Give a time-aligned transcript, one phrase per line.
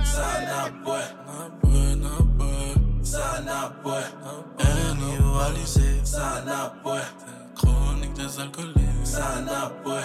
[0.00, 2.74] Sana boy, na boy, na boy.
[3.02, 4.02] Sana boy,
[4.58, 6.00] individualisé.
[6.04, 7.00] Sana boy,
[7.54, 9.04] chronique des alcooliques.
[9.04, 10.00] Sana boy,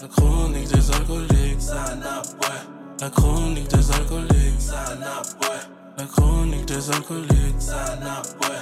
[0.00, 1.60] la chronique des alcooliques.
[1.60, 2.58] Sana boy,
[3.00, 4.60] la chronique des alcooliques.
[4.60, 5.58] Sana boy,
[5.98, 7.60] la chronique des alcooliques.
[7.60, 8.56] Sana boy.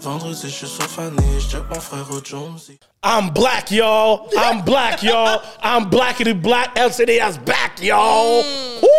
[0.00, 2.78] Vendredi, je suis sur Fanny, je frère au Jonesy.
[3.02, 4.28] I'm black, y'all.
[4.36, 5.40] I'm black, y'all.
[5.62, 6.74] I'm blackity black.
[6.76, 8.42] LCD's back, y'all.
[8.82, 8.93] Woo!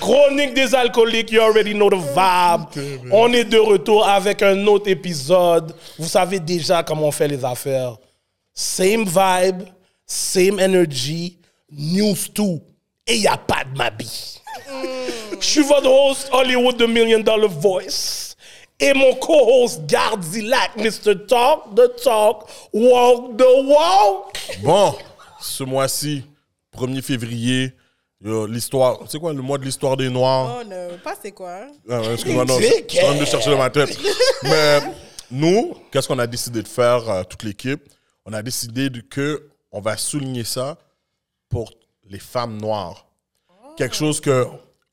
[0.00, 3.10] Chronique des alcooliques, you already know the vibe.
[3.12, 5.74] On est de retour avec un autre épisode.
[5.98, 7.96] Vous savez déjà comment on fait les affaires.
[8.54, 9.62] Same vibe,
[10.06, 11.38] same energy,
[11.70, 12.60] news too.
[13.06, 14.40] Et y a pas de mabi.
[15.38, 18.34] Je suis votre host, Hollywood The Million Dollar Voice.
[18.78, 21.26] Et mon co-host Gardilac, Mr.
[21.26, 24.38] Talk the Talk, Walk the Walk.
[24.62, 24.94] Bon,
[25.40, 26.24] ce mois-ci,
[26.76, 27.72] 1er février,
[28.22, 30.58] l'histoire, c'est quoi le mois de l'histoire des Noirs?
[30.60, 31.54] Oh non, pas c'est quoi.
[31.54, 31.68] hein?
[31.88, 33.98] Ah, Excuse-moi, non, je suis en train de chercher dans ma tête.
[34.42, 34.80] Mais
[35.30, 37.82] nous, qu'est-ce qu'on a décidé de faire, euh, toute l'équipe?
[38.26, 40.76] On a décidé de, que on va souligner ça
[41.48, 41.72] pour
[42.08, 43.06] les femmes noires.
[43.76, 44.46] Quelque chose que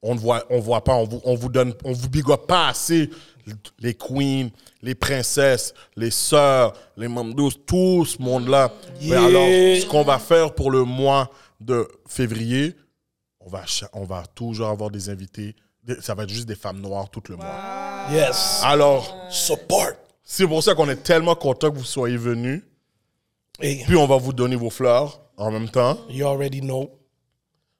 [0.04, 2.68] on ne voit, on voit pas, on vous, on vous donne, on vous bigote pas
[2.70, 3.10] assez
[3.80, 4.50] les queens,
[4.82, 8.72] les princesses, les sœurs, les mamdous, tout ce monde-là.
[9.02, 9.26] Mais Yeah.
[9.26, 12.76] alors, ce qu'on va faire pour le mois de février,
[13.48, 15.56] on va, cha- on va toujours avoir des invités.
[16.02, 17.46] Ça va être juste des femmes noires tout le mois.
[18.12, 18.60] Yes.
[18.64, 19.94] Alors, Support.
[20.22, 22.62] c'est pour ça qu'on est tellement content que vous soyez venus.
[23.62, 25.98] Et Puis on va vous donner vos fleurs en même temps.
[26.10, 26.90] you already know.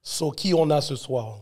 [0.02, 1.40] So, qui on a ce soir?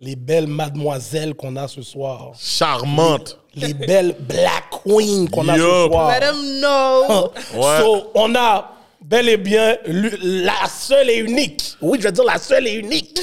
[0.00, 2.32] Les belles mademoiselles qu'on a ce soir.
[2.38, 3.38] Charmante.
[3.54, 6.10] Les belles black queens qu'on a ce soir.
[6.10, 7.30] Let them know.
[7.54, 7.80] Ouais.
[7.82, 8.72] So, on a
[9.04, 11.76] bel et bien la seule et unique.
[11.80, 13.20] Oui, je veux dire la seule et unique.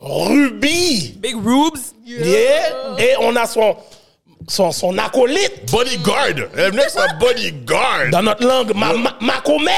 [0.00, 1.14] Ruby.
[1.18, 1.78] Big Rubes.
[2.04, 2.96] Yeah.
[2.98, 3.76] Et on a son,
[4.46, 5.70] son, son acolyte.
[5.70, 6.26] Bodyguard.
[6.54, 8.10] Elle est venue avec sa bodyguard.
[8.10, 9.70] Dans notre langue, ma, ma, Macomet.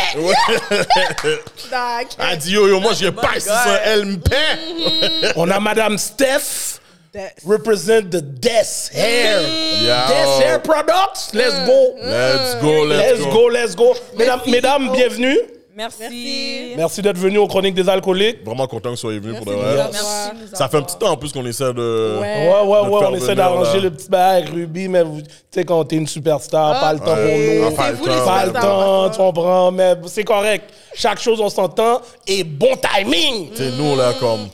[1.70, 2.08] Dac.
[2.18, 5.32] Elle dit yo, yo, moi, j'ai pas ici sans elle me paie.
[5.36, 6.80] On a Madame Steph.
[7.16, 9.40] That- Represent the Death Hair.
[9.40, 9.86] Yo.
[9.86, 11.32] Death Hair Products.
[11.32, 11.94] Let's go.
[11.96, 13.94] Let's go, let's, Let's go, let's go.
[14.18, 15.38] Mesdames, mesdames bienvenue.
[15.74, 16.74] Merci.
[16.76, 18.44] Merci d'être venus aux Chroniques des Alcooliques.
[18.44, 19.76] Vraiment content que vous soyez venus pour de vrai.
[19.76, 20.06] Merci
[20.52, 22.18] Ça fait un petit temps en plus qu'on essaie de.
[22.20, 22.48] Ouais.
[22.50, 25.64] Ouais, ouais, de ouais, faire on essaie d'arranger le petit bail Ruby, mais tu sais,
[25.64, 27.76] quand t'es une superstar, pas le temps pour nous.
[27.76, 28.04] pas le vous.
[28.26, 30.70] Pas le temps, tu comprends, mais c'est correct.
[30.94, 33.52] Chaque chose, on s'entend et bon timing.
[33.52, 34.48] Tu sais, nous, là, comme.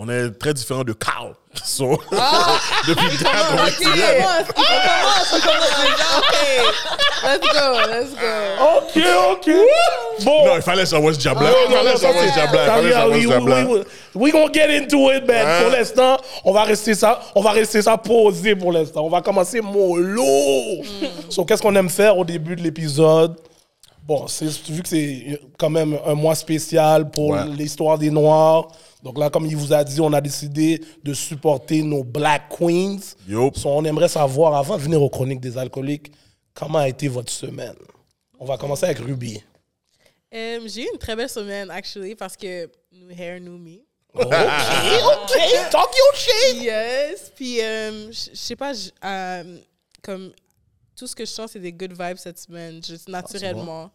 [0.00, 1.34] On est très différents de Carl.
[1.64, 2.58] So, Ah!
[2.88, 6.08] depuis le temps, on est commence, on commence, on commence déjà.
[6.18, 6.34] OK.
[7.24, 8.32] Let's go, let's go.
[8.76, 8.96] Ok,
[9.32, 10.24] ok.
[10.24, 10.46] Bon.
[10.46, 11.50] Non, il fallait savoir ce diable-là.
[11.50, 13.60] Non, Il fallait savoir ce diable-là.
[13.64, 13.84] Il.
[14.14, 15.46] We gonna get into it, man.
[15.46, 15.62] Hein?
[15.62, 19.02] Pour l'instant, on va rester ça, on va rester ça posé pour l'instant.
[19.04, 20.22] On va commencer mollo.
[20.24, 21.30] Mm.
[21.30, 23.36] So, qu'est-ce qu'on aime faire au début de l'épisode?
[24.06, 27.40] Bon, c'est vu que c'est quand même un mois spécial pour Ouais.
[27.56, 28.68] l'histoire des Noirs.
[29.02, 32.98] Donc là, comme il vous a dit, on a décidé de supporter nos Black Queens.
[33.54, 36.12] So, on aimerait savoir, avant de venir aux chroniques des alcooliques,
[36.54, 37.76] comment a été votre semaine?
[38.40, 39.42] On va commencer avec Ruby.
[40.34, 43.78] Euh, J'ai eu une très belle semaine, actually, parce que new hair, new me.
[44.14, 46.62] OK, OK, talk your shit.
[46.62, 47.32] Yes.
[47.34, 48.72] Puis, euh, je sais pas,
[49.04, 49.58] euh,
[50.02, 50.32] comme
[50.96, 53.90] tout ce que je sens, c'est des good vibes cette semaine, juste naturellement.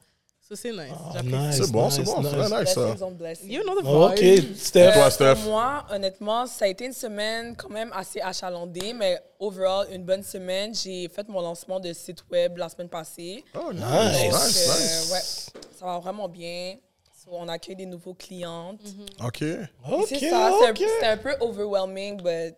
[0.55, 0.91] Ça, c'est nice.
[1.13, 1.35] J'apprécie.
[1.37, 1.55] nice.
[1.57, 2.15] C'est bon, c'est bon.
[2.21, 2.47] C'est nice.
[2.49, 3.45] très nice, ça.
[3.47, 4.05] You know the Oh.
[4.11, 4.93] OK, Steph.
[4.93, 5.35] Toi, Euh, Steph?
[5.35, 10.03] Pour moi, honnêtement, ça a été une semaine quand même assez achalandée, mais overall, une
[10.03, 10.73] bonne semaine.
[10.75, 13.43] J'ai fait mon lancement de site web la semaine passée.
[13.55, 13.81] Oh, nice.
[13.81, 15.11] Donc, nice, euh, nice.
[15.11, 16.75] ouais, ça va vraiment bien.
[17.23, 18.81] So, on accueille des nouveaux clientes.
[19.25, 19.41] OK.
[19.43, 19.55] Et
[19.89, 22.55] OK, c'est ça, c'est un- un, peu overwhelming, but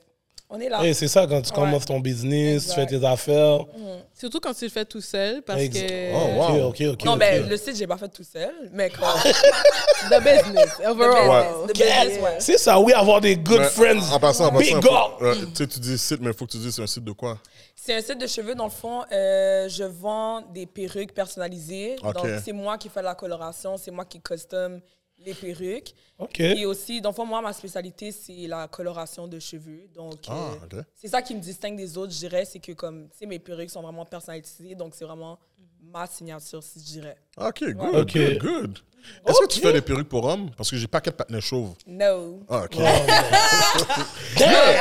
[0.49, 0.83] on est là.
[0.83, 3.59] Hey, c'est ça, quand tu commences ton business, tu fais tes affaires.
[4.13, 6.13] Surtout quand tu le fais tout seul, parce Ex- que...
[6.13, 6.67] Oh, wow.
[6.69, 7.03] OK, OK, OK.
[7.05, 7.19] non, OK.
[7.19, 9.03] ben, le site, j'ai pas fait tout seul, mais comme.
[10.09, 11.67] The business, overall.
[11.67, 12.35] The business, ouais.
[12.39, 14.13] C'est ça, oui, avoir des good Mais, friends.
[14.13, 15.17] En passant, en Big passant.
[15.17, 16.87] faut- euh, Tu sais, tu dis site, mais il faut que tu dises c'est un
[16.87, 17.39] site de quoi?
[17.75, 18.55] C'est un site de cheveux.
[18.55, 21.95] Dans le fond, euh, je vends des perruques personnalisées.
[22.03, 24.79] Donc, c'est moi qui fais la coloration, c'est moi qui custom
[25.25, 25.93] les perruques.
[26.19, 26.39] OK.
[26.39, 29.87] Et aussi, dans le fond, moi, ma spécialité, c'est la coloration de cheveux.
[29.93, 33.09] Donc, Ah, euh, c'est ça qui me distingue des autres, je dirais, c'est que comme,
[33.09, 34.75] tu sais, mes perruques sont vraiment personnalisées.
[34.75, 35.39] Donc, c'est vraiment
[35.81, 37.17] ma signature, si je dirais.
[37.37, 38.17] Ok, good, Ok.
[38.39, 38.79] good,
[39.27, 40.49] Est-ce que tu fais des perruques pour hommes?
[40.55, 41.73] Parce que j'ai pas quatre patins chauves.
[41.87, 42.41] No.
[42.49, 42.77] Ah, ok.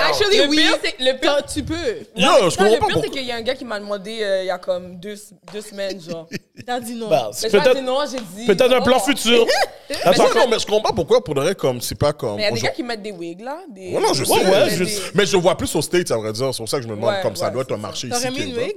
[0.09, 0.56] Actually, Le oui.
[0.56, 1.75] pire, le pire- Tu peux.
[2.17, 4.19] Yo, je Non, le pas pire, c'est qu'il y a un gars qui m'a demandé
[4.23, 5.15] euh, il y a comme deux,
[5.53, 6.29] deux semaines, genre.
[6.67, 7.09] T'as dit non.
[7.09, 8.47] Bah, Mais c'est j'ai dit peut-être non, j'ai dit.
[8.47, 9.05] peut-être un plan oh.
[9.05, 9.47] futur.
[10.05, 12.37] Attends, non, mais je comprends pas pourquoi, pour vrai, comme, c'est pas comme.
[12.37, 13.59] Mais il y a des gars qui mettent des wigs, là.
[13.70, 13.93] Des...
[13.94, 14.32] Ouais, non, je sais.
[14.32, 15.00] ouais, je des-.
[15.15, 16.53] Mais je vois plus aux States, à vrai dire.
[16.53, 18.17] C'est pour ça que je me demande, Ouais, comme ça doit être un marché ici.
[18.17, 18.75] T'aurais mis une wig?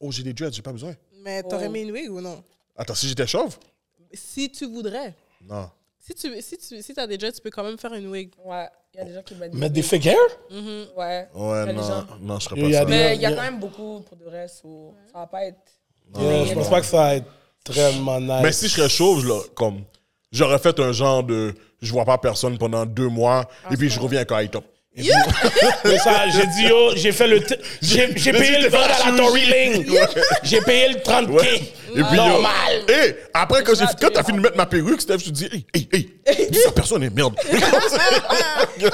[0.00, 0.94] Oh, j'ai des dreads, j'ai pas besoin.
[1.24, 1.70] Mais t'aurais Oh.
[1.70, 2.42] mis une wig ou non?
[2.76, 3.56] Attends, si j'étais chauve?
[4.14, 5.14] Si tu voudrais.
[5.48, 5.70] Non.
[5.98, 8.30] Si tu si tu si t'as des dreads, tu peux quand même faire une wig.
[8.44, 10.16] Ouais, il y a des gens qui mettent des Mettre des fake hair?
[10.96, 11.28] Ouais.
[11.34, 12.06] y Ouais, des non, gens.
[12.20, 12.84] non, je serais Il y pas ça.
[12.86, 13.36] Mais il y a Yeah.
[13.36, 14.62] quand même beaucoup pour de reste.
[14.62, 15.58] so Ça va pas être.
[16.18, 17.26] Yeah, je pense pas que ça va être
[17.64, 18.40] très nice.
[18.42, 19.82] Mais si je serais chauve, là, comme,
[20.32, 23.98] j'aurais fait un genre de, je vois pas personne pendant deux mois, et puis je
[24.00, 24.64] reviens quand il top.
[25.84, 27.42] Mais ça, j'ai dit, yo, j'ai fait le.
[27.42, 29.86] t- J'ai j'ai payé le vent à la Tory Lane.
[30.42, 31.30] J'ai payé le 30K.
[31.30, 31.72] Ouais.
[31.94, 32.84] Et puis, Normal.
[32.88, 35.44] yo, hey, après, quand quand t'as fini de mettre ma perruque, Steph, je te dis,
[35.74, 37.34] hey, hey, hey, dis ça, personne est merde.
[38.78, 38.88] Yo,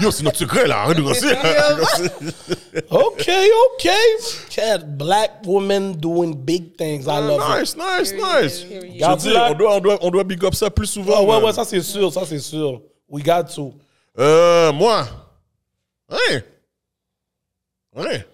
[0.00, 1.32] yo, c'est notre secret, là, arrête de gosser.
[2.90, 3.88] OK, OK.
[4.50, 7.06] Cat, black woman doing big things.
[7.06, 7.58] I love it.
[7.60, 8.66] Nice, nice, nice.
[8.70, 11.14] Je dis, on doit, on, doit, on doit big up ça plus souvent.
[11.16, 11.44] Ah ouais, man.
[11.44, 12.80] ouais, ça c'est sûr, ça c'est sûr.
[13.08, 13.74] We got to.
[14.18, 15.06] Euh, moi.
[16.10, 16.40] Hein?
[17.94, 18.26] Ouais.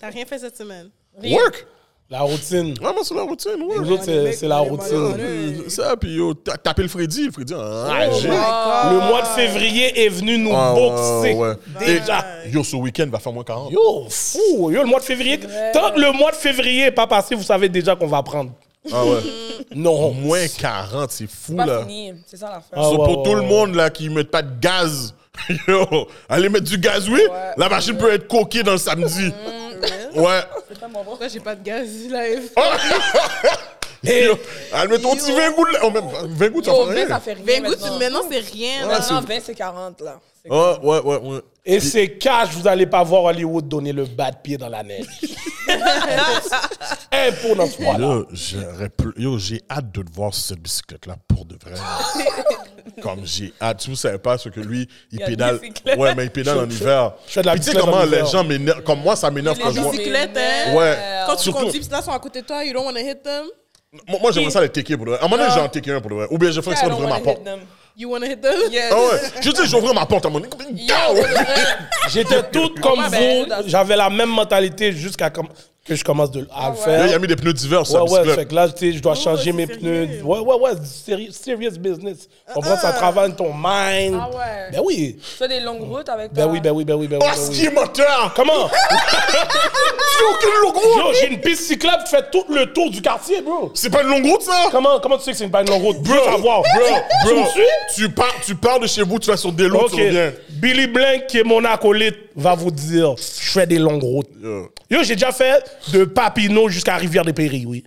[0.00, 0.90] T'as rien fait cette semaine.
[1.24, 1.66] Work.
[2.12, 2.74] La routine.
[2.82, 3.76] Ouais, moi, c'est la routine, ouais.
[3.78, 5.68] Nous autres, c'est c'est la routine.
[5.68, 7.26] Ça, puis yo, t'as tapé le Freddy.
[7.26, 8.90] Le Freddy, ah, Oh.
[8.90, 11.38] Le mois de février est venu nous Ah, boxer.
[11.78, 12.24] Déjà.
[12.52, 13.70] yo, ce week-end va faire moins 40.
[13.70, 14.72] Yo, fou.
[14.72, 15.38] Yo, le mois de février.
[15.72, 18.50] Tant que le mois de février n'est pas passé, vous savez déjà qu'on va prendre.
[18.92, 19.20] Ah ouais.
[19.76, 20.10] Non.
[20.10, 21.82] Moins 40, c'est fou, là.
[22.26, 22.62] C'est ça l'affaire.
[22.72, 25.14] Ah, So, ouais, pour tout le monde là qui met pas de gaz,
[25.68, 25.86] yo,
[26.28, 27.20] allez mettre du gaz, oui.
[27.56, 29.30] La machine peut être coquée dans le samedi.
[30.14, 30.40] Ouais.
[30.68, 32.50] C'est pas mon Pourquoi j'ai pas de gaz live?
[34.02, 34.38] Yo,
[34.72, 35.80] allez mettre ton petit 20 gouttes là.
[35.82, 37.08] Oh, même 20 gouttes, ça Yo, fait 20, rien.
[37.08, 37.44] ça fait rien.
[37.60, 37.98] 20 gouttes, maintenant.
[37.98, 38.86] maintenant c'est rien.
[38.86, 39.02] Ouais, là.
[39.02, 40.20] c'est- Maintenant, 20, c'est 40, là.
[40.42, 41.40] C'est- Ah, ouais, ouais, ouais.
[41.64, 44.82] Et c'est cash, vous allez pas voir Hollywood donner le bas de pied dans la
[44.82, 45.06] neige.
[47.12, 47.98] Impôt dans ce froid-là.
[48.06, 51.74] Yo, j'aurais pu- Yo, j'ai hâte de te voir sur cette bicyclette-là pour de vrai.
[53.02, 53.82] Comme j'ai hâte.
[53.82, 55.58] Si vous savez pas ce que lui, il y a une pédale.
[55.58, 55.98] bicyclette.
[55.98, 57.12] Ouais, mais il pédale en hiver.
[57.26, 58.26] je fais de la Puis tu sais bicyclette comment en les hiver.
[58.26, 58.82] gens m'énervent.
[58.82, 59.90] Comme moi, ça m'énerve quand je vois.
[59.92, 60.74] bicyclettes, hein?
[60.74, 60.98] Ouais.
[61.26, 62.94] Quand tu Surtout- conduis, puis là, ils sont à côté de toi, you don't want
[62.94, 63.44] to hit them.
[64.08, 65.20] Moi, moi, j'aimerais ça les taker pour de vrai.
[65.20, 66.26] À un moment donné, j'ai en taker un pour de vrai.
[66.30, 67.38] Ou bien je fais I exprès don't d'ouvrir ma wanna porte.
[67.38, 67.60] hit them.
[67.96, 68.54] You want to hit them?
[68.70, 68.92] Yes.
[68.92, 69.42] Ah ouais.
[69.42, 70.28] Je dis, j'ouvre ma porte à.
[70.30, 71.44] Yo, de vrai.
[72.08, 73.46] J'étais toute comme vous.
[73.66, 75.48] J'avais la même mentalité jusqu'à com-
[75.90, 77.06] que je commence de, à le Là, faire.
[77.08, 79.02] il a mis des pneus d'hiver sur Ouais, ouais, fait que là, tu sais, je
[79.02, 80.06] dois changer c'est mes sérieux.
[80.06, 80.22] pneus.
[80.24, 82.28] Ouais, ouais, ouais, seri- serious business.
[82.54, 84.16] Comprends, ça travaille ton mind.
[84.20, 84.70] Ah ouais.
[84.72, 85.16] Ben oui.
[85.20, 87.26] Tu fais des longues routes avec Ben oui, ben oui, ben oui, ben oui.
[87.28, 87.54] Oh, ben oui.
[87.56, 88.32] ski moteur!
[88.34, 88.70] Comment?
[89.30, 91.14] C'est aucune longue route!
[91.20, 93.70] J'ai une piste cyclable qui fait tout le tour du quartier, bro.
[93.74, 94.68] C'est pas une longue route, ça?
[94.70, 95.98] Comment, comment tu sais que c'est une pas une longue route?
[96.02, 96.62] Bro, Bro, savoir.
[96.62, 96.96] bro,
[97.28, 97.62] Tu me suis?
[97.96, 99.90] Tu pars, tu pars de chez vous, tu vas sur des Ok.
[99.94, 100.32] tu reviens.
[100.50, 104.28] Billy Blank, qui est mon acolyte, va vous dire, je fais des longues routes.
[104.90, 105.02] Yo.
[105.02, 107.84] J'ai déjà fait de Papineau jusqu'à Rivière-des-Péris, oui.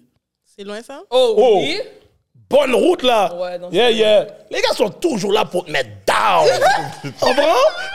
[0.55, 1.01] C'est loin ça?
[1.09, 1.59] Oh, Oh.
[1.61, 1.79] oui.
[2.49, 3.33] Bonne route, là.
[3.35, 4.27] Ouais, donc yeah, yeah.
[4.51, 6.47] Les gars sont toujours là pour te mettre down.
[7.19, 7.43] Comprends?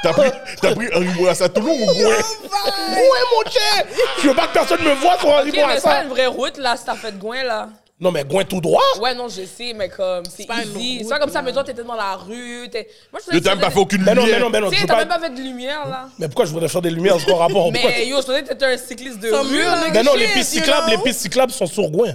[0.03, 1.95] T'as pris, t'as pris un ribot à sa Toulon ou Gouin?
[2.91, 3.85] Ouais, mon cher.
[4.21, 6.03] Je veux pas que personne me voie sur un ribot à mais c'est pas ça.
[6.03, 7.69] une vraie route, là, si t'as fait de Gouin, là.
[8.01, 8.81] Non, mais Gouin tout droit.
[9.01, 11.01] Ouais, non, je sais, mais comme, c'est pas easy.
[11.03, 12.69] C'est pas comme ça, mais toi, t'étais dans la rue.
[12.71, 14.37] t'es- Moi, je Mais t'as même pas fait aucune Mais non, lumière.
[14.39, 14.71] mais non, mais non.
[14.71, 16.09] Sais, peux t'as même pas fait de lumière, là.
[16.19, 17.73] Mais pourquoi je voudrais faire des lumières sur rapport?
[17.73, 20.55] Pourquoi Mais yo, je pensais que t'étais un cycliste de rue, Mais non, les pistes
[20.55, 22.15] you cyclables, les pistes cyclables sont sur Gouin.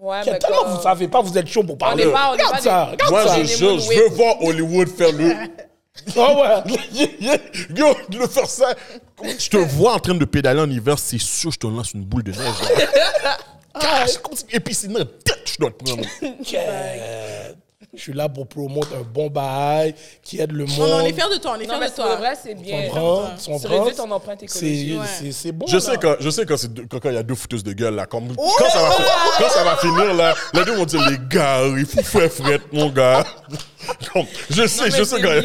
[0.00, 2.06] Ouais, mais Tellement vous savez pas, vous êtes chaud pour On parler.
[2.06, 5.34] n'est pas, on n'est regarde pas ça, regarde Moi, je veux voir Hollywood faire le.
[6.16, 6.78] Ah ouais.
[7.76, 8.74] Yo, de le faire ça.
[9.22, 12.04] Je te vois en train de pédaler en hiver, c'est sûr, je te lance une
[12.04, 12.40] boule de neige.
[13.78, 15.00] Cache, comme si- Et puis sinon,
[15.44, 16.02] je dois te prendre.
[16.50, 17.54] Yeah.
[17.92, 20.78] Je suis là pour promouvoir un bon bail qui aide le monde.
[20.78, 22.16] Non, non, on est fiers de toi, on est fiers de toi.
[22.16, 22.88] vrai, c'est bien.
[22.88, 23.78] comprends?
[23.82, 25.00] réduis ton empreinte C'est écologique.
[25.18, 25.66] C'est- c'est bon.
[25.66, 25.80] Je là.
[25.80, 28.06] sais quand, je sais deux- quand quand il y a deux fouteuses de gueule là,
[28.06, 28.96] comme, quand, ça va,
[29.38, 32.60] quand ça va finir là, les deux vont dire les gars, il faut faire fret
[32.72, 33.24] mon gars.
[34.50, 35.42] Je sais, Non, je sais quand bien.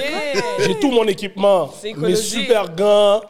[0.59, 1.73] J'ai tout mon équipement.
[1.97, 3.21] Mes super gants,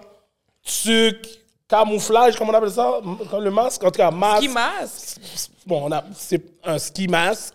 [0.64, 1.26] tuc,
[1.68, 3.00] camouflage, comment on appelle ça?
[3.30, 4.42] Comme le masque, en tout cas, masque.
[4.42, 5.16] Qui masse?
[5.66, 7.54] Bon, on a, c'est un ski masque,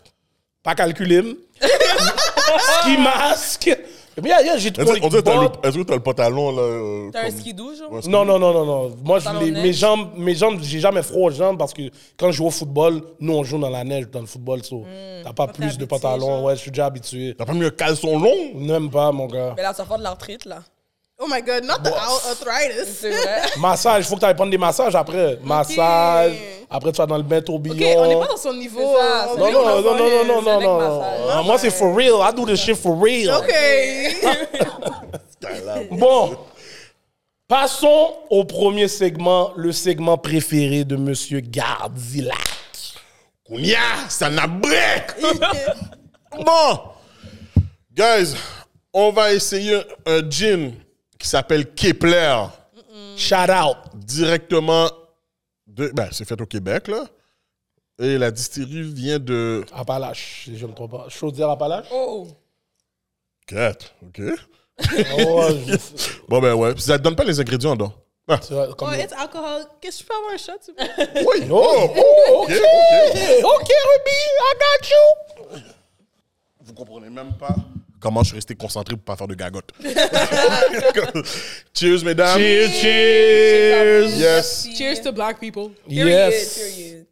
[0.62, 1.22] pas calculé.
[2.80, 3.78] ski masque.
[4.22, 7.74] Mais yeah, yeah, j'ai le- Est-ce que t'as le pantalon là euh, T'as un skidoo,
[7.74, 7.90] genre?
[7.92, 8.96] Ouais, Non, non, non, non, non.
[9.02, 11.82] Moi, les- mes jambes, mes jambes, j'ai jamais froid aux jambes parce que
[12.18, 14.62] quand je joue au football, nous, on joue dans la neige dans le football.
[14.64, 14.84] so,
[15.22, 16.26] T'as pas plus de pantalon.
[16.26, 16.42] genre.
[16.44, 17.34] Ouais, je suis déjà habitué.
[17.38, 18.34] T'as pas mis un caleçon long?
[18.56, 19.54] Même pas, mon gars.
[19.56, 20.58] Mais là, ça faire de l'arthrite, là.
[21.22, 23.04] Oh my god, not the arthritis.
[23.58, 25.38] Massage, il faut que tu ailles prendre des massages après.
[25.44, 26.32] Massage.
[26.70, 27.74] Après, tu vas dans le bain tourbillon.
[27.74, 28.96] Ok, on n'est pas dans son niveau.
[29.36, 32.14] Non, non, non, non, non, non, non, Moi, c'est for real.
[32.22, 33.36] I do this shit for real.
[33.36, 33.52] Ok.
[35.90, 36.36] Bon.
[37.48, 42.36] Passons au premier segment, le segment préféré de Monsieur Gardilac.
[43.44, 45.16] Kounia, ça n'a break.
[46.46, 46.78] bon,
[47.92, 48.36] guys,
[48.92, 50.72] on va essayer un gin
[51.20, 52.46] qui s'appelle Kepler,
[53.16, 53.76] Shout out.
[53.94, 54.90] directement
[55.66, 55.88] de.
[55.94, 57.04] Ben, c'est fait au Québec, là.
[57.98, 59.64] Et la distillerie vient de.
[59.72, 61.08] Appalache, si je ne me trompe pas.
[61.10, 61.86] Chaudière Appalache?
[61.92, 62.26] Oh.
[63.46, 64.20] Quatre, ok.
[65.28, 65.76] Oh, je-
[66.26, 66.72] Bon, ben ouais.
[66.78, 67.92] Ça te donne pas les ingrédients, donc.
[68.26, 69.66] Ah, c'est vrai, comme- Oh, it's alcohol.
[69.78, 71.24] Qu'est-ce que je peux avoir un shot, s'il vous plaît?
[71.26, 71.48] oui.
[71.50, 73.18] Oh, oh, ok, ok.
[73.44, 75.58] Ok, Ruby, I got you.
[76.62, 77.54] Vous comprenez même pas
[78.00, 79.70] comment je suis resté concentré pour pas faire de gagotte.
[81.74, 82.38] cheers, mesdames.
[82.38, 84.18] Cheers, cheers.
[84.18, 84.68] Yes.
[84.76, 85.70] Cheers to black people.
[85.88, 86.58] Period, Yes.
[86.58, 87.06] period.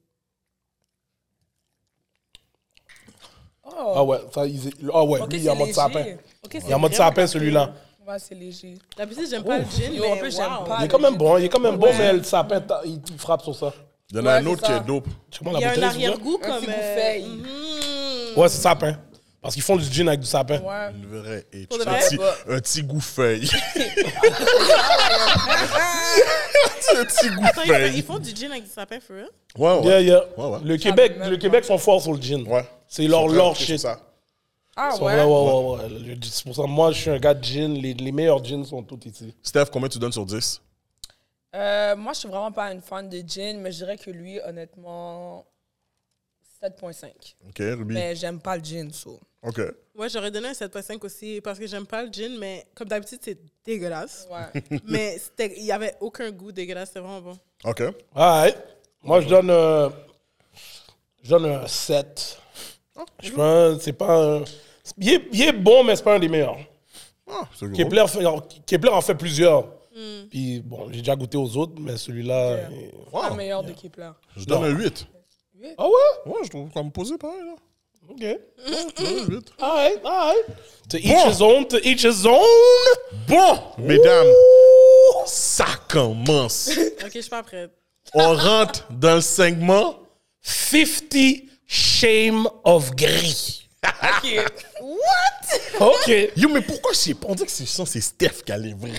[3.80, 6.04] Ah ouais, ça, il- ah ouais, Ok, lui, il est en mode sapin.
[6.52, 7.73] Il est en mode sapin, celui-là.
[8.07, 8.75] Ouais, c'est léger.
[8.97, 10.64] D'habitude, j'aime pas le gin, Yo, en mais plus, j'aime wow.
[10.64, 10.78] pas.
[10.80, 13.42] Il est quand même bon, il est quand même bon, mais le sapin, il, frappe
[13.42, 13.73] sur ça.
[14.11, 15.07] Il y en a un autre qui est dope.
[15.42, 16.64] Il y a un arrière-goût Un comme...
[16.68, 17.25] euh, feuille.
[17.26, 18.38] mhm.
[18.38, 18.99] Ouais, c'est sapin.
[19.40, 20.59] Parce qu'ils font du gin avec du sapin.
[20.61, 20.90] Ouais.
[20.95, 21.99] Une vraie et un, vrai?
[22.00, 22.18] petit,
[22.49, 23.49] un petit goût feuille.
[26.97, 28.02] un petit goût Attends, ils font- ils feuille.
[28.02, 29.28] font du gin avec du sapin, for real?
[29.57, 29.85] Ouais, ouais.
[29.87, 30.25] Yeah, yeah.
[30.37, 30.59] Ouais, ouais.
[30.64, 31.37] Le Québec, le.
[31.37, 32.47] Québec sont forts sur le gin.
[32.47, 32.66] Ouais.
[32.88, 33.78] C'est leur, leur shit.
[33.78, 34.00] ça.
[34.76, 35.02] Ah ouais?
[35.02, 35.88] ouais, ouais, ouais, ouais.
[36.14, 37.75] Le- C'est pour ça que moi, je suis un gars de gin.
[37.75, 39.35] Les, les meilleurs gins sont tous ici.
[39.42, 40.61] Steph, combien tu donnes sur 10?
[41.54, 44.38] Euh, moi, je suis vraiment pas une fan de gin, mais je dirais que lui,
[44.40, 45.45] honnêtement,
[46.62, 47.07] 7.5.
[47.49, 47.95] Ok, Ruby.
[47.95, 49.18] Mais j'aime pas le gin, so.
[49.42, 49.61] Ok.
[49.95, 53.21] Ouais, j'aurais donné un 7.5 aussi parce que j'aime pas le gin, mais comme d'habitude,
[53.23, 54.28] c'est dégueulasse.
[54.30, 54.62] Ouais.
[54.85, 57.38] mais c'était- il y avait aucun goût dégueulasse, c'était vraiment bon.
[57.64, 57.80] Ok.
[58.16, 58.54] Ouais.
[59.02, 59.88] Moi, je donne, euh,
[61.23, 62.38] je donne un 7.
[63.23, 64.45] Je pense, c'est pas un.
[64.97, 66.57] Il est, il est bon, mais c'est pas un des meilleurs.
[67.30, 67.71] Ah, c'est.
[67.73, 68.25] Kepler, fait-
[68.66, 69.68] Kepler en fait plusieurs.
[70.30, 72.68] Puis bon, j'ai déjà goûté aux autres, mais celui-là.
[72.71, 74.11] il- Pas le meilleur de Kepler.
[74.37, 75.07] Je donne un 8.
[75.76, 75.92] Ah ouais?
[76.33, 77.54] Ouais, je trouve qu'on me posait pareil, là.
[78.10, 78.20] Ok.
[78.20, 79.52] Je donne un 8.
[79.60, 80.44] Alright, alright.
[80.90, 81.28] To each Bon.
[81.30, 82.42] his own, to each his own.
[83.26, 84.26] Bon, mesdames,
[85.26, 86.70] ça commence.
[87.04, 87.70] Ok, je suis pas prête.
[88.14, 89.98] On rentre dans le segment.
[90.42, 91.14] 50
[91.66, 93.68] Shame of Gris.
[95.80, 96.30] OK.
[96.36, 97.26] Yo, mais pourquoi je sais pas?
[97.28, 98.90] On dirait que c'est ça, c'est Steph qui a les vrais.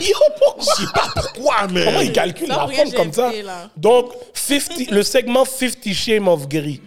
[0.00, 0.64] Yo, pourquoi?
[0.76, 1.84] Je sais pas pourquoi, mais.
[1.84, 3.30] Comment il calcule la forme comme ça?
[3.42, 3.70] là.
[3.76, 6.80] Donc, 50, le segment 50 Shame of Gris.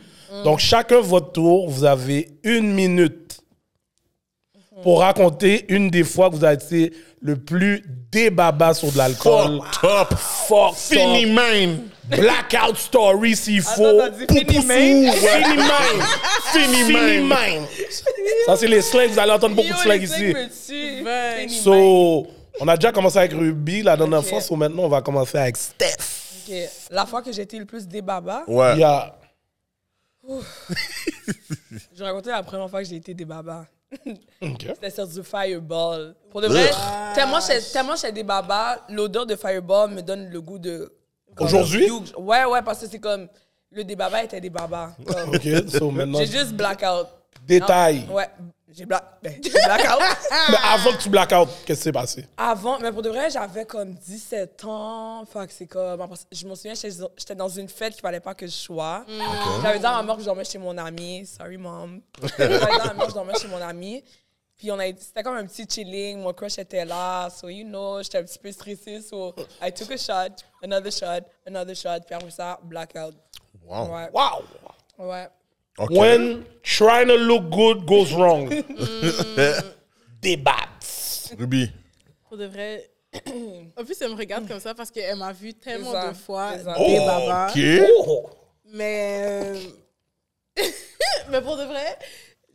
[0.43, 3.39] Donc, chacun votre tour, vous avez une minute
[4.83, 9.59] pour raconter une des fois que vous avez été le plus débaba sur de l'alcool.
[9.59, 10.13] Fuck top.
[10.17, 11.31] Fuck Fini, up.
[11.31, 11.79] man.
[12.09, 13.97] Blackout story s'il faut.
[13.99, 14.25] t'as dit
[14.61, 15.11] fini, man?
[16.53, 16.93] Fini
[17.27, 17.65] man.
[17.65, 17.65] Fini.
[18.45, 19.07] Ça, c'est les slangs.
[19.09, 21.01] Vous allez entendre beaucoup de Yo, slangs les ici.
[21.03, 21.49] man.
[21.49, 22.27] So,
[22.61, 24.25] on a déjà commencé avec Ruby la dernière Ok.
[24.27, 24.41] fois.
[24.41, 26.45] So, maintenant, on va commencer avec Steph.
[26.47, 26.55] Ok.
[26.91, 28.73] La fois que j'ai été le plus débaba, Ouais.
[28.75, 29.13] Il y a...
[31.95, 33.65] je raconter la première fois que j'ai été débaba.
[34.41, 34.65] OK.
[34.73, 36.15] C'était sur du Fireball.
[36.29, 36.69] Pour de vrai,
[37.15, 40.91] tellement j'étais tellement j'étais des babas, l'odeur de Fireball me donne le goût de.
[41.39, 41.89] Aujourd'hui?
[42.17, 43.27] Ouais, ouais, parce que c'est comme.
[43.69, 44.91] Le débaba était des babas.
[45.05, 47.07] Comme, OK, so maintenant, J'ai juste blackout.
[47.45, 48.05] détail.
[48.07, 48.29] Non, Ouais,
[48.69, 50.01] j'ai black, ben, j'ai blackout.
[50.49, 52.27] Mais avant que tu blackout, qu'est-ce qui s'est passé?
[52.35, 55.23] Avant, mais pour de vrai, j'avais comme 17 ans.
[55.25, 56.05] Fait que c'est comme.
[56.31, 59.05] Je me souviens, j'étais dans une fête qu'il fallait pas que je sois.
[59.61, 61.25] J'avais dit à ma mère que je dormais chez mon ami.
[61.25, 62.01] Sorry, mom.
[62.37, 64.03] J'avais dit à ma mère que je dormais chez mon ami.
[64.57, 66.19] Puis on a c'était comme un petit chilling.
[66.19, 67.29] Mon crush était là.
[67.29, 69.01] So, you know, j'étais un petit peu stressée.
[69.01, 72.01] So, I took a shot, another shot, another shot.
[72.05, 73.15] Puis après ça, blackout.
[73.63, 73.93] Wow.
[73.93, 74.09] Ouais.
[74.11, 74.43] Wow!
[74.97, 75.29] Ouais.
[75.79, 78.49] When trying to look good goes wrong.
[80.21, 80.67] Débat.
[81.37, 81.71] Ruby.
[82.27, 82.89] Pour de vrai.
[83.77, 86.51] En plus, elle me regarde comme ça parce qu'elle m'a vu tellement ça, de fois.
[86.77, 87.59] Ok.
[88.05, 88.29] Oh!
[88.73, 89.21] Mais.
[89.23, 89.59] euh,
[91.29, 91.97] mais pour de vrai,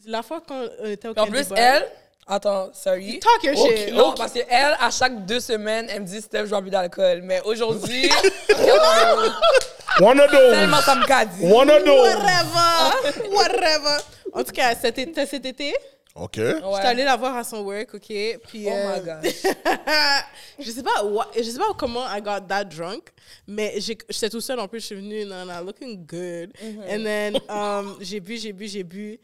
[0.06, 1.86] la fois qu'on était au Puis en plus, elle.
[2.26, 3.18] Attends, sorry.
[3.18, 3.92] Talk your shit.
[3.92, 7.20] Non, parce qu'elle, à chaque deux semaines, elle me dit Steph, je bois plus d'alcool.
[7.22, 8.08] Mais aujourd'hui,
[10.00, 10.84] One of tellement those.
[10.84, 11.52] ça me.
[11.52, 12.16] One of those.
[12.16, 13.30] Whatever!
[13.34, 13.96] Whatever!
[14.32, 15.74] En tout cas, cet été, cet été?
[16.14, 16.36] Ok.
[16.36, 16.54] Ouais.
[16.76, 18.06] j'étais allée la voir à son work, OK?
[18.46, 19.32] Puis, Oh euh, my gosh.
[20.58, 23.08] je sais pas what- je sais pas comment I got that drunk,
[23.46, 26.52] mais j'étais tout seul en plus, je suis venue, non, non, looking good.
[26.62, 26.90] Mm-hmm.
[26.90, 29.18] And then, um, j'ai bu, j'ai bu, j'ai bu.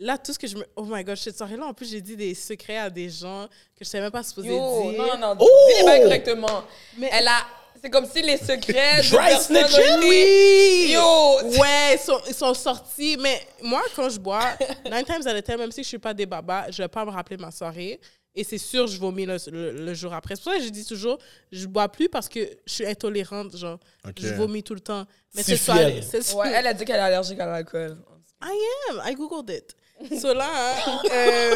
[0.00, 0.64] Là, tout ce que je me.
[0.76, 3.84] Oh my god, cette soirée-là, en plus, j'ai dit des secrets à des gens que
[3.84, 5.02] je savais même pas supposé Yo, dire.
[5.02, 5.46] non, non, Oh!
[5.68, 6.64] dis les bails correctement.
[6.98, 7.38] Mais- Elle a.
[7.82, 9.00] C'est comme si les secrets.
[9.10, 10.00] Dry snitching?
[10.02, 10.90] Oui!
[10.92, 11.58] Yo!
[11.60, 13.16] Ouais, ils sont, ils sont sortis.
[13.18, 14.42] Mais moi, quand je bois,
[14.84, 17.04] nine times out of ten, même si je suis pas des babas, je vais pas
[17.06, 17.98] me rappeler ma soirée.
[18.34, 20.36] Et c'est sûr, je vomis le, le- le jour après.
[20.36, 21.18] C'est pour ça que je dis toujours,
[21.50, 23.56] je bois plus parce que je suis intolérante.
[23.56, 23.78] Genre,
[24.18, 25.04] je vomis tout le temps.
[25.34, 26.02] Mais fiel.
[26.04, 27.96] cette Ouais, elle a dit qu'elle est allergique à l'alcool.
[28.42, 28.56] I
[28.90, 29.02] am.
[29.06, 29.74] I googled it.
[30.18, 30.48] So là,
[30.86, 31.54] hein, euh,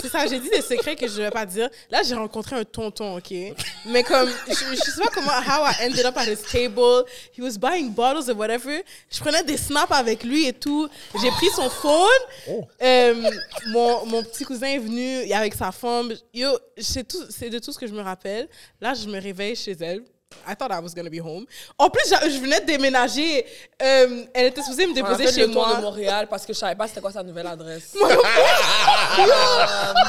[0.00, 1.68] c'est ça, j'ai dit des secrets que je vais pas dire.
[1.90, 3.32] Là, j'ai rencontré un tonton, OK?
[3.86, 7.04] Mais comme, je, je sais pas comment, how I ended up at his table.
[7.36, 8.82] He was buying bottles or whatever.
[9.10, 10.88] Je prenais des snaps avec lui et tout.
[11.22, 12.58] J'ai pris son phone.
[12.82, 13.30] Euh,
[13.68, 16.12] mon, mon petit cousin est venu avec sa femme.
[16.34, 18.48] Yo, c'est de tout ce que je me rappelle.
[18.80, 20.02] Là, je me réveille chez elle.
[20.46, 21.44] I thought I was gonna be home.
[21.76, 23.44] En plus, je venais de déménager.
[23.82, 25.76] Euh, elle était supposée me déposer chez le tour moi.
[25.76, 27.94] de Montréal parce que je savais pas c'était quoi sa nouvelle adresse.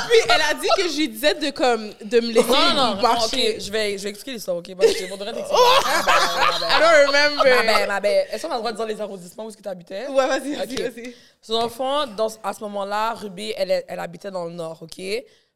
[0.10, 2.96] Puis elle a dit que je lui disais de, comme, de me laisser Non, non,
[2.96, 3.56] non, marcher.
[3.56, 4.76] ok, je vais, je vais expliquer l'histoire, ok?
[4.76, 5.62] Parce que faudrait t'expliquer.
[5.62, 7.56] I don't remember.
[7.56, 8.28] Ma belle, ma belle.
[8.32, 10.08] Est-ce qu'on a le droit de dire les arrondissements où est-ce que tu habitais?
[10.08, 10.94] Ouais, vas-y, vas-y, Ok.
[10.94, 11.16] vas-y.
[11.42, 15.02] Son enfant, dans, à ce moment-là, Ruby, elle, elle habitait dans le nord, OK?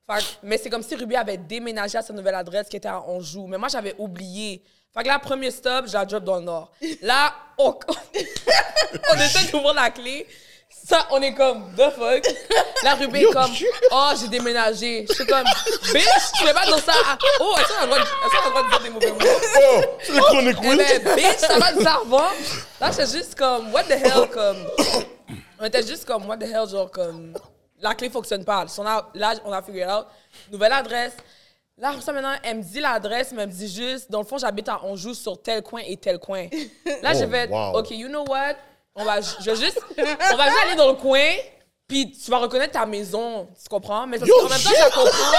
[0.07, 3.01] Fait mais c'est comme si Ruby avait déménagé à sa nouvelle adresse qui était à
[3.01, 3.47] Anjou.
[3.47, 4.61] Mais moi, j'avais oublié.
[4.93, 6.71] Fait que là, premier stop, je la drop dans le nord.
[7.01, 7.73] Là, on,
[9.11, 10.27] on essaie d'ouvrir la clé.
[10.87, 12.23] Ça, on est comme, the fuck?
[12.83, 13.51] Là, Ruby est comme,
[13.91, 15.05] oh, j'ai déménagé.
[15.09, 15.43] Je suis comme,
[15.93, 16.05] bitch,
[16.37, 16.93] tu peux pas dire ça.
[17.05, 19.17] à- Oh, est-ce qu'on a le droit de- dire des mauvais mots?
[19.19, 21.03] Oh, c'est le chronique Eh Will.
[21.03, 22.29] ben, bitch, ça va nous avant.
[22.79, 24.57] Là, j'étais juste comme, what the hell, comme.
[25.59, 27.33] On était juste comme, what the hell, genre, comme.
[27.85, 28.65] La clé fonctionne pas.
[28.79, 30.07] On a- là, on a figure out.
[30.51, 31.13] Nouvelle adresse.
[31.77, 34.37] Là, ça, maintenant, elle me dit l'adresse, mais elle me dit juste, dans le fond,
[34.39, 36.47] j'habite à Anjou sur tel coin et tel coin.
[37.03, 37.77] Là, Oh, je vais, wow.
[37.77, 38.55] OK, you know what?
[38.95, 41.25] On va, je vais juste, on va juste aller dans le coin,
[41.87, 44.07] puis tu vas reconnaître ta maison, tu comprends?
[44.07, 45.37] Mais parce Yo, qu'en même temps, je la comprends.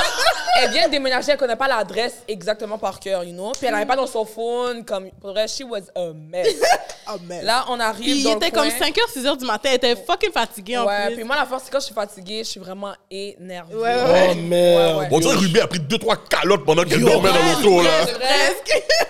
[0.62, 3.52] Elle vient de déménager, elle connaît pas l'adresse exactement par cœur, you know?
[3.52, 6.54] Puis elle avait pas dans son phone, comme, pour vrai, she was a mess.
[7.08, 7.44] Oh, man.
[7.44, 8.68] Là, on arrive Puis il était le coin.
[8.68, 9.68] comme 5h, 6h du matin.
[9.70, 11.14] Elle était fucking fatiguée en Ouais, plus.
[11.14, 13.76] puis moi, la force, c'est quand je suis fatiguée, je suis vraiment énervée.
[13.76, 14.28] Ouais, ouais.
[14.32, 14.98] Oh, merde.
[14.98, 15.08] ouais.
[15.12, 17.90] On dirait que Ruby a pris deux, trois calottes pendant qu'elle dormait dans l'auto, là.
[18.06, 18.56] C'est vrai.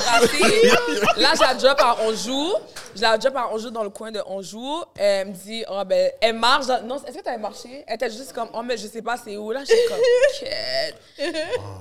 [0.70, 1.20] brassée.
[1.20, 2.54] Là, je la drop à Anjou.
[2.96, 4.82] Je la drop à Anjou dans le coin de Anjou.
[4.96, 6.66] Elle me dit, oh, ben, elle marche.
[6.66, 7.84] dans- Non, est-ce que tu avais marché?
[7.86, 9.50] Elle était juste comme, oh, mais je sais pas c'est où.
[9.52, 9.98] Là, je suis comme,
[10.40, 10.96] Quête.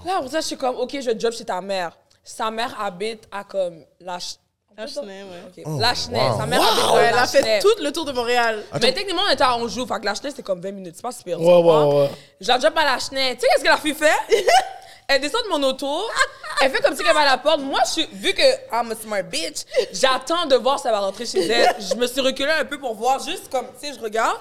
[0.05, 1.97] Là, pour ça, je suis comme, OK, je drop chez ta mère.
[2.23, 4.19] Sa mère habite à comme la.
[4.19, 4.37] Ch-
[4.77, 5.63] Lachenay, ouais.
[5.63, 5.79] Ok.
[5.79, 6.19] Lachenay.
[6.31, 6.37] wow.
[6.37, 8.61] Sa mère habite à Ouais, elle a fait tout le tour de Montréal.
[8.73, 9.85] Mais techniquement, on était à Anjou.
[9.85, 10.95] Fait que Lachenay, c'était comme 20 minutes.
[10.97, 11.39] C'est pas super.
[11.39, 12.09] Ouais, ouais, ouais.
[12.41, 13.35] Je la drop à Lachenay.
[13.35, 14.11] Tu sais qu'est-ce que la fille fait?
[15.07, 15.87] Elle descend de mon auto.
[16.61, 17.59] Elle fait comme si elle va à la porte.
[17.59, 17.81] Moi,
[18.13, 18.41] vu que
[18.71, 19.63] I'm a smart bitch,
[19.93, 21.75] j'attends de voir si elle va rentrer chez elle.
[21.79, 24.37] Je me suis reculée un peu pour voir, juste comme, tu sais, je regarde.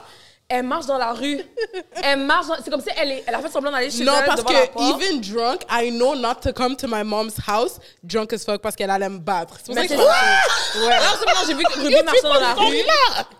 [0.56, 1.40] Elle marche dans la rue.
[2.02, 2.54] Elle marche dans...
[2.62, 3.24] C'est comme si elle, est...
[3.26, 5.90] elle a fait semblant d'aller chez Non, elle parce devant la que even drunk, I
[5.90, 9.18] know not to come to my mom's house drunk as fuck parce qu'elle allait me
[9.18, 9.56] battre.
[9.58, 9.94] C'est pour ça que.
[9.94, 10.88] Ouais.
[10.88, 11.00] Là,
[11.46, 12.76] j'ai vu que Ruby marchait dans la rue.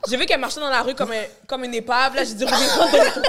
[0.09, 2.16] J'ai vu qu'elle marchait dans la rue comme, un- comme une épave.
[2.16, 3.20] Là, j'ai dit, Ruby, rentre dans l'auto.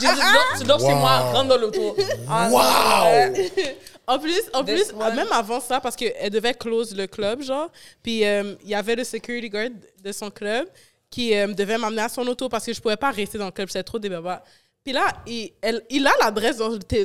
[0.00, 1.96] J'ai dit, non, tu dors chez moi, rentre dans l'auto.
[2.30, 2.58] Ah, non,
[3.04, 3.76] ouais.
[4.06, 5.14] En plus, en This plus one.
[5.14, 7.70] même avant ça, parce qu'elle devait close le club, genre,
[8.02, 9.68] puis euh, il y avait le security guard
[10.02, 10.66] de son club
[11.12, 13.50] qui euh, devait m'amener à son auto parce que je pouvais pas rester dans le
[13.52, 14.42] club, c'était trop des babas.
[14.82, 16.56] Puis là, il, elle- il a l'adresse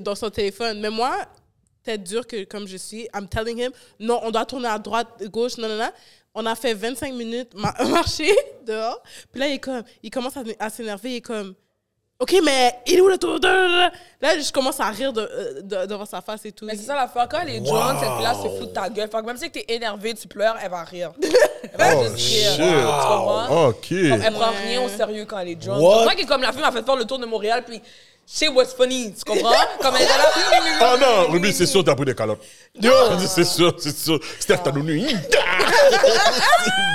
[0.02, 1.16] dans, son téléphone, mais moi,
[1.84, 5.08] tête dure que comme je suis, I'm telling him, non, on doit tourner à droite,
[5.30, 5.92] gauche, non, non, non.
[6.34, 9.02] On a fait 25 minutes ma- marcher dehors.
[9.32, 11.12] Puis là, il, est comme, il commence à, à s'énerver.
[11.12, 11.54] Il est comme,
[12.20, 13.40] OK, mais il est où le tour?
[13.42, 13.92] Là,
[14.40, 16.66] je commence à rire de, euh, de- devant sa face et tout.
[16.66, 17.28] Mais c'est ça l'affaire.
[17.30, 19.10] Quand elle est drunk, cette fille-là se fout de ta gueule.
[19.10, 21.12] Fait que même si t'es énervé, tu pleures, elle va rire.
[21.80, 22.46] Oh, shit.
[22.60, 24.58] Elle prend Ouais.
[24.66, 25.82] rien au sérieux quand elle est drunk.
[25.82, 26.00] What?
[26.00, 27.82] C'est vrai que comme la fille m'a fait faire le tour de Montréal, puis
[28.28, 29.54] shit was funny, tu comprends?
[29.82, 30.32] Comme elle était là.
[30.82, 32.42] Ah non, Ruby, c'est sûr, t'as pris des calottes.
[33.28, 34.20] C'est sûr, c'est sûr.
[34.40, 35.08] Steph t'a donné une.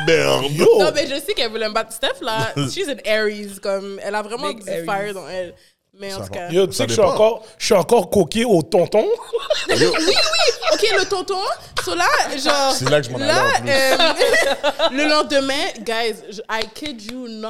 [0.07, 0.45] Merde.
[0.59, 1.93] Non, mais je sais qu'elle voulait me battre.
[1.93, 3.59] Steph, là, she's an Aries.
[3.63, 4.85] Comme, elle a vraiment Big du Aries.
[4.85, 5.55] fire dans elle.
[6.03, 6.51] Mais en tout cas.
[6.51, 9.07] Yo, tu sais que je suis encore, je suis encore coqué au tonton.
[9.69, 10.15] Oui, oui.
[10.73, 11.39] OK, le tonton.
[11.85, 12.75] So là, genre.
[12.75, 13.97] C'est là que je m'en Là, euh,
[14.91, 17.49] le lendemain, guys, I kid you not.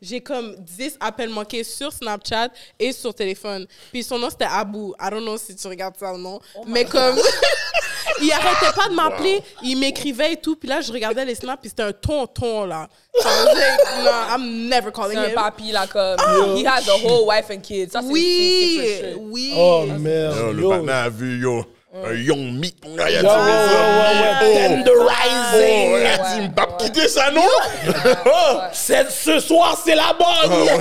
[0.00, 3.66] J'ai comme 10 appels manqués sur Snapchat et sur téléphone.
[3.92, 4.94] Puis son nom, c'était Abou.
[5.00, 6.40] I don't know si tu regardes ça ou non.
[6.56, 7.16] Oh mais comme.
[8.22, 9.42] il arrêtait pas de m'appeler.
[9.62, 10.56] Il m'écrivait et tout.
[10.56, 11.60] Puis là, je regardais les snaps.
[11.60, 12.88] Puis c'était un tonton, là.
[13.20, 15.34] So like, nah, I'm never calling C'est un him.
[15.34, 16.18] papy, là, comme.
[16.56, 17.90] He has a whole wife and kids.
[17.92, 19.52] Ça, Oui, c'est- c'est oui.
[19.56, 20.36] Oh merde.
[20.38, 20.68] Yo, le Yo.
[20.70, 21.64] partenaire a vu, yo.
[21.94, 22.76] Un young meat.
[22.86, 25.92] Il a dit, Ouais, ouais, ouais, ouais, Tenderizing.
[25.92, 26.66] Oh, il a dit, ouais.
[26.78, 27.42] quitté ça, non?
[28.72, 30.80] C'est- Ce soir, c'est la bonne.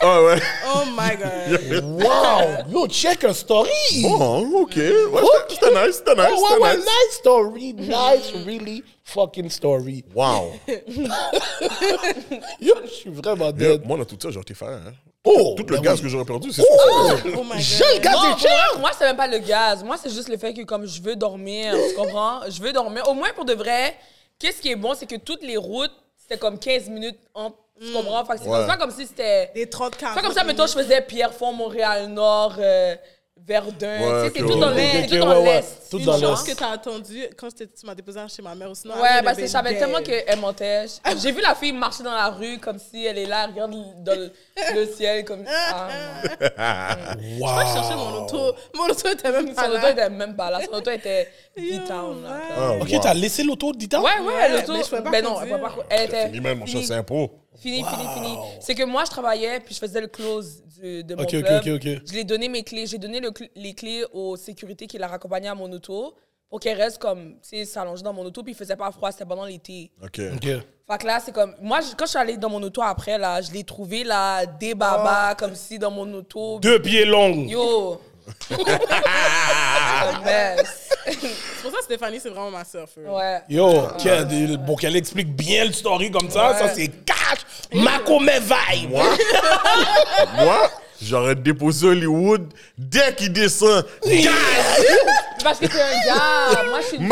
[0.00, 0.36] Ah ouais.
[0.74, 1.84] Oh my god.
[2.02, 2.70] Wow.
[2.70, 3.70] Yo, check a story.
[4.02, 4.76] Bon, ok.
[4.76, 6.84] Ouais, c'était nice, c'était nice, Oh, ouais, nice.
[6.84, 7.72] nice story.
[7.74, 10.04] Nice, really fucking story.
[10.14, 10.52] Wow.
[12.60, 13.86] Yo, je suis vraiment Yo, dead.
[13.86, 14.82] Moi, dans tout ça, j'aurais été fan.
[14.88, 14.92] Hein.
[15.24, 16.02] Oh, Tout le gaz oui.
[16.02, 16.74] que j'aurais perdu, c'est sûr.
[16.74, 17.16] ça.
[17.38, 18.02] Oh my J'ai le god.
[18.02, 18.50] gaz Non, cher.
[18.72, 19.84] vrai, moi, c'est même pas le gaz.
[19.84, 22.40] Moi, c'est juste le fait que, comme je veux dormir, tu comprends?
[22.48, 23.08] Je veux dormir.
[23.08, 23.96] Au moins, pour de vrai,
[24.38, 27.56] qu'est-ce qui est bon, c'est que toutes les routes, c'était comme 15 minutes entre.
[27.80, 28.24] Tu comprends?
[28.24, 28.66] Fait que c'est Ouais.
[28.78, 29.50] comme si c'était.
[29.54, 32.94] Des 30 C'est pas comme ça, mettons, je faisais Pierrefonds, Montréal-Nord, euh,
[33.44, 34.00] Verdun.
[34.00, 35.08] Ouais, tu sais, c'est tout dans l'Est.
[35.08, 35.44] tout dans ouais.
[35.56, 35.90] l'Est.
[35.90, 36.54] Tout Une dans chance l'Est.
[36.54, 38.68] que t'as attendu quand tu m'as déposé chez ma mère.
[38.74, 40.86] Sinon, I Ouais, parce que je savais tellement qu'elle mentait.
[41.20, 43.74] J'ai vu la fille marcher dans la rue comme si elle est là, elle regarde
[44.04, 44.30] dans le,
[44.74, 45.44] le ciel comme.
[45.48, 45.88] Ah.
[47.38, 47.48] Wow.
[47.60, 48.54] Je cherchais mon auto.
[48.74, 49.90] Mon auto était même pas Son auto là.
[49.90, 50.60] était même pas là.
[50.64, 52.22] Son auto était D-Town.
[52.22, 52.30] là.
[52.56, 53.00] Ah, Ok, wow.
[53.00, 54.74] t'as laissé l'auto dit Ouais, ouais, l'auto.
[54.76, 56.26] je Ben non, elle pouvait pas co- Elle était.
[56.26, 56.86] Fini même, mon chat, finie.
[57.56, 58.36] Fini, fini, fini.
[58.60, 61.44] C'est que moi, je travaillais, puis je faisais le close du- de mon Ok, ok,
[61.44, 61.62] club.
[61.62, 62.02] ok, ok.
[62.06, 62.86] Je lui ai donné mes clés.
[62.86, 66.14] J'ai donné le cl- les clés aux sécurités qui la raccompagnaient à mon auto
[66.48, 69.10] pour qu'elle reste comme, tu sais, s'allonger dans mon auto, puis il faisait pas froid,
[69.12, 69.90] c'était pendant l'été.
[70.02, 70.20] Ok.
[70.34, 70.44] Ok.
[70.44, 71.54] Fait que là, c'est comme.
[71.62, 74.44] Moi, je- quand je suis allée dans mon auto après, là, je l'ai trouvé, là,
[74.46, 76.58] des babas, comme si dans mon auto.
[76.60, 77.46] Deux pieds longs.
[77.46, 78.00] Yo!
[81.04, 82.88] C'est pour ça que Stéphanie, c'est vraiment ma soeur.
[82.88, 83.02] feu.
[83.08, 83.40] Ouais.
[83.48, 87.40] Yo, qu'elle- bon, explique bien le story comme ça, ça c'est cash.
[88.40, 88.90] Vibe.
[88.90, 89.04] Moi,
[90.44, 90.70] moi?
[91.02, 93.84] J'aurais déposé Hollywood dès qu'il descend.
[94.06, 94.32] Gaz!
[95.44, 96.62] Parce que c'est un gars.
[96.68, 97.08] Moi, je suis une.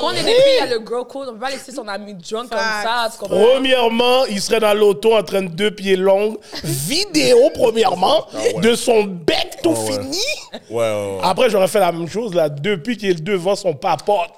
[0.00, 1.28] Quand on est des filles, il y a le girl code.
[1.28, 3.08] On peut pas laisser son ami drunk comme ça.
[3.12, 3.36] Tu comprends?
[3.52, 6.36] Premièrement, il serait dans l'auto en train de deux pieds longs.
[6.64, 8.26] Vidéo, premièrement,
[8.60, 9.92] de son bec tout Ah ouais.
[9.92, 10.18] fini.
[10.70, 11.20] Ouais, ouais, ouais.
[11.22, 14.30] Après, j'aurais fait la même chose, là, depuis qu'il est devant son papote.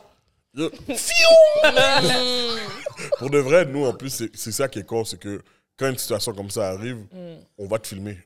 [0.55, 1.73] Fiou!
[3.19, 5.41] Pour de vrai, nous, en plus, c'est c'est ça qui est con, c'est que
[5.79, 6.99] quand une situation comme ça arrive,
[7.59, 8.19] on va te filmer.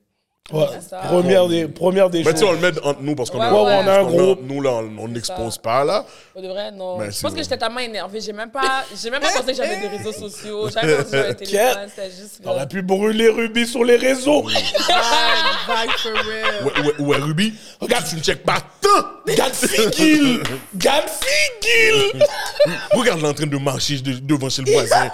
[0.53, 0.67] Ouais,
[1.09, 2.61] première des, première des Mais tu sais, on choses.
[2.63, 4.41] le met entre nous parce qu'on Ouais, est- ouais, on a un groupe.
[4.45, 6.05] Nous, là, on on n'expose pas, là.
[6.33, 6.99] Pour de vrai, non.
[6.99, 7.39] Ben, je pense vrai.
[7.41, 8.21] que j'étais tellement énervée.
[8.21, 10.69] J'ai même pas, j'ai même pas pensé que j'avais des réseaux sociaux.
[10.71, 11.89] J'avais pas pensé que j'avais un téléphone.
[11.89, 12.43] C'était juste.
[12.45, 14.45] T'aurais comme- pu brûler Ruby sur les réseaux.
[14.45, 16.65] For real.
[16.65, 19.35] Ouais, ouais, ouais, Ruby, regarde, tu ne checkes pas tant.
[19.35, 20.41] Gad Figil!
[20.77, 22.23] Gad Figil!
[22.93, 25.11] Regarde, elle est en train de marcher de- devant chez le voisin.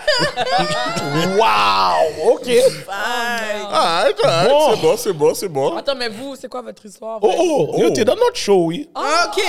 [1.38, 2.32] Wow!
[2.34, 2.50] OK.
[2.90, 4.70] Ah, attends, Bon.
[4.74, 5.76] c'est bon, c'est bon, c'est bon.
[5.76, 7.18] Attends, mais vous, c'est quoi votre histoire?
[7.22, 8.88] Oh, oh, yo, t'es dans notre show, oui.
[8.94, 9.42] Ok.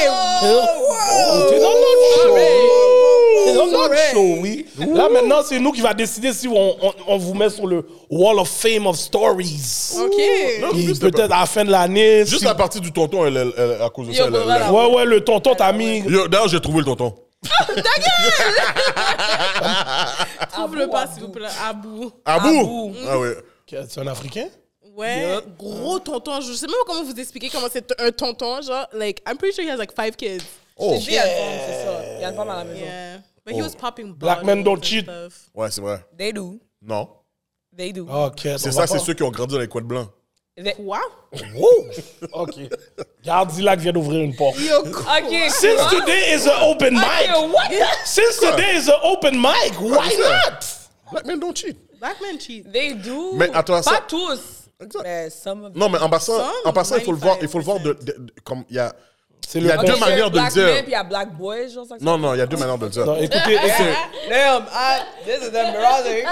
[0.43, 2.36] Oh, T'es dans notre show.
[3.45, 4.65] T'es dans notre show, oui.
[4.93, 7.86] Là, maintenant, c'est nous qui va décider si on, on, on vous met sur le
[8.09, 9.95] Wall of Fame of Stories.
[9.99, 10.99] Ok.
[10.99, 12.19] Peut-être à la fin de l'année.
[12.25, 14.36] Juste si- la partie du tonton, elle, elle- elle- à cause de Yo, ça, elle,
[14.36, 14.71] elle- voilà.
[14.71, 15.99] Ouais, ouais, le tonton t'a mis.
[16.01, 17.13] Yo, D'ailleurs, j'ai trouvé le tonton.
[20.51, 21.47] Trouve-le pas, s'il vous plaît.
[21.67, 22.12] Abou.
[22.25, 22.93] Abou!
[23.09, 23.36] Ah ouais.
[23.67, 24.45] C'est un Africain?
[24.95, 25.39] Ouais.
[25.58, 26.41] Gros tonton.
[26.41, 28.62] Je sais même pas comment vous expliquer comment c'est un tonton.
[28.62, 30.43] Genre, like, I'm pretty sure he has like five kids.
[30.77, 32.15] Oh, J'ai dit, il y a une femme, c'est ça.
[32.17, 32.79] Il y a femme à la maison.
[32.86, 33.17] Yeah.
[33.45, 35.03] But he was popping Black men don't cheat.
[35.06, 35.49] stuff.
[35.53, 35.99] ouais, c'est vrai.
[36.17, 36.60] They do.
[36.82, 37.10] Non.
[37.75, 38.08] They do.
[38.10, 38.39] OK.
[38.58, 40.08] C'est ça, c'est ceux qui ont grandi dans les coins de blanc.
[40.56, 40.99] They- Wow.
[42.34, 42.53] OK.
[43.23, 44.60] Gardilac vient d'ouvrir une porte.
[44.60, 45.49] Yo, Ok.
[45.49, 45.99] Since quoi?
[45.99, 47.29] today is an open mic.
[47.51, 47.71] What?
[48.06, 50.63] Since today is an open mic, why not?
[51.12, 51.75] Black men don't cheat.
[51.99, 52.71] Black men cheat.
[52.71, 53.34] They do.
[53.34, 54.62] Mais attends, pas ça- tous.
[54.81, 55.03] Exact.
[55.03, 57.47] Mais some of Non, mais en passant, Some, en passant il faut le voir, il
[57.47, 57.83] faut le voir 95%.
[57.83, 58.93] de, de- de- comme il y a.
[59.55, 60.63] Il y a deux manières de le dire.
[60.65, 61.95] men, puis il y a black boys, genre ça.
[61.99, 63.05] Non, non, il y a deux manières de le dire.
[63.05, 63.57] Non, écoutez,
[65.59, 66.25] embarrassing.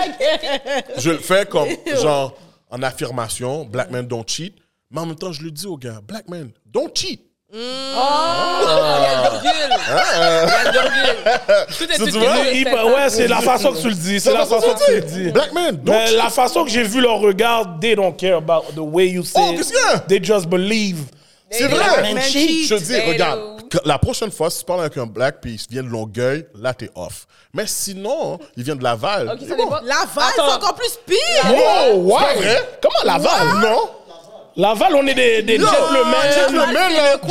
[0.98, 1.68] Je le fais comme,
[2.02, 2.34] genre,
[2.70, 4.56] en affirmation, black men don't cheat.
[4.90, 7.22] Mais en même temps, je le dis aux gars, black men don't cheat.
[7.54, 7.58] Oh,
[9.42, 11.02] il y a une virgule.
[11.82, 14.20] Il y a est Il- ouais, c'est la façon que tu le dis.
[14.20, 15.32] C'est la façon que tu le dis.
[15.32, 18.72] Black men don't Mais la façon que j'ai vu leur regard, they don't care about
[18.74, 20.00] the way you say Oh, qu'est-ce qu'il y a?
[20.00, 21.04] They just believe.
[21.50, 22.22] C'est vrai.
[22.22, 22.68] Cheat.
[22.70, 25.56] Je te dis, regarde, que la prochaine fois, si tu parles avec un black puis
[25.70, 27.26] il vient de Longueuil, là, t'es off.
[27.54, 29.30] Mais sinon, il vient de Laval.
[29.30, 29.70] Ok, ça bon.
[29.84, 31.18] Laval, c'est encore plus pire.
[31.50, 32.58] Oh, ouais.
[32.82, 33.48] Comment Laval?
[33.62, 33.90] Non.
[34.56, 36.14] Laval, on est des, des gentlemen.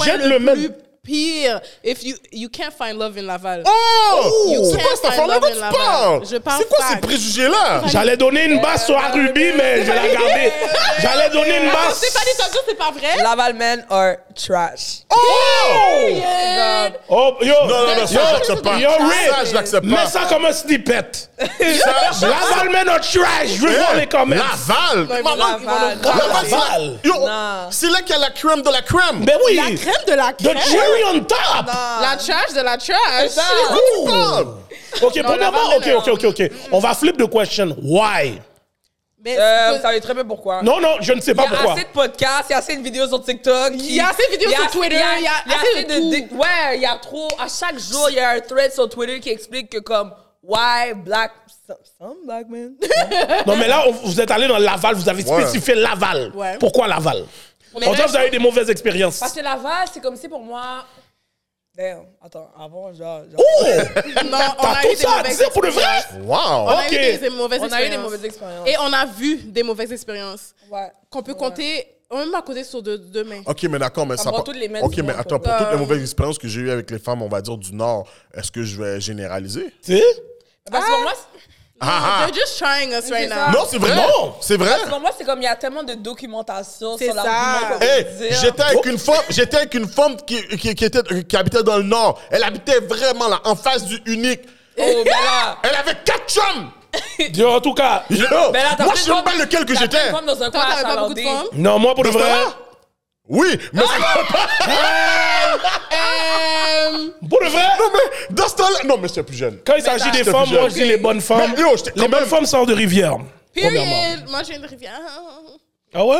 [0.04, 0.70] c'est le plus
[1.10, 1.60] pire.
[1.82, 3.62] If you, you can't find love in Laval.
[3.66, 4.48] Oh!
[4.52, 5.76] You C'est can't quoi cette find affaire-là love dont in tu Laval.
[5.80, 6.22] parles?
[6.30, 7.82] Je parle C'est quoi ces préjugés-là?
[7.86, 10.52] J'allais donner une basse sur Ruby, mais je l'ai gardée.
[11.00, 11.96] J'allais donner une basse.
[11.98, 13.22] Stéphanie, t'as dit c'est pas vrai?
[13.22, 15.00] Laval men are trash.
[15.10, 15.16] Oh!
[17.08, 17.54] Oh, yo!
[17.66, 18.76] Non, non, non, ça, yo, j'accepte pas.
[18.78, 20.02] Yo, Ça, je l'accepte pas.
[20.04, 21.28] Mets ça comme un snippet.
[21.38, 23.48] Laval met notre trash.
[23.48, 24.36] Je veux voir les comments.
[24.36, 25.08] Laval.
[25.08, 25.38] Laval.
[26.02, 26.98] Laval, c'est la- Laval.
[27.04, 27.14] Yo,
[27.70, 29.24] c'est là qu'il y a la crème de la crème.
[29.24, 29.56] Ben oui.
[29.56, 30.80] La crème de la The crème.
[31.00, 31.66] Cherry on top.
[32.00, 33.36] La trash de la trash.
[33.72, 35.06] Ouh.
[35.06, 36.50] Ok, premièrement, ok, ok, ok, ok.
[36.72, 37.76] On va flip the question.
[37.82, 38.40] Why?
[39.22, 40.62] Mais Euh, vous savez très bien pourquoi.
[40.62, 41.72] Non, non, je ne sais Il y pas a pourquoi.
[41.74, 43.72] assez de podcasts, il y a assez de vidéos sur TikTok.
[43.74, 45.84] Il y a assez de vidéos il y a sur Twitter, il y a assez
[45.84, 46.34] de tout.
[46.36, 47.28] Ouais, il y a trop.
[47.38, 50.94] À chaque jour, il y a un thread sur Twitter qui explique que comme why
[50.94, 51.32] black
[51.66, 52.72] some, some black men?
[53.46, 55.42] Non, mais là, on- vous êtes allé dans Laval, vous avez Ouais.
[55.42, 56.32] spécifié Laval.
[56.34, 56.56] Ouais.
[56.58, 57.24] Pourquoi Laval?
[57.74, 59.18] On que vous avez eu des mauvaises expériences.
[59.18, 60.84] Parce que Laval, c'est comme si pour moi.
[61.76, 63.22] Damn, attends, avant, genre.
[63.30, 63.64] genre- Oh!
[64.24, 65.82] non, on T'as a tout eu des ça à mauvaises dire pour le vrai?
[65.98, 66.26] expériences.
[66.26, 66.36] Wow.
[66.36, 66.92] On a Ok.
[66.92, 68.02] eu des, des mauvaises On a eu des expériences.
[68.02, 68.68] mauvaises expériences.
[68.68, 70.90] Et on a vu des mauvaises expériences Ouais.
[71.10, 71.38] qu'on peut Ouais.
[71.38, 73.42] compter, même à côté sur deux, deux mains.
[73.46, 74.24] Ok, mais d'accord, mais ça.
[74.32, 76.60] va pas- toutes les mettre Ok, mais attends, pour toutes les mauvaises expériences que j'ai
[76.62, 79.72] eues avec les femmes, on va dire du Nord, est-ce que je vais généraliser?
[79.84, 80.02] Tu sais?
[80.70, 81.12] Parce que pour moi,
[81.82, 83.50] Ah, They're just trying us right now.
[83.52, 83.94] Non, c'est vrai.
[83.94, 84.34] Non.
[84.40, 84.68] C'est vrai.
[84.68, 87.24] parce que pour moi, c'est comme il y a tellement de documentation C'est sur ça.
[87.24, 88.38] l'argument qu'on Hey, dire.
[88.40, 91.78] j'étais avec une femme, j'étais avec une femme qui, qui, qui était, qui habitait dans
[91.78, 92.20] le Nord.
[92.30, 94.40] Elle habitait vraiment là, en face du unique.
[94.78, 95.56] Oh, mais là.
[95.62, 96.70] Elle avait quatre chums.
[97.34, 99.72] Yo, en tout cas, Yo, Mais là, t'as moi, je sais même pas lequel que
[99.72, 100.08] t'as pris j'étais.
[100.08, 101.46] une femme dans un Toi, coin t'avais pas beaucoup de femmes?
[101.54, 102.54] non, moi, pour de Dans ce vrai, temps-là?
[103.32, 103.84] Oui, mais Euh,
[107.28, 109.58] pour de vrai, non, mais dans ce temps-là, non, mais j'étais plus jeune.
[109.64, 111.52] quand il s'agit des femmes, moi, je dis les bonnes femmes.
[111.56, 113.16] Mais yo, j'étais Les bonnes femmes sortent de rivière.
[113.54, 114.02] Premièrement.
[114.02, 114.30] period.
[114.30, 115.00] Moi, j'ai une rivière.
[115.94, 116.16] Ah ouais?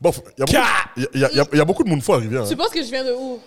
[0.00, 0.64] Bon, il y, a beaucoup- Ka-
[0.96, 2.02] il y, a- il y a- il y a- il y a beaucoup de monde
[2.02, 2.38] fort arrivé.
[2.38, 2.44] Hein.
[2.48, 3.38] Tu penses que je viens de où?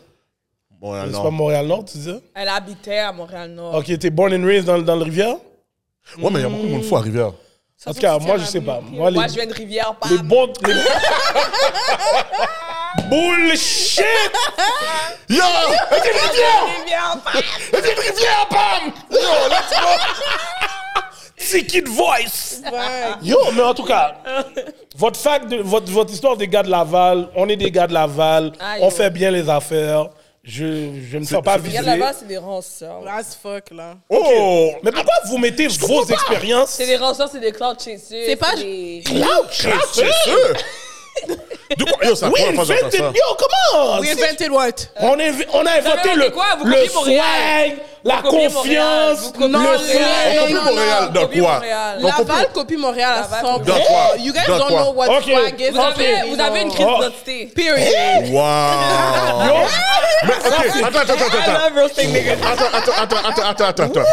[0.79, 1.23] Bon, C'est non.
[1.23, 2.19] pas Montréal-Nord, tu disais?
[2.35, 3.75] Elle habitait à Montréal-Nord.
[3.75, 5.35] Ok, t'es born and raised dans, dans le rivière?
[6.19, 7.27] Ouais, mais il y a beaucoup de monde fort arrivé.
[7.85, 8.79] En tout cas, moi, je sais pas.
[8.81, 9.93] Moi, les, Moi, je viens de Rivière.
[10.01, 10.09] bam.
[10.09, 10.51] les bons...
[10.65, 10.73] Les...
[13.09, 14.03] Bullshit!
[15.29, 15.37] Yo!
[15.91, 16.65] Elle dit rivière!
[17.73, 18.91] Elle dit rivière, bam!
[19.11, 19.75] Yo, let's go!
[21.55, 22.61] De voice!
[22.71, 23.13] Ouais.
[23.21, 24.15] Yo, mais en tout cas,
[24.97, 27.93] votre, fact de, votre, votre histoire des gars de Laval, on est des gars de
[27.93, 30.07] Laval, Aïe, on fait bien les affaires.
[30.47, 31.79] Je, je ne sens pas visé.
[31.79, 33.01] Regarde là-bas, c'est des ranceurs.
[33.07, 33.97] As fuck, là.
[34.09, 34.71] Oh!
[34.83, 36.69] Mais pourquoi vous mettez vos expériences?
[36.69, 38.25] C'est des ranceurs, c'est des cloud chasers.
[38.27, 40.11] C'est pas- des- Cloud C'est chaser?
[40.23, 40.55] sûr!
[41.77, 42.91] Du coup, yo, Oui, invented.
[42.91, 42.97] ça?
[42.97, 43.99] Yo, comment?
[43.99, 44.87] We invented what?
[44.99, 45.23] On, a
[45.77, 46.45] inventé le, quoi?
[46.59, 49.79] Vous le swag, la confiance, le Montréal.
[49.79, 50.37] slang.
[50.37, 51.61] On copie Montréal dans quoi?
[52.27, 54.17] Laval copie Montréal à Laval 100 copie- Dans quoi?
[54.19, 55.71] You guys don't know what swag is.
[55.71, 56.99] Vous avez, une crise Oh.
[56.99, 57.45] d'identité.
[57.55, 58.29] Period.
[58.31, 58.39] Wow!
[59.47, 59.53] Yo,
[60.23, 60.45] Mais ok,
[60.85, 61.53] attends, attends, attends, I attends.
[61.53, 62.33] love roasting niggas.
[62.33, 64.09] Attends, attends, attends, attends, attends, attends, attends.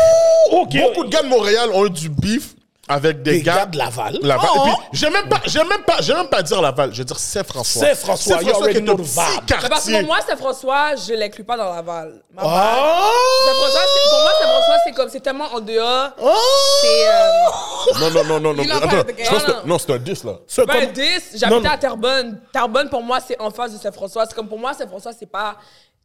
[0.53, 0.69] ok.
[0.81, 2.55] Beaucoup de gars de Montréal ont eu du beef
[2.88, 4.18] avec des, Des gars de Laval.
[4.23, 4.49] Laval.
[4.55, 4.59] Oh.
[4.59, 7.05] Et puis, j'aime même pas, j'aime même pas, j'aime même pas dire Laval, je vais
[7.05, 7.81] dire Saint-François.
[7.87, 8.88] Saint-François, Saint-François qui est vibe.
[8.90, 9.99] Mais parce que quartier.
[10.01, 12.23] pour moi, Saint-François, je l'inclus pas dans Laval.
[12.35, 12.51] Ma bad.
[12.53, 13.09] Ah!
[13.47, 16.11] Saint-François, c'est- pour moi, Saint-François, c'est comme, c'est tellement en dehors.
[16.21, 16.33] Oh!
[16.81, 18.62] C'est, euh, Non, non, non, non, non.
[18.75, 20.33] Attends, je pense que, non, c'est un 10 là.
[20.49, 21.71] C'est pas un comme- 10, Non, j'habitais non.
[21.75, 22.40] à Terrebonne.
[22.53, 24.27] Terrebonne, pour moi, c'est en face de Saint-François.
[24.29, 25.55] C'est comme, pour moi, Saint-François, c'est pas,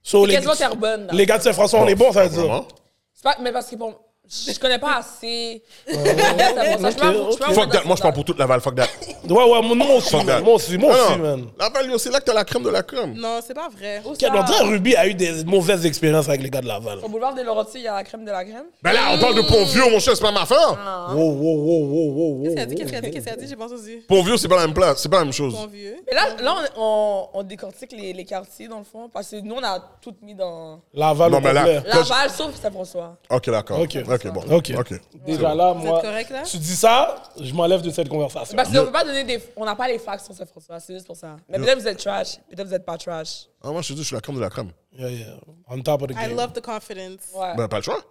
[0.03, 1.07] So, c'est quasiment Terrebonne.
[1.07, 1.13] là.
[1.13, 2.39] les gars de Saint-François, on est bons, ça veut dire.
[2.41, 2.67] Vraiment?
[3.13, 3.95] C'est pas, mais parce que bon,
[4.29, 5.61] je connais pas assez.
[5.87, 8.87] Fuck that, moi je parle pour toute Laval, fuck that.
[9.27, 10.35] Ouais, ouais, moi aussi, Fuck that.
[10.35, 10.43] man.
[10.43, 11.47] Moi aussi, moi aussi, man.
[11.59, 13.13] Laval, c'est là que t'as la crème de la crème.
[13.13, 14.01] Non, c'est pas vrai.
[14.17, 16.99] Dirait Ruby a eu des mauvaises expériences avec les gars de Laval.
[17.03, 18.65] Au boulevard des Laurentides, il y a la crème de la crème.
[18.81, 20.77] Ben là, on parle de Pont-Vieux, mon cher, c'est pas ma affaire.
[20.77, 21.13] Ah.
[21.13, 22.43] Wow, wow, wow, wow.
[22.43, 22.75] Qu'est-ce qu'elle a dit?
[22.75, 23.11] Qu'est-ce qu'elle a dit?
[23.11, 23.47] Qu'est-ce qu'elle a dit?
[23.47, 24.03] J'ai pas entendu.
[24.07, 25.55] Pont-Vieux, c'est pas la même place, c'est pas la même chose.
[25.71, 25.97] Vieux.
[26.07, 29.09] Mais là, là on, décortique les, les quartiers, dans le fond.
[29.11, 33.17] Parce que nous, on a tout mis dans Laval Laval, sauf Saint-François.
[33.29, 33.79] Ok, d'accord.
[34.17, 34.25] Ok.
[34.25, 34.55] Ok, bon.
[34.55, 34.71] Ok.
[34.77, 35.01] Ok.
[35.25, 36.43] Déjà là, moi, correct là?
[36.43, 38.55] tu dis ça, je m'enlève de cette conversation.
[38.55, 39.41] Parce qu'on peut pas donner des.
[39.55, 41.37] On n'a pas les facts sur Saint-François, c'est juste pour ça.
[41.49, 43.47] Mais peut-être vous êtes trash, peut-être vous êtes pas trash.
[43.63, 44.71] Ah, moi, je te dis, je suis la crème de la crème.
[44.91, 45.25] Yeah, yeah.
[45.69, 46.35] On top of the I game.
[46.35, 47.21] love the confidence.
[47.35, 47.55] Ouais.
[47.55, 48.01] Ben, pas le choix.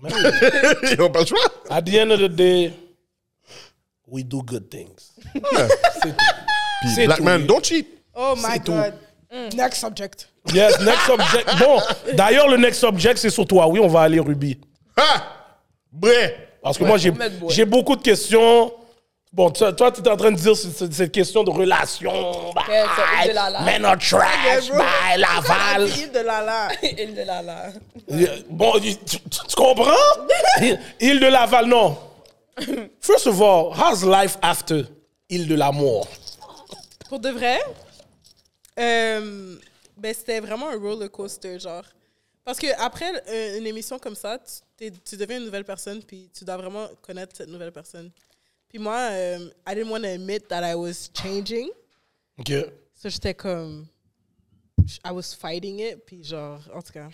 [0.02, 1.40] Ils ont pas le choix.
[1.70, 2.72] At the end of the day,
[4.06, 5.12] we do good things.
[6.02, 6.24] C'est tout.
[6.82, 7.86] Puis, Black tout, man, don't cheat.
[8.14, 8.72] Oh my tout.
[8.72, 8.94] god.
[9.32, 9.56] Mm.
[9.56, 10.28] Next subject.
[10.54, 11.58] Yes, next subject.
[11.58, 11.80] Bon,
[12.14, 13.66] d'ailleurs, le next subject, c'est sur toi.
[13.68, 14.58] Oui, on va aller Ruby.
[14.96, 15.37] Ah!
[15.92, 16.48] Bré!
[16.62, 18.72] Parce que moi, j'ai, beaucoup de questions.
[19.32, 22.52] Bon, toi, toi tu es en train de dire cette question de relation.
[23.32, 23.60] Lala?
[23.62, 24.78] men are trash, bro.
[24.78, 25.88] bah, Laval.
[25.88, 26.68] Île de Lala.
[26.82, 27.72] Île de Lala.
[28.48, 29.92] Bon, tu, tu- tu comprends?
[31.00, 31.96] Île de Laval, non.
[33.00, 34.84] First of all, how's life after
[35.28, 36.08] Île de l'amour?
[37.08, 37.60] Pour de vrai,
[38.78, 39.56] euh,
[39.96, 41.84] ben c'était vraiment un roller coaster, genre.
[42.48, 44.38] Parce que après euh, une émission comme ça,
[44.78, 48.10] tu, deviens une nouvelle personne, puis tu dois vraiment connaître cette nouvelle personne.
[48.70, 51.68] Puis moi, euh, I didn't want to admit that I was changing.
[52.38, 52.50] OK.
[52.94, 53.86] So j'étais comme,
[55.04, 57.10] I was fighting it, puis genre, en tout cas,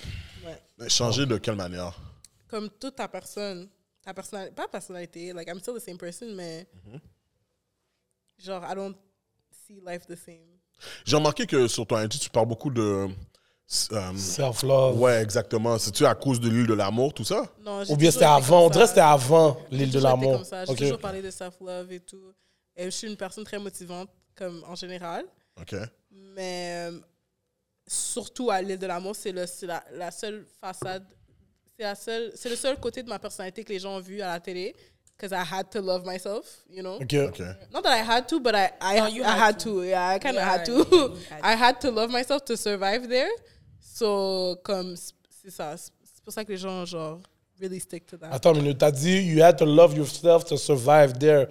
[0.46, 0.62] ouais.
[0.78, 1.98] Mais Changer de quelle manière?
[2.46, 3.68] Comme toute ta personne,
[4.04, 6.64] ta personnalité, pas personnalité, like I'm still the same person, mais
[8.38, 8.96] genre, I don't
[9.66, 10.60] see life the same.
[11.04, 13.08] J'ai remarqué que sur ton IG, tu parles beaucoup de.
[13.92, 15.00] Euh, Self-love.
[15.00, 15.78] ouais, exactement.
[15.78, 17.44] C'est-tu à cause de l'île de l'amour, tout ça?
[17.60, 18.66] Non, j'ai Ou bien toujours c'était avant?
[18.66, 20.42] On dirait que c'était avant l'île de l'amour.
[20.50, 20.78] J'ai Ok.
[20.78, 22.32] toujours parlé de self-love et tout.
[22.76, 25.24] Et je suis une personne très motivante, comme en général.
[25.60, 25.74] Ok.
[26.10, 26.98] Mais euh,
[27.86, 31.04] surtout à l'île de l'amour, c'est le- c'est la, la seule façade,
[31.76, 34.20] c'est la seule, c'est le seul côté de ma personnalité que les gens ont vu
[34.20, 34.74] à la télé.
[35.16, 36.96] Because I had to love myself, you know?
[36.96, 37.14] Ok.
[37.28, 37.38] Ok.
[37.72, 39.70] Not that I had to, but I I, No, you I had had to.
[39.76, 39.84] to.
[39.84, 41.14] Yeah, I kind of Yeah, had to.
[41.42, 43.30] I had to love myself to survive there.
[43.94, 45.76] So, comme, c'est ça.
[45.76, 47.20] C'est pour ça que les gens, genre,
[47.60, 48.28] really stick to that.
[48.32, 48.78] Attends une minute.
[48.78, 51.46] T'as dit you had to love yourself to survive there.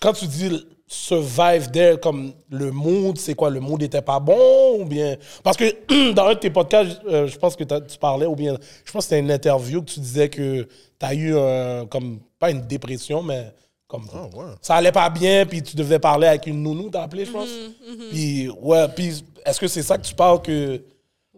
[0.00, 3.50] Quand tu dis survive there, comme le mood, c'est quoi?
[3.50, 5.16] Le mood était pas bon ou bien?
[5.42, 8.34] Parce que dans un de tes podcasts, euh, je pense que t'as- tu parlais, ou
[8.34, 11.86] bien je pense que c'était une interview que tu disais que tu as eu un,
[11.86, 13.52] comme, pas une dépression, mais
[13.86, 14.06] comme.
[14.14, 14.52] Ah, ouais.
[14.62, 17.48] Ça allait pas bien, puis tu devais parler avec une nounou, t'as appelé, je pense.
[17.48, 20.82] Mm-hmm, Puis, ouais, puis est-ce que c'est ça que tu parles que.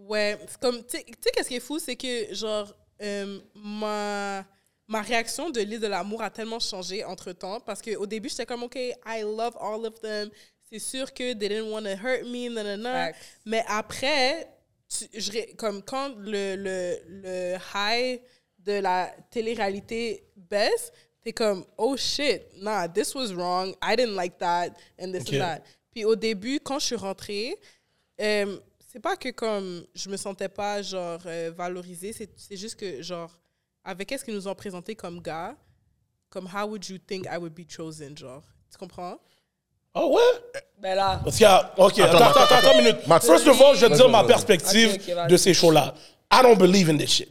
[0.08, 4.44] Ouais, c'est comme, tu sais, qu'est-ce qui est fou, c'est que, genre, euh, ma,
[4.86, 8.46] ma réaction de l'île de l'amour a tellement changé entre temps parce qu'au début, j'étais
[8.46, 10.30] comme, OK, I love all of them.
[10.70, 12.92] C'est sûr que they didn't want to hurt me, nanana.
[13.12, 13.18] Facts.
[13.44, 14.48] Mais après,
[14.88, 18.20] tu- je comme quand le, le, le high
[18.58, 20.92] de la télé-réalité baisse,
[21.22, 25.34] t'es comme, oh shit, nah, this was wrong, I didn't like that, and this Ok.
[25.34, 25.62] and that.
[25.92, 27.56] Puis au début, quand je suis rentrée,
[28.20, 28.58] euh,
[28.90, 33.02] c'est pas que comme je me sentais pas genre euh, valorisée, c'est c'est juste que
[33.02, 33.30] genre
[33.84, 35.54] avec qu'est-ce qu'ils nous ont présenté comme gars,
[36.30, 38.42] comme how would you think I would be chosen, genre?
[38.72, 39.18] Tu comprends?
[39.94, 40.60] Oh ouais?
[40.80, 41.72] Ben là, Parce qu'il y a.
[41.76, 43.00] Ok, attends, attends, attends, attends, une minute.
[43.22, 44.98] First of all, je vais te dire ma perspective
[45.28, 45.94] de ces shows-là.
[46.32, 47.28] I don't believe in this shit.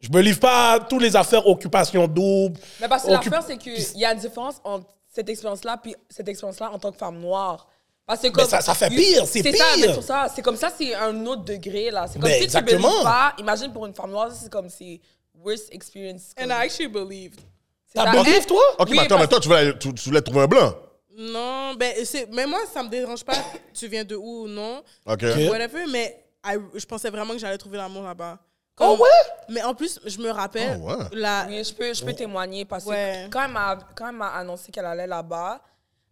[0.00, 2.58] Je believe pas toutes les affaires occupation double.
[2.80, 5.94] mais parce que occup- l'affaire, c'est qu'il y a une différence entre cette expérience-là puis
[6.10, 7.66] cette expérience-là en tant que femme noire.
[8.06, 9.94] Parce que comme, ça- ça fait pire, c'est ça, pire.
[9.96, 12.06] mais ça, c'est comme ça, c'est un autre degré, là.
[12.06, 12.88] C'est comme Ben, si exactement.
[12.88, 15.00] tu belives pas, imagine pour une femme noire, c'est comme si
[15.42, 16.32] worst experience.
[16.38, 17.40] And comme- I actually believed.
[17.86, 18.62] c'est T'as believe, toi?
[18.78, 20.74] Ok, Oui, mais attends, mais toi, tu voulais, tu, tu voulais trouver un blanc.
[21.16, 23.34] Non, ben c'est mais moi ça me dérange pas
[23.72, 24.82] tu viens de où ou non.
[25.06, 25.22] Ok.
[25.48, 28.36] Whatever, mais I- je pensais vraiment que j'allais trouver l'amour là-bas.
[28.80, 29.08] Oh ouais?
[29.48, 30.96] Mais en plus, je me rappelle Oh, ouais.
[31.12, 33.26] la Oui, je peux, je peux témoigner parce Ouais.
[33.28, 35.60] que quand elle m'a quand elle m'a annoncé qu'elle allait là-bas,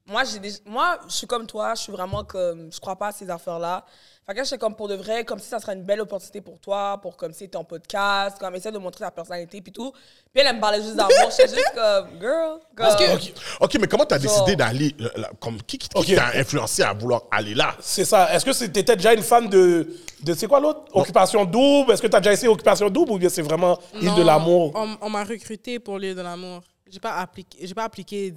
[0.06, 3.12] moi, j'ai moi, je suis comme toi, je suis vraiment comme, je crois pas à
[3.12, 3.84] ces affaires-là.
[4.24, 6.60] Fait que j'étais comme pour de vrai, comme si ça serait une belle opportunité pour
[6.60, 9.90] toi, pour comme si ton podcast, comme essayer de montrer ta personnalité puis tout.
[10.32, 12.60] Puis elle, me parlait juste d'amour, j'étais juste comme, girl.
[12.76, 14.94] Comme, Parce que- Ok, Ok, mais comment t'as décidé d'aller.
[15.00, 17.74] euh, Comme, qui qui, t'a influencé à vouloir aller là?
[17.80, 18.32] C'est ça.
[18.32, 19.88] Est-ce que t'étais déjà une fan de.
[20.22, 20.82] de c'est quoi l'autre?
[20.92, 21.90] Occupation double?
[21.92, 24.70] Est-ce que t'as déjà essayé Occupation double ou bien c'est vraiment Île de l'amour?
[24.76, 26.62] On, on m'a recruté pour l'île de l'amour.
[26.92, 28.34] J'ai pas appliqué, j'ai pas appliqué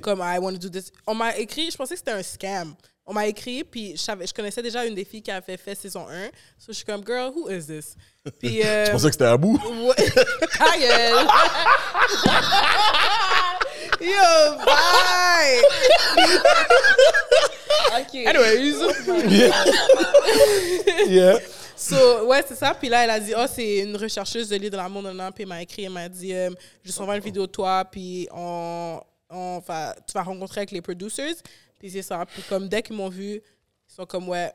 [0.00, 0.90] comme I want to do this.
[1.06, 2.74] On m'a écrit, je pensais que c'était un scam.
[3.04, 5.74] On m'a écrit puis je, savais- je connaissais déjà une des filles qui avait fait
[5.74, 6.28] saison 1.
[6.56, 7.94] So je suis comme girl, who is this?
[8.38, 9.26] Puis euh, Je pensais que c'était.
[9.32, 9.94] Ouais.
[10.56, 11.26] Ta gueule.
[14.00, 15.60] Yo, bye.
[18.00, 18.14] ok.
[18.26, 18.76] Anyways.
[21.06, 21.38] Yeah.
[21.80, 22.74] So, ouais, c'est ça.
[22.74, 25.02] Puis là, elle a dit, oh, c'est une rechercheuse de l'île de l'amour.
[25.34, 26.50] Puis elle m'a écrit, elle m'a dit, euh,
[26.84, 30.82] je t'envoie une vidéo de toi, puis on, on va, tu vas rencontrer avec les
[30.82, 31.36] producers.
[31.78, 32.24] Puis c'est ça.
[32.26, 34.52] Puis comme dès qu'ils m'ont vu, ils sont comme, ouais,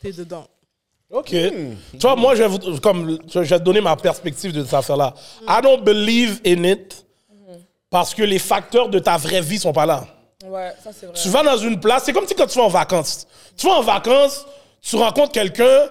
[0.00, 0.46] t'es dedans.
[1.10, 1.26] OK.
[1.28, 4.72] Tu vois, moi, je vais, vous- comme, je vais te donner ma perspective de cette
[4.74, 5.12] affaire-là.
[5.46, 7.04] I don't believe in it
[7.90, 10.06] parce que les facteurs de ta vraie vie sont pas là.
[10.46, 11.16] Ouais, ça c'est vrai.
[11.20, 13.26] Tu vas dans une place, c'est comme si quand tu vas en vacances.
[13.56, 14.46] Tu vas en vacances,
[14.80, 15.90] tu rencontres quelqu'un,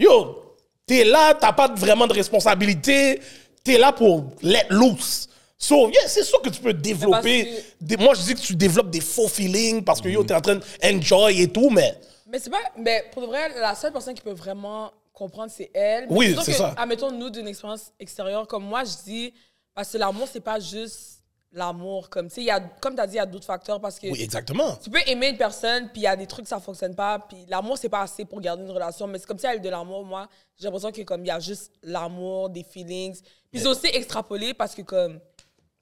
[0.00, 3.20] yo, t'es là, t'as pas vraiment de responsabilité,
[3.62, 5.28] t'es là pour let loose.
[5.58, 7.62] So, yeah, c'est sûr que tu peux développer.
[7.80, 10.40] des- moi, je dis que tu développes des faux feelings parce que yo, t'es en
[10.40, 11.94] train d'enjoy et tout, mais.
[12.26, 12.58] Mais c'est pas.
[12.78, 16.06] Mais pour de vrai, la seule personne qui peut vraiment comprendre, c'est elle.
[16.08, 16.74] Mais Oui, c'est ça.
[16.78, 19.34] Admettons, nous, d'une expérience extérieure, comme moi, je dis.
[19.74, 21.19] Parce que l'amour, c'est pas juste
[21.52, 22.08] l'amour.
[22.10, 23.80] Comme, tu sais, il y a- comme tu as dit, il y a d'autres facteurs.
[23.80, 24.76] Parce que Oui, exactement.
[24.82, 27.18] tu peux aimer une personne, puis il y a des trucs, ça fonctionne pas.
[27.18, 29.06] Puis l'amour, c'est pas assez pour garder une relation.
[29.06, 31.40] Mais c'est comme si elle de l'amour, moi, j'ai l'impression que comme il y a
[31.40, 33.20] juste l'amour, des feelings.
[33.50, 35.18] Puis c'est aussi extrapolé parce que, comme.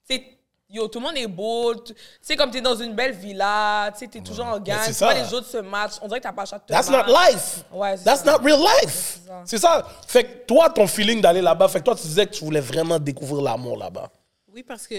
[0.09, 0.23] Tu sais,
[0.71, 1.73] Yo, tout le monde est beau.
[1.73, 4.77] Tu sais, comme t'es dans une belle villa, tu sais, t'es toujours en gang.
[4.85, 5.13] Tu vois ça.
[5.15, 5.95] les autres se matchent.
[5.99, 7.07] On dirait que t'as pas à te That's battre.
[7.11, 7.63] not life.
[7.73, 8.31] Ouais, c'est That's ça.
[8.37, 9.19] not real life.
[9.45, 9.79] c'est ça.
[9.81, 9.87] Ça.
[10.07, 12.59] Fait que toi, ton feeling d'aller là-bas, fait que toi, tu disais que tu voulais
[12.59, 14.11] vraiment découvrir l'amour là-bas.
[14.53, 14.93] Oui, parce que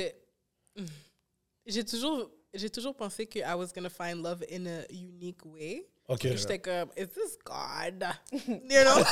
[1.66, 5.86] j'ai toujours, j'ai toujours pensé que I was gonna find love in a unique way.
[6.08, 6.22] Ok.
[6.22, 8.04] J'étais comme, is this God?
[8.48, 9.04] You know?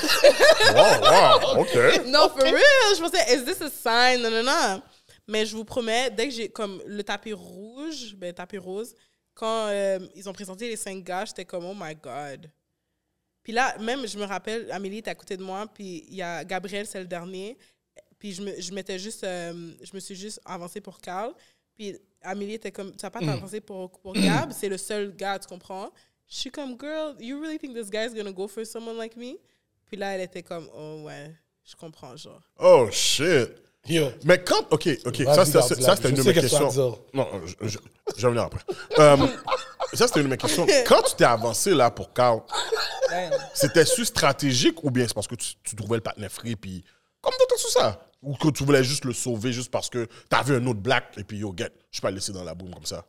[0.75, 2.07] Wow, wow, OK.
[2.07, 2.95] non, for real.
[2.97, 4.21] Je pensais, is this a sign?
[4.23, 4.83] Non, non, non.
[5.29, 8.95] Mais je vous promets, dès que j'ai comme le tapis rouge, ben tapis rose,
[9.35, 12.51] quand euh, ils ont présenté les cinq gars, j'étais comme, oh my God.
[13.45, 16.23] Puis là, même, je me rappelle, Amélie était à côté de moi, puis il y
[16.23, 17.57] a Gabriel, c'est le dernier.
[18.19, 21.33] Puis je me, je m'étais juste, euh, je me suis juste avancée pour Carl.
[21.79, 25.39] Puis Amélie était comme, tu vas pas t'avancer pour, pour Gab, c'est le seul gars,
[25.39, 25.91] tu comprends?
[26.29, 29.37] Je suis comme, girl, you really think this guy's gonna go for someone like me?
[29.87, 31.33] Puis là, elle était comme, oh ouais,
[31.65, 32.43] je comprends, genre.
[32.59, 33.49] Oh, shit.
[33.89, 34.09] Yo.
[34.25, 34.67] Mais quand.
[34.71, 35.17] OK, OK.
[35.25, 36.99] Ça, c'était une de mes questions.
[37.15, 37.79] Non, je, je-
[38.17, 38.61] je vais venir après.
[38.99, 39.17] Euh,
[39.95, 40.67] ça, c'était une de mes questions.
[40.87, 42.41] Quand tu t'es avancé là pour Carl,
[43.09, 43.33] Damn.
[43.55, 46.85] c'était su stratégique ou bien c'est parce que tu, tu trouvais le partenaire free puis.
[47.21, 48.11] Comme t'as tout ça?
[48.23, 51.25] Ou que tu voulais juste le sauver juste parce que t'avais un autre black et
[51.25, 53.05] puis yo, get, je suis pas laissé dans la boum comme ça.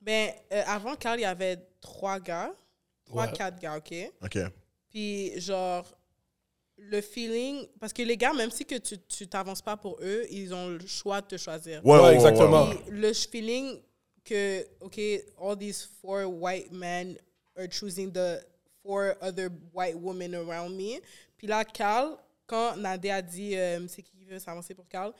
[0.00, 2.52] Ben, euh, avant Carl, il y avait trois gars.
[3.04, 3.32] Trois, Ouais.
[3.32, 3.94] quatre gars, OK?
[4.22, 4.38] OK.
[4.90, 5.86] Puis, genre,
[6.76, 7.66] le feeling...
[7.80, 10.68] Parce que les gars, même si que tu tu t'avances pas pour eux, ils ont
[10.70, 11.84] le choix de te choisir.
[11.86, 12.66] Ouais, Ouais, exactement.
[12.66, 13.80] Puis le feeling
[14.24, 14.98] que, OK,
[15.40, 17.16] all these four white men
[17.56, 18.44] are choosing the
[18.82, 21.00] four other white women around me.
[21.38, 22.16] Puis là, Carl,
[22.46, 25.12] quand Nadia a dit euh, c'est qui veut s'avancer pour Carl,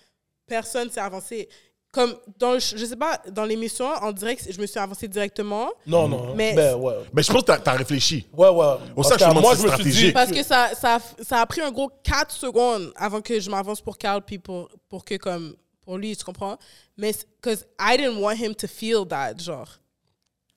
[0.46, 1.48] personne s'est avancé.
[1.92, 5.70] Comme, dans, le- je sais pas, dans l'émission, en direct, je me suis avancée directement.
[5.86, 6.34] Non, non.
[6.34, 6.94] Mais- Ben, ouais.
[7.14, 8.26] Mais je pense que t'as as réfléchi.
[8.36, 8.76] Ouais, ouais.
[8.94, 9.90] Parce ça, je moi, je me c'est suis dit.
[10.10, 10.12] stratégique.
[10.14, 13.80] Parce que ça, ça, ça a pris un gros 4 secondes avant que je m'avance
[13.80, 16.58] pour Carl, puis pour, pour que, comme, pour lui, tu comprends?
[16.98, 19.68] Mais, because I didn't want him to feel that, genre.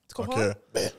[0.08, 0.42] Tu comprends?
[0.50, 0.92] OK.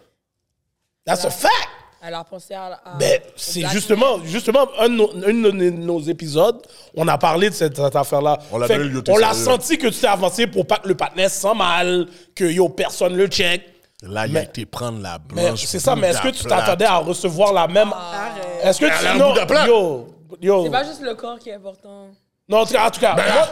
[1.06, 1.68] That's a fact.
[2.04, 2.80] Elle a pensé à.
[2.84, 6.62] à- Ben, c'est justement, justement un de, nos, un de nos- nos épisodes,
[6.96, 8.40] on a parlé de cette, cette affaire-là.
[8.52, 11.54] On l'a l'a senti que tu t'es avancé pour pas que le partenaire se sent
[11.56, 13.62] mal, que yo, personne le check.
[14.02, 15.64] Là, il a été prendre la Mais blanche.
[15.66, 17.94] c'est ça, mais est-ce que tu t'attendais à recevoir la même.
[17.94, 18.46] Arrête.
[18.64, 19.06] Est-ce que tu.
[19.08, 19.36] un Non,
[19.68, 20.08] yo.
[20.42, 20.64] Yo.
[20.64, 22.08] C'est pas juste le corps qui est important.
[22.50, 23.48] Non, en tout cas, en tout cas, Ben, moi,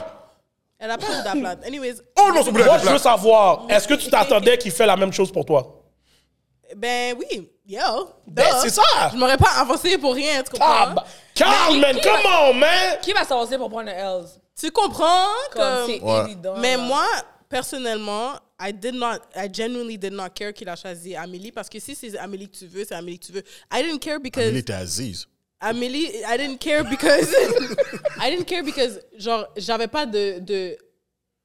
[0.80, 1.60] Elle a pas de plate.
[1.68, 4.96] Anyways, Oh non, c'est moi, je veux savoir, est-ce que tu t'attendais qu'il fait la
[4.96, 5.79] même chose pour toi?
[6.76, 7.80] Ben oui, yo.
[8.28, 8.82] Ben, c'est ça.
[9.12, 10.68] Je m'aurais pas avancé pour rien, tu comprends?
[10.96, 11.06] Ah,
[11.36, 12.98] Carl, man, come on, man!
[13.02, 14.40] Qui va s'avancer pour prendre le L's?
[14.60, 15.28] Tu comprends?
[15.52, 16.26] Comme Comme, c'est Ouais.
[16.26, 16.56] évident.
[16.58, 16.84] Mais là.
[16.84, 17.06] moi,
[17.48, 21.80] personnellement, I did not, I genuinely did not care qu'il a choisi Amélie parce que
[21.80, 23.44] si c'est Amélie que tu veux, c'est Amélie que tu veux.
[23.74, 25.28] I didn't care because Il était Aziz.
[25.62, 27.30] Amélie, I didn't care because
[28.22, 30.78] I didn't care because genre j'avais pas de de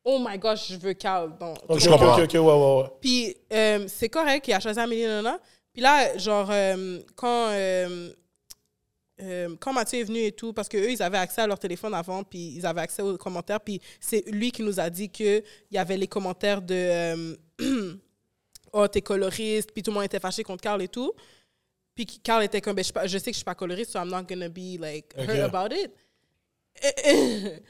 [0.05, 2.15] oh my gosh je veux Carl donc Ok, Je ok, comprends.
[2.17, 2.89] ok, ok, ouais, ouais, ouais.
[3.01, 5.39] puis euh, c'est correct qu'il a choisi Amélie Nana
[5.73, 8.13] puis là genre euh, quand euh,
[9.23, 11.95] euh, quand Mathieu est venu et tout, parce qu'eux, ils avaient accès à leur téléphone
[11.95, 15.41] avant, puis ils avaient accès aux commentaires, puis c'est lui qui nous a dit qu'il
[15.71, 17.37] y avait les commentaires de euh,
[18.73, 21.13] Oh, t'es coloriste, puis tout le monde était fâché contre Carl et tout.
[21.95, 23.93] Puis Carl était comme, ben, je, suis pas- je sais que je suis pas coloriste,
[23.93, 25.55] so I'm not gonna be like hurt Ok.
[25.55, 25.93] about it.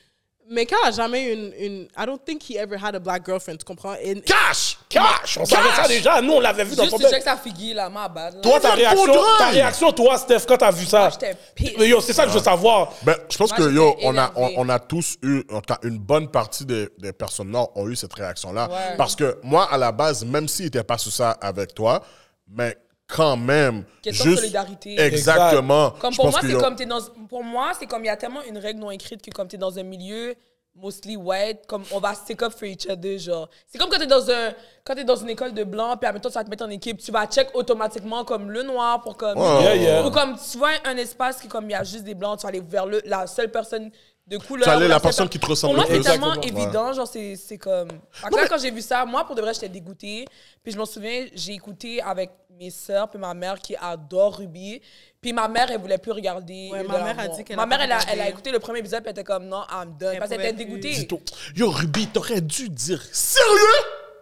[0.50, 1.82] Mais Carl a jamais eu une, une.
[1.98, 3.94] I don't think he ever had a black girlfriend, tu comprends?
[3.94, 4.76] Et- Cash!
[4.90, 5.38] Cash!
[5.40, 7.74] On savait ça déjà, nous, on l'avait vu dans Juste ton tu check sa figure,
[7.76, 8.34] là, ma bad.
[8.34, 8.40] là.
[8.42, 10.98] Toi, ta réaction, ta réaction, toi, Steph, quand t'as vu ça?
[11.00, 11.72] Moi, j'étais pisse.
[11.78, 12.92] Mais yo, c'est ça que je veux savoir.
[13.02, 14.54] Ben, je pense Moi, que, j'étais yo, on a, on, énervée.
[14.58, 17.88] on a tous eu, en tout cas, une bonne partie des, des personnes noires ont
[17.88, 18.68] eu cette réaction-là.
[18.68, 18.96] Ouais.
[18.98, 22.02] Parce que moi, à la base, même s'il n'était pas sur ça avec toi,
[22.48, 22.76] mais
[23.14, 23.84] quand même.
[24.02, 25.00] Question de solidarité.
[25.00, 25.90] Exactement.
[26.00, 27.00] Comme pour moi, que, c'est comme t'es dans.
[27.28, 29.56] Pour moi, c'est comme il y a tellement une règle non écrite que comme t'es
[29.56, 30.34] dans un milieu
[30.76, 33.48] mostly white, comme on va stick up for each other, genre.
[33.68, 34.52] C'est comme quand t'es dans un,
[34.82, 36.98] quand t'es dans une école de blanc, puis admettons tu vas te mettre en équipe,
[36.98, 39.38] tu vas check automatiquement comme le noir pour comme.
[39.38, 39.62] Ouais.
[39.62, 40.06] Yeah, yeah.
[40.06, 42.42] Ou comme tu vois un espace qui comme il y a juste des blancs, tu
[42.42, 43.90] vas aller vers le, la seule personne
[44.26, 44.64] de couleur.
[44.64, 46.64] Tu vas aller la seule personne per- qui te ressemble Pour moi, c'est tellement Exactement.
[46.64, 47.88] évident, genre c'est c'est comme.
[48.32, 50.24] Là, quand j'ai vu ça, moi pour de vrai, j'étais dégoûtée.
[50.62, 54.80] Puis je m'en souviens, j'ai écouté avec mes sœurs puis ma mère qui adore Ruby.
[55.20, 56.68] Puis ma mère, elle voulait plus regarder.
[56.72, 57.36] Ouais, ma mère a l'amour.
[57.36, 59.08] dit qu'elle Ma a mère, pas elle a, elle a écouté le premier épisode puis
[59.10, 60.10] elle était comme non, I'm done.
[60.12, 60.90] Elle Parce qu'elle était dégoûtée.
[60.90, 61.18] Dis-toi,
[61.56, 63.50] Yo, Ruby, t'aurais dû dire sérieux?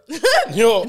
[0.54, 0.82] Yo,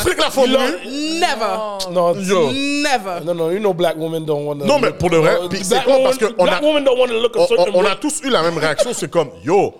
[0.00, 1.90] flic la forme, Never.
[1.90, 2.50] non, Yo.
[2.52, 3.24] Never.
[3.24, 4.64] non, non, you know, black women don't want to.
[4.64, 7.08] Non, mais pour de vrai, puis c'est parce que on black a- women don't want
[7.08, 8.92] to look a on, certain a tous eu la même réaction.
[8.94, 9.74] C'est comme, yo,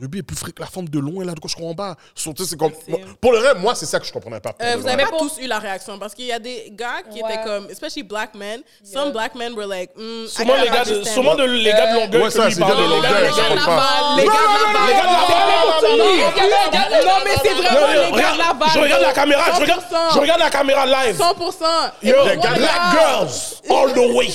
[0.00, 1.94] Ruby est plus fric que la forme de loin, là, de gauche en bas.
[2.16, 2.72] Surtout, c'est comme.
[3.20, 4.52] Pour le reste, moi, c'est ça que je comprenais pas.
[4.60, 7.32] Euh, vous pas tous eu la réaction parce qu'il y a des gars qui Ouais.
[7.32, 11.04] étaient comme, especially black men, some black men were like, mm, Sûrement les gars de,
[11.04, 13.20] sûrement de, les gars de longueur Ouais, ça, c'est Les gars de les je gars
[13.20, 13.76] de comprends.
[13.76, 14.88] Laval, les gars de Laval.
[14.88, 17.04] Les gars de Laval.
[17.06, 18.68] Non, mais c'est vraiment les gars de Laval.
[18.74, 20.14] Je regarde la caméra, je regarde, 100%.
[20.14, 21.16] je regarde la caméra live.
[21.20, 21.92] 100%.
[22.02, 24.28] Yo, Les gars de black girls, all the way.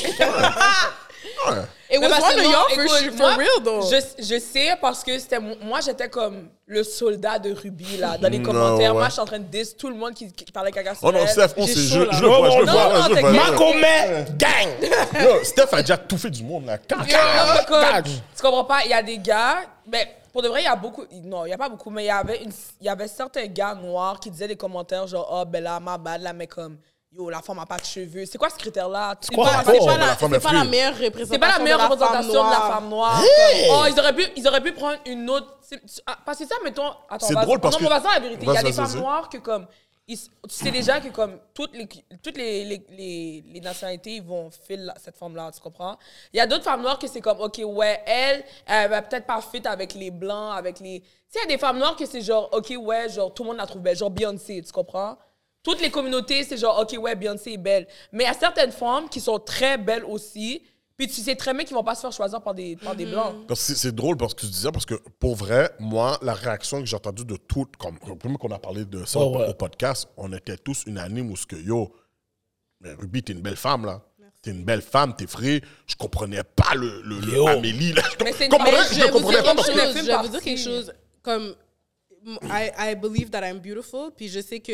[1.89, 1.95] Ouais.
[1.97, 3.81] It Mais was one of y'all for, for moi, real, though.
[3.89, 8.29] Je, je sais parce que c'était moi j'étais comme le soldat de Ruby là dans
[8.29, 8.91] les Non, commentaires.
[8.93, 8.99] ouais.
[8.99, 11.07] Moi je suis en train de diss tout le monde qui, qui parlait caca sur
[11.07, 11.25] Oh non.
[11.25, 13.01] Steph, on sait, je, je le vois, je le vois.
[13.07, 13.31] je le vois.
[13.31, 14.69] Macomet, gang!
[15.23, 16.77] Yo, Steph a déjà tout fait du monde, là.
[16.77, 19.61] Comme, tu comprends pas, il y a des gars,
[19.91, 22.03] mais pour de vrai, il y a beaucoup, non, il y a pas beaucoup, mais
[22.03, 25.27] il y avait une, il y avait certains gars noirs qui disaient des commentaires genre,
[25.31, 26.77] oh, ben là, ma bad, là, mais comme,
[27.11, 28.25] yo, la femme a pas de cheveux.
[28.25, 29.15] C'est quoi ce critère-là?
[29.21, 31.25] C'est pas- pas pas, la- pas meilleure représentation.
[31.31, 32.73] c'est pas la meilleure de la femme représentation de la noire.
[32.73, 33.23] femme noire.
[33.23, 33.67] Hey!
[33.67, 35.57] Comme, oh, ils auraient pu, ils auraient pu prendre une autre.
[36.05, 36.91] ah, Parce que ça, mettons.
[37.09, 38.45] Attends, C'est drôle parce non, que- mais on va dire la vérité.
[38.45, 39.65] Il y a des femmes noires que, comme.
[40.07, 41.87] ils- tu sais déjà que, comme, toutes les,
[42.23, 45.97] toutes les, les, les, les nationalités, ils vont filer cette femme-là, tu comprends?
[46.33, 49.25] Il y a d'autres femmes noires que c'est comme, OK, ouais, elle, elle va peut-être
[49.25, 51.01] pas fit avec les blancs, avec les.
[51.01, 53.43] Tu sais, il y a des femmes noires que c'est genre, OK, ouais, genre, tout
[53.43, 53.95] le monde la trouve belle.
[53.97, 55.17] Genre Beyoncé, tu comprends?
[55.69, 57.87] Toutes les communautés, c'est genre, OK, ouais, Beyoncé est belle.
[58.11, 60.63] Mais il y a certaines femmes qui sont très belles aussi.
[60.97, 63.05] Puis tu sais très bien qu'ils vont pas se faire choisir par des, par des
[63.05, 63.33] blancs.
[63.47, 66.79] Parce que C'est drôle parce que tu disais, parce que pour vrai, moi, la réaction
[66.81, 69.47] que j'ai entendue de toutes, comme comme qu'on a parlé de ça au, ouais.
[69.47, 71.89] au podcast, on était tous unanimes où ce que yo,
[72.81, 74.01] mais Ruby, t'es une belle femme là.
[74.41, 75.61] T'es une belle femme, t'es frais.
[75.85, 77.45] Je comprenais pas le, le, le.
[77.47, 78.01] Amélie là.
[78.17, 79.97] Je Mais c'est une- comprenais- mais je je comprenais pas le chose.
[79.97, 80.93] Je vais vous dire quelque chose.
[81.21, 81.55] Comme,
[82.43, 84.11] I, I believe that I'm beautiful.
[84.15, 84.71] Puis je sais que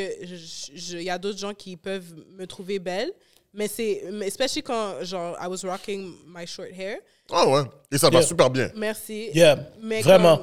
[0.93, 3.11] il y a d'autres gens qui peuvent me trouver belle.
[3.53, 6.97] Mais c'est, especially quand, genre, I was rocking my short hair.
[7.31, 7.61] Ah ouais.
[7.89, 8.27] Et ça va Yeah.
[8.27, 8.69] super bien.
[8.75, 9.29] Merci.
[9.33, 10.37] Yeah, Mais vraiment.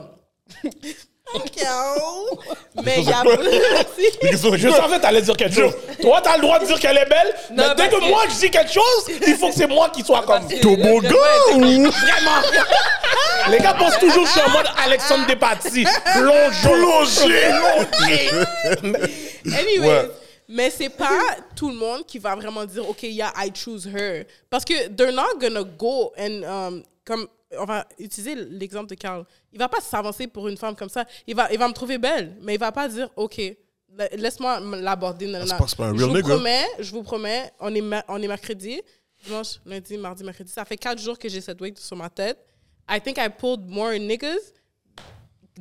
[0.63, 0.71] comme-.
[2.85, 3.23] Mais il y a.
[4.57, 5.75] Je savais que t'allais dire quelque chose.
[6.01, 8.35] Toi, t'as le droit de dire qu'elle est belle, mais dès que que- moi je
[8.41, 10.47] dis quelque chose, il faut que c'est moi qui soit comme.
[10.61, 11.09] Toboggan!
[11.91, 12.43] Vraiment!
[13.51, 15.87] Les gars pensent toujours que je suis en mode Alexandre Despatie.
[16.14, 17.51] Plongé!
[19.45, 20.11] Anyways, Ouais.
[20.49, 21.20] mais c'est pas
[21.57, 24.25] tout le monde qui va vraiment dire, OK, yeah, I choose her.
[24.51, 27.27] Parce que they're not gonna go and, um, comme,
[27.59, 29.25] on va utiliser l'exemple de Carl.
[29.53, 31.05] Il va pas s'avancer pour une femme comme ça.
[31.27, 33.41] Il va, il va me trouver belle, mais il va pas dire, OK,
[33.97, 35.31] la- laisse-moi l'aborder.
[35.31, 36.23] pas- pas je vous nigga.
[36.29, 38.81] promets, je vous promets, on est, ma- on est mercredi,
[39.25, 40.51] dimanche, lundi, mardi, mercredi.
[40.51, 42.39] Ça fait quatre jours que j'ai cette wig sur ma tête.
[42.91, 44.41] I think I pulled more niggas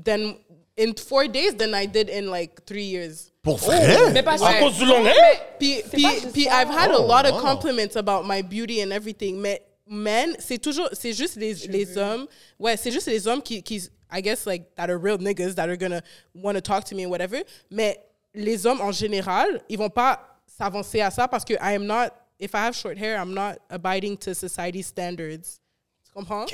[0.03, 0.35] than
[0.77, 3.31] in four days than I did in like three years.
[3.43, 4.11] Pour vrai?
[4.13, 5.15] Mais parce À cause du long hair?
[5.59, 6.43] Puis, pas puis, puis.
[6.47, 7.41] I've had a Oh, lot of wow.
[7.41, 9.37] compliments about my beauty and everything.
[9.39, 9.61] Mais
[9.91, 12.25] men, c'est toujours, c'est juste les, les hommes.
[12.57, 15.67] Ouais, c'est juste les hommes qui, qui, I guess, like, that are real niggas that
[15.69, 16.01] are gonna
[16.33, 17.43] want to talk to me and whatever.
[17.69, 17.97] Mais
[18.33, 22.09] les hommes en général, ils vont pas s'avancer à ça parce que I am not,
[22.39, 25.59] if I have short hair, I'm not abiding to society standards.
[26.05, 26.45] Tu comprends?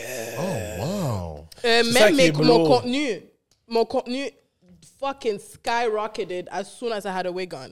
[0.80, 1.48] Wow.
[1.64, 3.22] Euh, même mes- mon contenu,
[3.68, 4.30] mon contenu
[5.00, 7.72] fucking skyrocketed as soon as I had a wig on.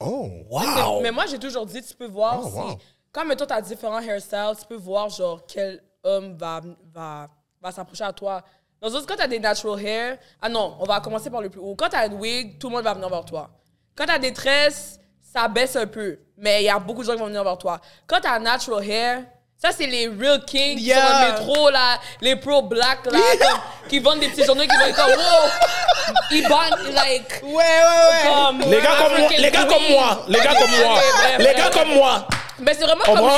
[0.00, 0.30] Oh.
[0.48, 1.00] Wow!
[1.02, 2.54] Mais moi, j'ai toujours dit, tu peux voir Oh, si.
[2.56, 2.78] wow.
[3.12, 6.60] Comme toi, tu as différents hairstyles, tu peux voir, genre, quel homme va,
[6.94, 7.28] va,
[7.60, 8.40] va s'approcher à toi.
[8.80, 10.18] Dans d'autres cas, tu as des natural hair.
[10.40, 11.74] Ah non, on va commencer par le plus haut.
[11.74, 13.50] Quand tu as une wig, tout le monde va venir vers toi.
[13.96, 16.18] Quand tu as des tresses, ça baisse un peu.
[16.38, 17.80] Mais il y a beaucoup de gens qui vont venir vers toi.
[18.06, 19.22] Quand tu as natural hair,
[19.56, 21.26] ça, c'est les real kings qui sont dans Yeah.
[21.36, 24.96] le métro, là, les pro-black, là, comme, qui vendent des petits journaux, qui vont être
[24.96, 26.14] comme, wow!
[26.30, 27.42] Ils vendent, like.
[27.42, 28.30] Ouais, ouais, ouais.
[28.32, 31.00] Comme, Les gars comme moi, les gars comme moi, les gars comme moi,
[31.38, 32.26] les gars comme moi.
[32.62, 33.28] Mais c'est vraiment comme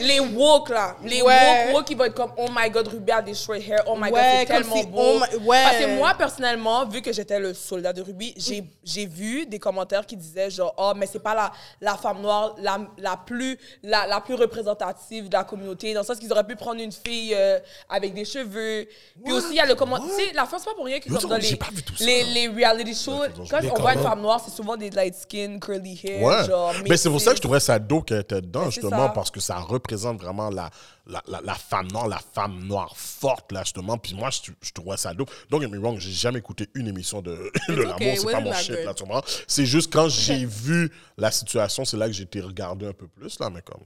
[0.00, 0.96] les, les woke, là.
[1.04, 1.66] Les Ouais.
[1.66, 3.94] woke, woke qui vont être comme, oh my god, Ruby a des short hair, oh
[3.96, 4.98] my god, Ouais, c'est tellement si, beau.
[5.00, 5.62] oh ouais.
[5.62, 9.58] Parce que moi, personnellement, vu que j'étais le soldat de Ruby, j'ai j'ai vu des
[9.58, 13.58] commentaires qui disaient genre, oh, mais c'est pas la, la femme noire la, la, plus,
[13.82, 16.92] la, la plus représentative de la communauté, dans le sens qu'ils auraient pu prendre une
[16.92, 17.58] fille euh,
[17.88, 18.86] avec des cheveux.
[19.24, 20.08] Puis aussi, il y a le commentaire.
[20.08, 22.04] Tu sais, la c'est pas pour rien que comme dans les, pas vu tout ça.
[22.04, 25.58] les, les reality shows, quand on voit une femme noire, c'est souvent des light skin,
[25.60, 26.44] curly hair, Ouais.
[26.46, 26.72] genre.
[26.88, 29.12] Mais c'est pour ça que je trouvais ça dope qu'elle était dedans, justement, ça.
[29.14, 30.70] parce que ça représente vraiment la,
[31.06, 33.98] la, la, la femme noire, la femme noire forte, là, justement.
[33.98, 35.30] Puis moi, je, je trouvais ça dope.
[35.50, 38.40] Don't get me wrong, j'ai jamais écouté une émission de, de l'amour, okay, c'est pas
[38.40, 38.84] mon shit, good?
[38.84, 39.22] là, tu vois.
[39.46, 43.08] C'est juste quand j'ai vu la situation, c'est là que j'ai été regarder un peu
[43.08, 43.82] plus, là, mais comme.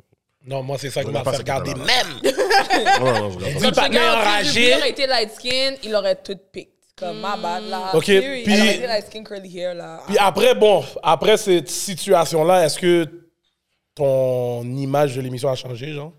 [0.47, 1.87] Non, moi c'est ça qui On m'a a pas fait regarder même.
[2.23, 2.33] Ouais,
[3.61, 4.61] je si enragé.
[4.67, 6.73] Ruby aurait été light skin, il aurait tout picked.
[6.99, 7.91] Comme, ma bad, là.
[7.95, 8.45] Ok, puis-
[9.75, 10.01] là.
[10.07, 13.26] Puis après, bon, après cette situation-là, est-ce que
[13.97, 16.13] ton image de l'émission a changé, genre?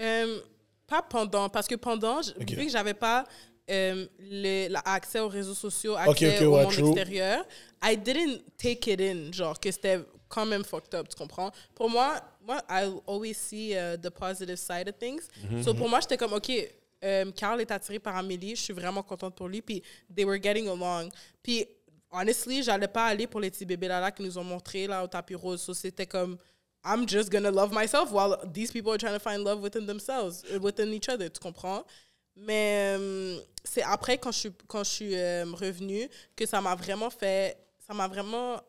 [0.00, 0.40] Euh,
[0.86, 3.24] pas pendant, parce que pendant, vu que j'avais pas
[3.70, 6.86] euh, le- la- accès aux réseaux sociaux, accès ok, au ouais, monde true.
[6.88, 7.44] extérieur,
[7.82, 11.50] I didn't take it in, genre que c'était quand même fucked up, tu comprends?
[11.74, 15.22] Pour moi, moi, I always see uh, the positive side of things.
[15.50, 16.50] Mhm, So pour moi, j'étais comme, OK,
[17.04, 19.82] euh, Carl est attiré par Amélie, je suis vraiment contente pour lui, puis
[20.14, 21.08] they were getting along.
[21.42, 21.66] Puis,
[22.10, 25.02] honestly, j'allais pas aller pour les petits bébés là, là qui nous ont montré là
[25.02, 25.62] au tapis rose.
[25.62, 26.36] So, c'était comme,
[26.84, 30.42] I'm just gonna love myself while these people are trying to find love within themselves,
[30.54, 31.84] uh, within each other, tu comprends?
[32.36, 36.74] Mais euh, c'est après, quand je suis, quand je suis euh, revenue, que ça m'a
[36.74, 37.56] vraiment fait,
[37.86, 38.60] ça m'a vraiment,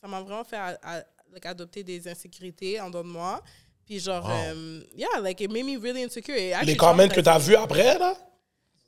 [0.00, 3.42] ça m'a vraiment fait à- à- like, adopter des insécurités en dedans de moi.
[3.84, 6.34] Puis genre, euh, yeah, like it made me really insecure.
[6.64, 8.16] Les comments que tu as vus après, là?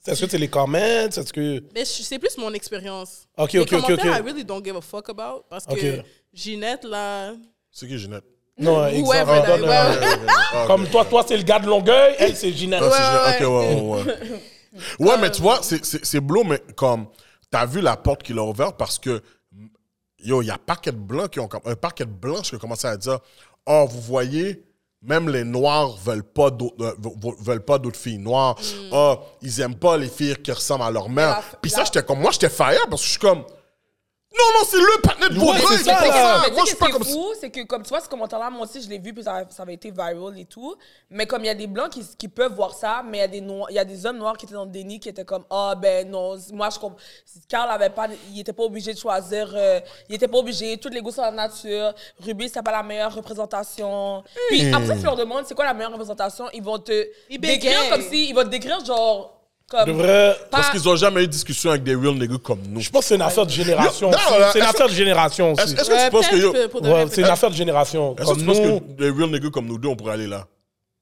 [0.06, 1.08] Est-ce que c'est les comments?
[1.08, 1.62] Est-ce que.
[1.74, 3.26] Mais c'est plus mon expérience.
[3.36, 4.18] Ok, Les ok, ok, commentaires, ok.
[4.18, 5.44] I really don't give a fuck about.
[5.48, 5.78] Parce Ok.
[5.80, 7.34] que Ginette, là.
[7.74, 8.24] C'est qui, Ginette?
[8.56, 9.42] Non, exactement.
[9.66, 10.32] ouais, non.
[10.52, 12.80] Ah, Comme toi, toi, c'est le gars de Longueuil, elle, c'est Ginette.
[12.84, 14.16] Ah, Ok, ouais, ouais, ouais.
[15.00, 17.06] Ouais, mais tu vois, c'est- c'est c'est blow, mais comme,
[17.50, 19.20] t'as vu la porte qu'il a ouverte parce que,
[20.20, 22.50] yo, il y a un paquet de blancs qui ont, comme- un paquet de blanches
[22.50, 23.18] qui ont commencé à dire,
[23.66, 24.64] oh, vous voyez,
[25.02, 28.56] même les noirs veulent pas d'autres, euh, ve- veulent pas d'autres filles noires.
[28.92, 31.42] Oh, ils aiment pas les filles qui ressemblent à leur mère.
[31.60, 33.44] Puis ça, j'étais comme, moi, j'étais fire parce que je suis comme,
[34.36, 36.42] non, non, c'est le partenaire de Ouais, Vaudreuil c'est qui ça, là.
[36.48, 38.08] Mais Moi, je suis que pas c'est comme fou, c'est que comme tu vois ce
[38.08, 40.74] commentaire-là, moi aussi je l'ai vu puis ça, ça avait été viral et tout.
[41.10, 43.24] Mais comme il y a des blancs qui, qui peuvent voir ça, mais il y
[43.24, 45.08] a des noirs, il y a des hommes noirs qui étaient dans le déni qui
[45.08, 46.98] étaient comme ah ben non, moi je comprends.
[47.48, 50.76] Carl avait pas, il était pas obligé de choisir, euh, il était pas obligé.
[50.78, 51.94] Toutes les goûts sont la nature.
[52.20, 54.24] Ruby c'est pas la meilleure représentation.
[54.48, 54.74] Puis Hmm.
[54.74, 57.88] après si tu leur demandes c'est quoi la meilleure représentation, ils vont te Ils décrire
[57.90, 59.33] comme si ils vont te décrire genre
[59.70, 62.38] comme De vrai, pas- Parce qu'ils ont jamais eu de discussion avec des real niggas
[62.42, 62.80] comme nous.
[62.80, 64.10] je pense que c'est une affaire de génération.
[64.10, 64.18] Aussi.
[64.18, 65.62] là, C'est une est-ce affaire de génération aussi.
[65.62, 67.20] Est-ce est-ce que Ouais, tu penses que, peut-être yo, que pour de Ouais, vrai, c'est
[67.22, 68.14] une affaire de génération.
[68.16, 70.14] est-ce que Comme tu penses nous, que des real niggas comme nous deux, on pourrait
[70.14, 70.46] aller là?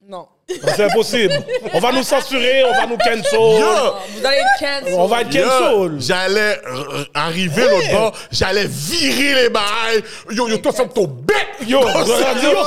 [0.07, 0.27] non.
[0.47, 1.33] C'est impossible.
[1.73, 3.23] On va nous censurer, on va nous cancel.
[3.33, 3.95] Yo!
[4.17, 4.93] Vous allez être cancel.
[4.97, 5.91] On va être Yo, cancel.
[5.99, 6.61] J'allais
[7.13, 10.03] arriver l'autre bord, j'allais virer les bails.
[10.31, 11.47] Yo, yo, toi, ferme ton bec.
[11.65, 12.57] Yo, yo, yo,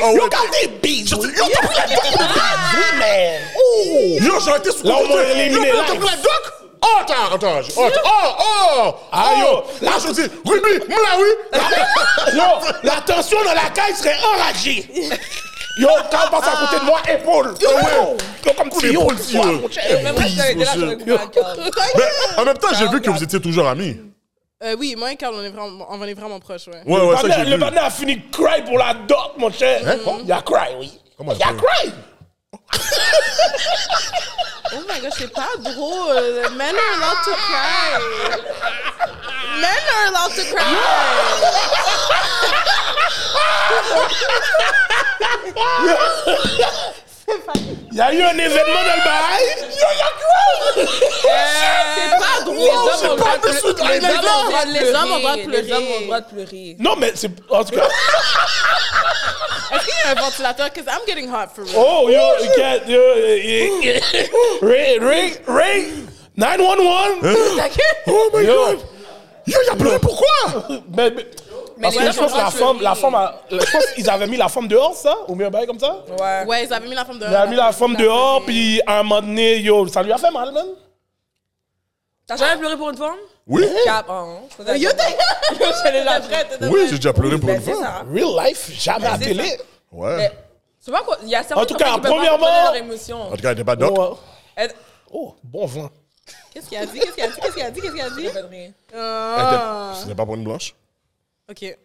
[0.00, 1.10] Oh, Yo, garde tes bises.
[1.10, 2.04] Yo, t'as pris la doc,
[2.74, 3.40] Oui, man.
[3.56, 4.24] Oh.
[4.24, 6.52] Yo, j'aurais été sous Là, on m'a éliminé Yo, t'as pris la doc?
[6.80, 7.68] Oh, attends, attends.
[7.76, 8.00] Oh, attends.
[8.04, 8.94] oh, oh.
[9.10, 9.40] Ah, oh.
[9.40, 9.86] yo.
[9.86, 11.60] Là, je dis, Ruby, moula, oui.
[12.34, 14.88] Yo, la tension dans la caille serait enragée.
[15.78, 17.54] Yo, quand on passe à côté de moi, épaule.
[17.60, 17.68] Yo,
[18.44, 19.06] yo, comme si yo.
[21.96, 22.04] Mais
[22.36, 23.96] en même temps, j'ai vu que vous étiez toujours amis.
[24.64, 26.82] Euh, oui, moi et Carl, on est vraiment, on est vraiment proches, ouais.
[26.84, 27.60] Ouais, ouais, ça, j'ai le vu.
[27.60, 29.80] partenaire a fini de cry pour la doc, mon cher.
[29.86, 29.98] Hein?
[30.24, 30.98] Il a cry, oui.
[31.16, 31.92] Comment Il a il a cry.
[34.70, 36.50] Oh my gosh, c'est pas drôle.
[36.58, 37.98] Men are allowed to cry.
[39.62, 40.64] Men are allowed to cry.
[47.90, 49.44] Il y a eu un événement dans le bail.
[49.76, 49.86] Yo.
[51.94, 52.58] C'est pas drôle.
[52.58, 54.00] Les hommes ont le droit de par-dessus pleurer.
[54.00, 55.62] Les hommes ont le droit de Les hommes ont le droit de pleurer.
[55.62, 56.00] Les hommes ont pleurer.
[56.00, 56.76] le droit de pleurer.
[56.78, 57.30] Non, mais c'est.
[57.50, 57.88] En tout cas.
[59.70, 60.68] Est-ce qu'il y a un ventilateur?
[60.70, 61.74] Because I'm getting hot for real.
[61.76, 62.88] Oh, yo, you can't.
[62.88, 64.28] Yo, eh, eh,
[64.62, 66.08] ring, ring, ring.
[66.36, 67.36] 911.
[68.06, 68.54] Oh my Yo.
[68.54, 68.78] God.
[69.46, 70.26] Yo, il a pleuré pourquoi?
[70.96, 71.26] Mais, mais-
[71.80, 72.84] parce que je pense la pas femme, pleuré.
[72.84, 75.50] la femme, a- je pense qu'ils avaient mis la femme dehors, ça, ou bien un
[75.50, 76.04] bail comme ça?
[76.20, 76.44] Ouais.
[76.46, 77.30] Ouais, ils avaient mis la femme dehors.
[77.30, 80.18] Ils avaient mis la femme dehors, puis à un moment donné, yo, ça lui a
[80.18, 80.66] fait mal, man.
[82.26, 83.16] T'as jamais pleuré pour une femme?
[83.46, 83.66] Oui.
[83.84, 84.40] Cap, hein.
[84.76, 85.56] Yo, t'es...
[86.28, 86.58] Prête.
[86.70, 87.82] Oui, j'ai déjà pleuré pour une c'est fois.
[87.82, 88.04] ça.
[88.12, 89.58] Real life, jamais à c'est télé.
[89.90, 90.16] Ouais.
[90.18, 90.32] Mais,
[90.84, 91.16] tu vois quoi?
[91.22, 93.22] Il y a certaines En tout cas, personnes qui peuvent pas premièrement- contrôler leurs émotions.
[93.22, 93.94] En tout cas, il était pas doc.
[93.98, 94.18] Oh,
[94.54, 94.72] Elle-
[95.12, 95.90] oh, bon vin.
[96.52, 96.98] Qu'est-ce qu'il a dit?
[97.00, 97.40] Qu'est-ce qu'il a dit?
[97.40, 97.80] Qu'est-ce qu'il a dit?
[97.80, 98.26] Qu'est-ce qu'il a dit?
[98.34, 98.48] elle.
[98.52, 99.90] Elle Ah.
[99.92, 100.74] était- C'était pas pour une blanche?
[101.50, 101.76] OK.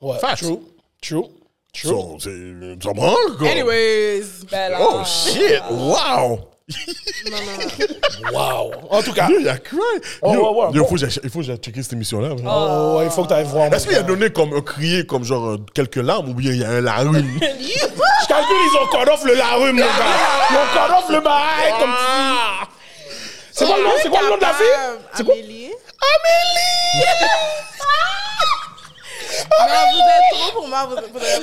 [0.00, 0.42] Ouais, Facts.
[0.42, 0.60] true,
[1.02, 1.24] true,
[1.72, 1.88] true.
[1.90, 2.82] So, c'est.
[2.82, 3.48] Ça branle, quoi.
[3.48, 4.22] Anyways.
[4.50, 4.78] Ben là.
[4.80, 5.60] Oh shit!
[5.70, 6.38] Wow!
[7.30, 8.32] Non, non, non.
[8.32, 8.72] Wow.
[8.90, 9.78] En tout cas, Yo, il a cry!
[10.22, 10.88] Oh, Yo, ouais, ouais, yo, bon.
[10.88, 12.28] faut il faut que j'aille checker cette émission-là.
[12.44, 13.72] oh, ouais, il faut que tu ailles voir.
[13.72, 16.58] Est-ce qu'il a donné comme un crié comme genre euh, quelques larmes ou bien il
[16.60, 17.16] y a un larune?
[17.40, 19.88] Je calcule, ils ont cut off le larum, les gars.
[20.50, 22.68] Ils ont cut off le bail, comme si.
[23.52, 24.66] C'est quoi le nom, c'est quoi le nom de la fille?
[25.20, 25.64] Amélie.
[25.64, 27.04] Amélie!
[29.50, 30.86] Mais vous êtes trop pour moi.
[30.88, 31.42] Vous, vous êtes...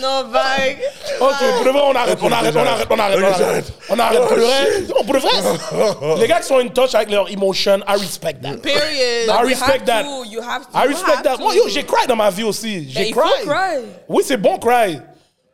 [0.00, 0.78] Non, vague.
[1.20, 3.72] Ok, pour de vrai, on arrête, on arrête, on arrête, on arrête, on arrête.
[3.90, 4.80] On arrête, pour de vrai.
[4.88, 6.20] Non, pour de vrai.
[6.20, 8.58] Les gars qui sont in touch avec leur emotion, I respect that.
[8.62, 9.28] Period.
[9.28, 10.04] I respect that.
[10.26, 10.78] You have to.
[10.78, 11.38] I respect that.
[11.38, 12.88] Moi, yo, j'ai cry dans ma vie aussi.
[12.90, 13.44] J'ai cry.
[13.44, 13.82] cry.
[14.08, 15.00] Oui, c'est bon cry.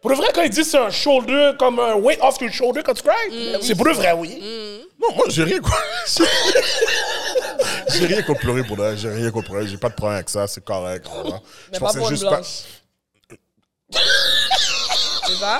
[0.02, 2.82] Pour de vrai, quand ils disent c'est un shoulder, comme un weight off your shoulder
[2.84, 4.73] quand tu cry, c'est pour de vrai, oui.
[5.08, 5.82] Non, moi, j'ai rien contre.
[7.88, 8.96] j'ai rien contre pleurer pour ça.
[8.96, 9.66] J'ai rien contre pleurer.
[9.66, 10.46] J'ai pas de problème avec ça.
[10.46, 11.06] C'est correct.
[11.12, 11.40] voilà.
[11.70, 12.42] Mais Je pas pensais juste pas.
[15.26, 15.58] C'est ça?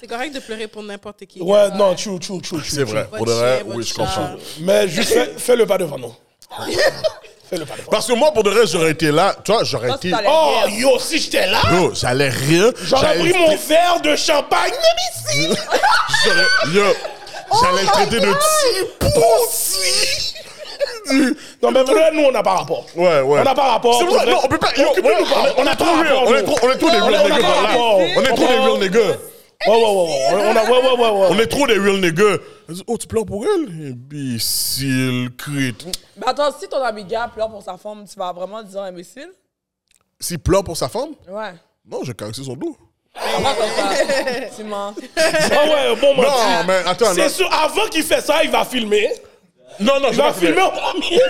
[0.00, 1.42] C'est correct de pleurer pour n'importe qui.
[1.42, 2.58] Ouais, non, true, true, true.
[2.58, 3.02] true, C'est vrai.
[3.04, 4.36] Votre Pour de vrai, oui, je comprends.
[4.60, 6.14] Mais juste fais, fais le pas devant nous.
[7.58, 7.74] le pas.
[7.90, 9.34] Parce que moi, pour de vrai, j'aurais été là.
[9.44, 10.12] Toi, j'aurais été.
[10.28, 12.72] Oh, yo, si j'étais là, Yo, j'allais rire.
[12.82, 15.58] j'aurais j'allais- pris mon verre de champagne, même ici.
[16.24, 16.82] J'aurais- Yo,
[17.62, 18.86] J'allais le traiter de petit.
[21.62, 22.86] Non, mais vrai, nous, on n'a pas rapport.
[22.94, 23.40] Ouais, ouais.
[23.40, 23.98] On n'a pas rapport.
[23.98, 24.70] C'est pour ça, non, on peut pas.
[24.76, 25.42] yo, Occupez-nous ouais, pas.
[25.56, 26.52] on est- on On est nous.
[26.54, 27.68] trop- on est trop des On a- on a pas par là.
[27.76, 29.16] On est trop des real niggas.
[29.66, 30.52] Ouais, ouais, ouais, ouais.
[30.52, 31.26] On a, ouais, ouais, ouais, ouais.
[31.30, 32.38] On est trop des real niggas.
[32.68, 33.90] Elle dit, oh, tu pleures pour elle?
[33.92, 35.74] Imbécile, crit.
[36.16, 39.30] Mais attends, si ton ami gars pleure pour sa femme, tu vas vraiment dire imbécile?
[40.18, 41.10] S'il pleure pour sa femme?
[41.28, 41.52] Ouais.
[41.86, 42.76] Non, j'ai caressé son dos.
[43.14, 43.20] Ça?
[44.56, 44.94] Tu mens.
[45.16, 47.12] Ah ouais, bon, moi, Non, mais attends.
[47.14, 49.10] C'est sûr, avant qu'il fait ça, il va filmer.
[49.78, 50.62] Non, non, Il je va filmer filmer.
[50.62, 51.20] en premier.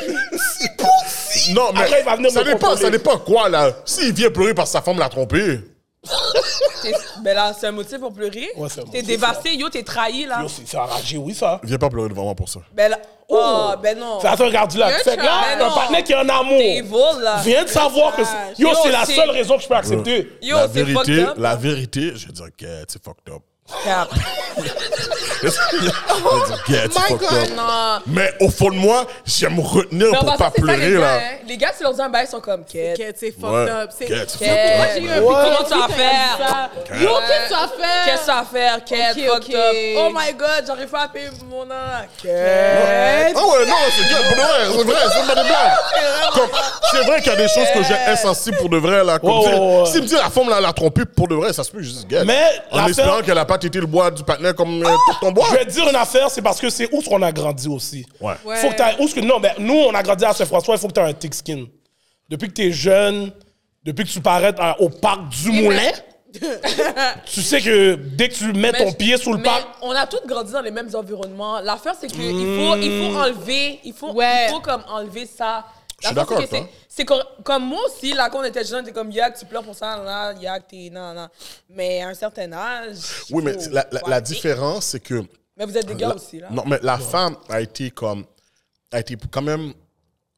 [1.54, 3.70] Non, mais Après, il va venir ça dépend, ça dépend quoi, là.
[3.84, 5.60] S'il vient pleurer parce que sa femme l'a trompé.
[7.22, 8.48] Ben là, c'est un motif pour pleurer.
[8.56, 10.40] Ouais, c'est un T'es motif, dévasté, yo, t'es trahi, là.
[10.42, 11.60] Yo, C'est c'est enragé, oui, ça.
[11.62, 12.60] Viens pas pleurer devant moi pour ça.
[12.72, 12.98] Ben là,
[13.28, 14.18] oh, ben non.
[14.20, 14.90] C'est attends, regarde là.
[14.90, 15.74] You're là, un non.
[15.74, 16.58] partenaire qui est en amour.
[16.58, 17.36] T'es evil, là.
[17.44, 18.24] Viens de savoir que.
[18.24, 18.58] c'est- trash.
[18.58, 20.32] Yo, Yo, c'est la c'est- seule raison que je peux accepter.
[20.42, 21.34] Yo, la c'est vérité, fucked up.
[21.38, 23.42] la vérité, je vais dire, get, c'est fucked up.
[23.84, 24.08] Cap.
[25.40, 27.56] fucked God.
[27.56, 28.00] Non.
[28.06, 31.14] Mais au fond de moi, j'aime me retenir pour pas pleurer, gars, là.
[31.14, 31.20] hein.
[31.46, 32.96] Les gars, si leur dis un bail, ils sont comme, quête.
[32.96, 33.90] Quête, c'est fucked up.
[33.96, 34.92] C'est- Quête, Quête.
[35.22, 36.70] Comment tu vas faire?
[37.00, 38.04] Yo, qu'est-ce que tu vas faire?
[38.04, 38.84] Qu'est-ce que ça va faire?
[38.84, 39.74] Quête, fucked up.
[39.98, 42.04] Oh my god, j'arrive pas à payer mon an.
[42.22, 43.34] Quête.
[43.36, 46.50] Ah ouais, non, c'est bien, pour de vrai, c'est vrai, c'est pas des blagues.
[46.92, 49.18] C'est vrai qu'il y a des choses que j'ai insensibles pour de vrai, là.
[49.18, 49.26] Tu.
[49.92, 52.06] S'il me dit la femme, là, l'a trompé, pour de vrai, ça se peut, dis,
[52.10, 52.24] get.
[52.24, 54.90] Mais En espérant qu'elle a pas tété le bois du patinet comme euh,
[55.20, 55.46] ton bois.
[55.50, 58.04] Je vais te dire une affaire, c'est parce que c'est où qu'on a grandi aussi.
[58.20, 58.34] Ouais.
[58.44, 58.56] Ouais.
[58.56, 60.88] Faut que t'aies- où que, non, ben, nous, on a grandi à Saint-François, il faut
[60.88, 61.66] que tu aies un thick skin.
[62.28, 63.32] Depuis que tu es jeune,
[63.84, 65.90] depuis que tu parais euh, au parc du Moulin,
[67.26, 70.06] tu sais que dès que tu mets ton pied sous le mais parc, on a
[70.06, 71.60] tous grandi dans les mêmes environnements.
[71.60, 74.46] L'affaire, c'est qu'il faut, il faut enlever, il faut, Ouais.
[74.46, 75.64] il faut comme enlever ça.
[76.00, 76.68] Je suis d'accord avec toi.
[76.88, 79.62] c'est- comme, comme moi aussi, là, quand on était jeune, t'es comme, Yak, tu pleures
[79.64, 81.28] pour ça, là, Yak, t'es, non, non.
[81.68, 82.98] Mais à un certain âge.
[83.30, 85.22] Oui, mais la, la- différence, c'est que.
[85.56, 86.48] Mais vous êtes des gars la- aussi, là.
[86.50, 88.24] Non, mais la femme a été comme.
[88.92, 89.72] a été quand même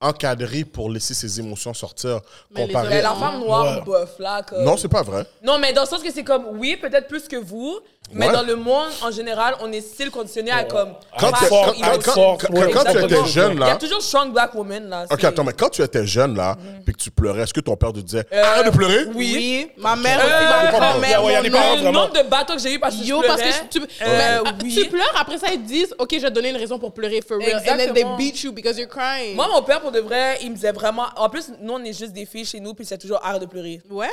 [0.01, 2.21] encadrée pour laisser ses émotions sortir.
[2.51, 2.75] Mais les.
[2.75, 3.85] Mais la femme noire, Ouais.
[3.85, 4.43] bof, là.
[4.43, 4.65] Comme...
[4.65, 5.25] Non, c'est pas vrai.
[5.43, 7.79] Non, mais dans le sens que c'est comme, oui, peut-être plus que vous,
[8.13, 8.33] mais Ouais.
[8.33, 10.95] dans le monde, en général, on est still conditionné à comme.
[11.19, 13.07] Quand, Ah, tu- fort, quand- quand- quand- fort, quand- ouais, quand tu exactement.
[13.23, 13.77] étais jeune, Il y a là.
[13.77, 15.05] toujours strong black woman, là.
[15.11, 17.61] Ok, c'est- attends, mais quand tu étais jeune, là, puis que tu pleurais, est-ce que
[17.61, 19.05] ton père te disait Arrête de pleurer?
[19.15, 19.69] Oui.
[19.77, 21.25] Ma mère Euh, aussi, ma pas grand-mère.
[21.25, 21.77] Ouais, il y a mon des parents oncle.
[21.79, 22.01] Le vraiment.
[22.07, 23.61] nombre de bateaux que j'ai eu parce que Yo, je parce pleurais.
[23.61, 24.75] que tu, Euh, oui.
[24.83, 26.93] tu pleures, après ça, ils te disent, OK, je vais te donner une raison pour
[26.93, 27.57] pleurer, for real.
[27.69, 29.35] And then they beat you because you're crying.
[29.37, 31.07] Moi, mon père, pour de vrai, il me disait vraiment.
[31.17, 33.47] En plus, nous, on est juste des filles chez nous, puis c'est toujours arrête de
[33.47, 33.81] pleurer.
[33.91, 34.09] Ouais.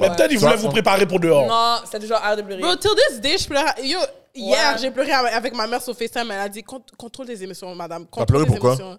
[0.00, 1.46] Mais peut-être il voulait Ça, vous préparer pour dehors.
[1.46, 2.60] Non, c'est toujours arrête de pleurer.
[2.62, 3.74] Bro, till this day, je pleure.
[3.82, 3.98] Yo,
[4.34, 4.78] hier, Ouais.
[4.80, 6.30] j'ai pleuré avec ma mère sur FaceTime.
[6.30, 8.06] Elle a dit, Cont- contrôle tes émotions, madame.
[8.06, 8.74] Contrôle pleuré tes pourquoi?
[8.74, 8.98] émotions.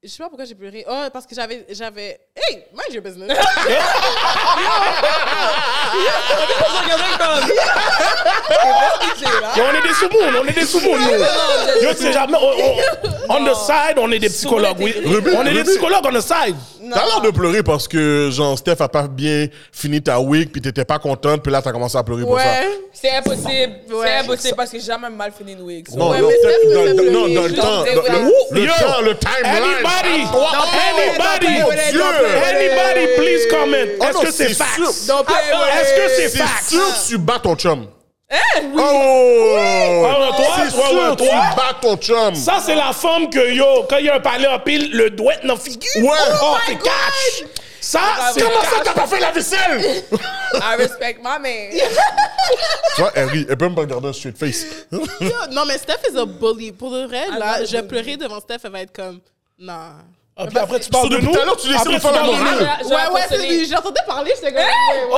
[0.00, 0.84] Je sais pas pourquoi j'ai pleuré.
[0.88, 1.66] Oh, parce que j'avais.
[1.70, 2.20] j'avais...
[2.36, 3.36] Hey, mind your business.
[9.56, 11.82] Yo, on est des sous-mounes, on est des sous-mounes, nous.
[11.82, 12.36] Yo, tu sais jamais.
[12.40, 12.78] on- on-
[13.30, 14.94] On the side, on est des psychologues, oui.
[15.36, 16.56] On est des psychologues on the side.
[16.90, 20.62] T'as l'air de pleurer parce que, genre, Steph a pas bien fini ta week, puis
[20.62, 22.46] t'étais pas contente, puis là, t'as commencé à pleurer pour ça.
[22.90, 23.74] C'est impossible.
[23.90, 24.06] Ouais.
[24.06, 25.90] C'est impossible parce que j'ai jamais mal fini une week.
[25.94, 29.82] Non, Ouais, non, non, dans le temps, le, temps, le timeline.
[30.04, 31.46] Anybody, Ah, anybody,
[32.48, 33.88] anybody, please comment.
[34.00, 35.06] Ah Est-ce que c'est?
[35.06, 37.86] Donc, Est-ce que c'est C'est sûr que tu bats ton chum.
[38.30, 38.82] Eh, oui.
[38.82, 40.06] Oh!
[40.06, 42.34] Ah, C'est sûr ouais, que tu bats ton chum.
[42.34, 45.10] Ça, c'est la femme que, yo, quand il y a un palais en pile, le
[45.10, 45.88] doigt dans la figure.
[45.96, 46.18] Ouais.
[46.42, 47.48] Oh, c'est catch.
[47.80, 48.00] Ça,
[48.34, 49.80] c'est Comment ça, t'as pas fait la vaisselle?
[50.54, 51.70] I respect my man.
[52.96, 54.66] tu vois, Henry, elle peut pas regarder un straight face.
[54.92, 55.00] Yo,
[55.52, 56.72] non, mais Steph is a bully.
[56.72, 59.20] Pour de vrai, là, je vais pleurer devant Steph, elle va être comme,
[59.58, 59.92] nah.
[60.40, 61.32] Ah, puis après, tu parles de nous?
[61.32, 62.70] tout à l'heure, tu décides de faire la de morale.
[62.84, 64.62] Ouais, ouais, c'est- j'entendais parler, j'étais comme.
[65.10, 65.16] Oh,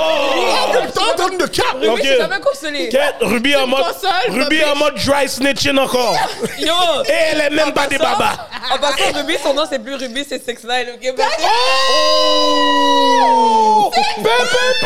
[0.86, 1.76] putain, en termes de cap.
[1.78, 2.88] Ruby, c'est jamais consolé.
[2.88, 6.16] Quête, Ruby en mode, console, Ruby en mode dry snitching encore.
[6.58, 6.72] Yo!
[7.06, 8.48] Et elle est même pas des babas.
[8.72, 11.14] En passant, Ruby, son nom, c'est plus Ruby, c'est 6 9 ok?
[13.82, 13.90] Oh!
[13.94, 14.80] Pep, pep,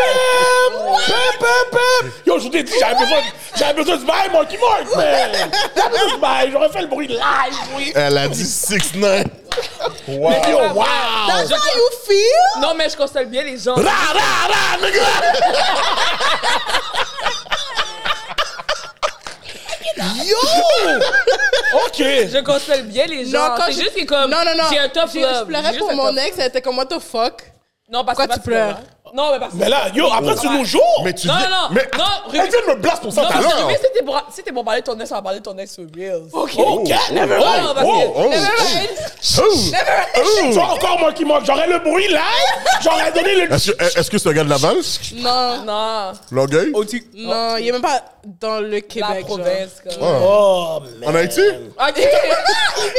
[1.70, 2.12] pep!
[2.26, 3.18] Yo, je vous ai dit, j'avais besoin,
[3.57, 5.30] j'avais besoin du bail, Marky Mark, man!
[5.76, 7.20] J'avais besoin du bail, j'aurais fait le bruit live,
[7.76, 7.92] oui!
[7.94, 9.24] Elle a dit 6 9
[10.07, 10.30] Wow.
[10.48, 11.26] Yo, wow!
[11.28, 12.61] That's how you feel?
[12.61, 13.74] Non, mais je console bien les gens.
[13.74, 15.05] Ra, ra, ra, nigga!
[20.24, 20.36] Yo!
[21.86, 21.98] OK!
[21.98, 23.38] Je console bien les gens.
[23.50, 24.30] Non, quand c'est je- juste que comme.
[24.30, 24.64] Non, non, non.
[24.70, 25.40] J'ai un tough love.
[25.40, 27.42] Je pleurais pour mon ex, elle était comme, what the fuck?
[27.88, 28.78] Non, parce Pourquoi que tu pleures?
[29.16, 29.58] Non, mais parce que.
[29.58, 30.80] Mais là, yo, après, tu nous joues!
[31.04, 31.68] Mais tu Non, viens- non, non.
[31.70, 32.04] Mais Non,
[32.34, 33.62] elle Ruby- vient de me blast pour ça Non, parce que.
[33.62, 35.72] Ruby, si t'es pour, pour parler de ton ex, on va parler de ton ex
[35.72, 36.24] sur Reels.
[36.32, 36.54] OK,
[37.12, 37.74] never Oh, mind.
[37.74, 38.62] parce que- Oh, oh, Never oh.
[38.74, 40.48] mind.
[40.48, 41.44] Tu vois, encore moi qui manque.
[41.46, 42.22] J'aurais le bruit là.
[42.82, 43.52] J'aurais donné le.
[43.52, 44.76] Est-ce que est-ce que c'est un gars de Laval?
[45.14, 46.12] Non, Non.
[46.32, 46.72] Longueuil?
[47.14, 48.02] non, il est même pas
[48.40, 49.10] dans le Québec.
[49.20, 50.02] La province, comme.
[50.02, 51.10] Oh, man.
[51.10, 51.40] En Haïti?
[51.40, 52.08] Ok.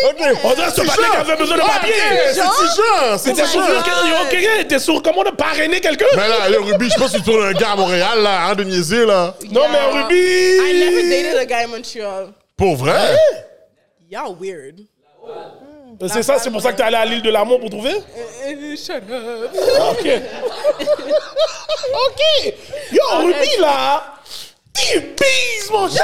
[0.08, 0.22] Ok.
[0.44, 1.94] On dirait que ce patin qui avait besoin de papier.
[2.28, 3.18] C'est Tijan!
[3.18, 4.24] C'est T'es sûr que
[4.62, 6.05] ok, t'es sûr comment de parrainer quelqu'un?
[6.16, 8.56] Mais là, le Ruby, je pense que tu tournes un gars à Montréal, là, hein,
[8.56, 9.34] de niaiser, là.
[9.52, 10.80] Non, mais I Ruby.
[10.80, 12.34] never dated a guy in Montreal.
[12.58, 13.16] Pour vrai?
[14.10, 14.82] Y'all weird.
[16.08, 17.96] C'est ça, c'est pour ça que t'es allé à l'île de l'amour pour trouver?
[18.48, 19.52] Uh, Shut up.
[19.92, 20.08] Ok.
[21.94, 22.54] ok.
[22.92, 24.14] Yo, Ruby, là.
[24.74, 26.04] Tu bises, mon cher.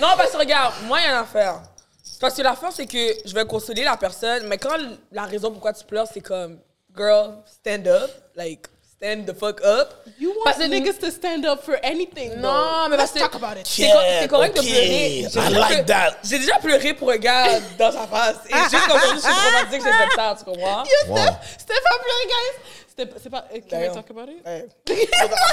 [0.00, 1.60] Non, parce que regarde, moi, il y a une affaire.
[2.20, 4.76] Parce que l'affaire, c'est que je vais consoler la personne, mais quand
[5.12, 6.58] la raison pourquoi tu pleures, c'est comme,
[6.98, 8.10] girl, stand up.
[8.34, 8.68] Like,
[8.98, 10.04] stand the fuck up.
[10.18, 12.30] You want Parce que- niggas to stand up for anything.
[12.40, 12.88] Non, though.
[12.90, 13.66] mais Let's parce que- talk about it.
[13.66, 14.64] C'est co- c'est correct ok.
[14.64, 15.20] de pleurer.
[15.46, 16.16] I like that.
[16.24, 18.36] J'ai déjà pleuré pour un gars dans sa face.
[18.48, 20.82] Et juste comme je suis traumatisée que j'ai fait ça, tu comprends?
[21.08, 21.16] Wow.
[21.58, 22.70] C'était pas plein, guys.
[22.88, 23.44] C'était c'est pas.
[23.54, 23.94] uh, Can I Damn.
[23.94, 24.42] talk about it?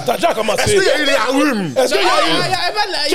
[0.05, 0.63] T'as déjà commencé.
[0.63, 1.75] Est-ce qu'il y a eu les arrumes?
[1.77, 2.41] Est-ce qu'il y a eu.
[2.43, 3.07] il y pas la-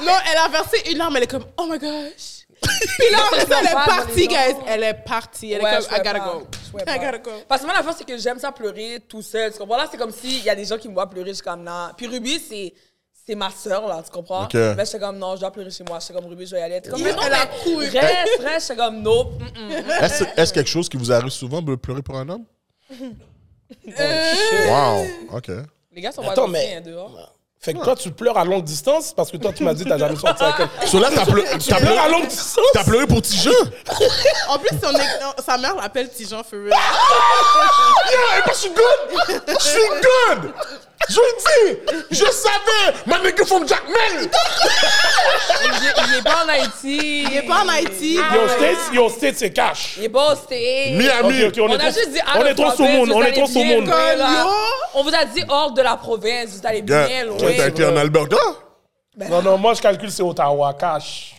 [0.00, 1.16] il Non, elle a versé une larme.
[1.16, 2.39] Elle est comme, oh my gosh.
[2.62, 4.56] Puis là, après ça, elle est partie, guys.
[4.66, 5.52] Elle est partie.
[5.52, 6.32] Elle Ouais, est je comme, I gotta pas.
[6.32, 6.46] go.
[6.86, 7.30] I gotta go.
[7.48, 9.52] Parce que moi, la fois, c'est que j'aime ça pleurer tout seul.
[9.52, 9.76] Tu comprends?
[9.76, 11.62] Là, c'est comme s'il y a des gens qui me voient pleurer, je suis comme,
[11.62, 11.88] non.
[11.96, 12.72] Puis Ruby, c'est.
[13.26, 14.44] C'est ma soeur, là, tu comprends?
[14.44, 14.54] Ok.
[14.54, 15.98] Mais j'étais comme, non, je dois pleurer chez moi.
[16.00, 16.80] J'étais comme, Ruby, je vais y aller.
[16.80, 17.86] Comme, mais non, Elle a couru.
[17.88, 18.68] Reste, reste.
[18.68, 19.40] J'étais comme, nope.
[19.40, 19.90] mm, mm.
[20.02, 22.44] Est-ce est-ce quelque chose qui vous arrive souvent de pleurer pour un homme?
[23.98, 24.32] Euh,
[24.68, 25.36] Wow.
[25.36, 25.48] OK.
[25.92, 27.34] Les gars sont Attends, pas mais- hein, dehors.
[27.62, 29.88] Fait que toi, tu pleures à longue distance parce que toi, tu m'as dit que
[29.90, 30.88] t'as jamais sorti avec elle.
[30.88, 32.64] So là, t'as pleu- Tu t'as pleures à pleuré, longue distance?
[32.72, 33.50] t'as pleuré pour Tijan?
[34.48, 36.70] En plus, son ex- non, sa mère l'appelle Tijan real.
[38.10, 39.42] Yeah, je suis good!
[39.46, 40.52] Je suis good!
[41.08, 41.78] Je le dis!
[42.10, 42.98] Je savais!
[43.06, 44.28] Ma nigga from Jack Mel!
[45.62, 47.24] Il est- il est pas en Haïti.
[47.30, 48.14] Il est pas en Haïti.
[48.14, 49.94] Yo, States, yo, States, c'est cash.
[49.98, 50.50] Il est pas au state.
[50.92, 51.44] Miami!
[51.44, 53.22] Ok, ok, on, On est a trop, juste dit on est trop sous vous on
[53.22, 53.58] est trop sous.
[53.60, 53.82] Yo.
[54.94, 57.36] On vous a dit hors de la province, vous allez bien loin.
[57.38, 58.36] t'as été en Alberta?
[59.28, 61.34] Non, non, moi, je calcule, c'est Ottawa, cash.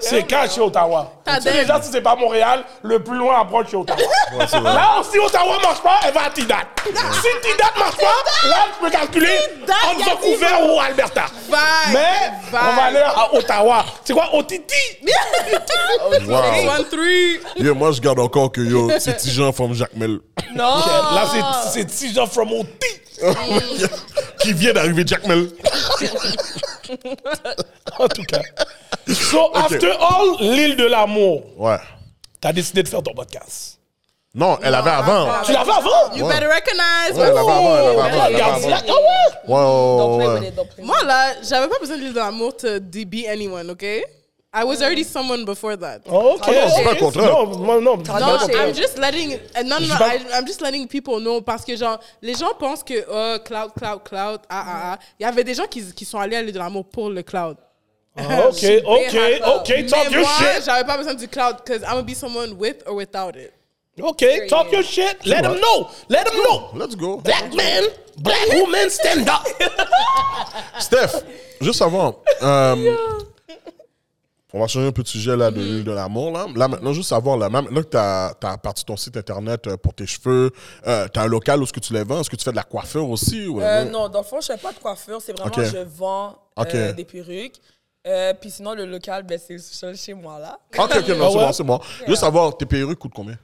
[0.00, 1.12] C'est cash chez Ottawa.
[1.42, 3.98] Déjà, si c'est pas Montréal, le plus loin approche chez Ottawa.
[4.62, 6.56] Là, si Ottawa marche pas, elle va à Tidat.
[6.84, 9.38] Si Tidat marche pas, là, tu peux calculer
[9.90, 11.24] entre Vancouver ou Alberta.
[11.50, 11.58] Bye.
[11.92, 12.60] Mais Bye.
[12.72, 13.84] on va aller à Ottawa.
[14.04, 14.74] C'est quoi, Otiti?
[16.26, 16.38] Wow.
[16.38, 17.40] One, three.
[17.56, 20.18] Yo, moi, je garde encore que yo, c'est Tijan from Jack Mel.
[20.54, 20.76] Non.
[21.14, 22.86] Là, c'est- c'est Tijan from Oti.
[24.40, 25.48] qui vient d'arriver Jack Mel.
[27.98, 28.42] En tout cas.
[29.08, 31.78] So, after all, l'île de l'amour, Ouais.
[32.40, 33.78] t'as décidé de faire ton podcast.
[34.34, 35.28] Non, elle avait avant.
[35.44, 36.12] Tu l'avais avant?
[36.14, 36.34] You Ouais.
[36.34, 37.16] better recognize.
[37.16, 38.74] Ouais, elle avait avant, elle avait avant, elle.
[38.74, 38.92] Ah
[39.48, 39.54] ouais?
[39.54, 40.52] Ouais, ouais, ouais.
[40.84, 43.84] Moi, là, j'avais pas besoin de l'île de l'amour to be anyone, OK?
[44.58, 46.00] I was already someone before that.
[46.08, 46.44] Oh, Ok.
[46.46, 46.98] Ah non, c'est pas le ok.
[46.98, 47.26] contraire.
[47.32, 47.96] Non, moi, non.
[47.98, 51.20] No, Non, I'm just letting uh, no, no, no, pas- I, I'm just letting people
[51.20, 54.98] know parce que genre les gens pensent que oh, cloud cloud cloud ah ah ah
[55.20, 57.22] il y avait des gens qui, qui sont allés à l'île de l'amour pour le
[57.22, 57.58] cloud.
[58.16, 59.16] Ah, Ok, ok,
[59.56, 59.68] ok.
[59.68, 60.64] Mais Talk your moi, shit.
[60.64, 63.52] j'avais pas besoin du cloud because I'm gonna be someone with or without it.
[64.00, 65.18] Ok, talk your shit.
[65.26, 65.88] Let them know.
[66.08, 66.70] Let them know.
[66.74, 67.18] Let's go.
[67.18, 67.82] Black man,
[68.18, 69.46] black woman, stand up.
[70.78, 71.22] Steph,
[71.60, 72.94] juste avant, euh,
[74.56, 76.32] on va changer un peu de sujet là, de l'île de l'amour.
[76.32, 76.46] Là.
[76.54, 79.92] là, maintenant, juste savoir, là, maintenant que tu as, parti ton site internet euh, pour
[79.94, 80.50] tes cheveux,
[80.86, 82.20] euh, tu as un local où est-ce que tu les vends?
[82.20, 83.46] Est-ce que tu fais de la coiffure aussi?
[83.46, 85.20] Ou, Euh, non, dans le fond, je fais pas de coiffure.
[85.20, 85.62] C'est vraiment, Ok.
[85.62, 87.60] je vends euh, des perruques.
[88.06, 90.58] Euh, Puis sinon, le local, ben, c'est seul chez moi, là.
[90.78, 92.06] Ok, ok, non, Ah c'est bon, c'est bon.
[92.06, 93.36] Juste savoir, tes perruques coûtent combien?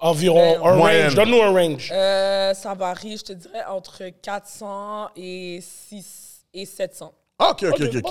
[0.00, 1.04] Environ un Moyenne.
[1.06, 1.14] range.
[1.16, 1.90] Donne-nous un range.
[1.92, 7.12] Euh, ça varie, je te dirais, entre 400 et 6 et 700.
[7.40, 7.96] Ah, ok, ok, ok.
[8.02, 8.10] ok.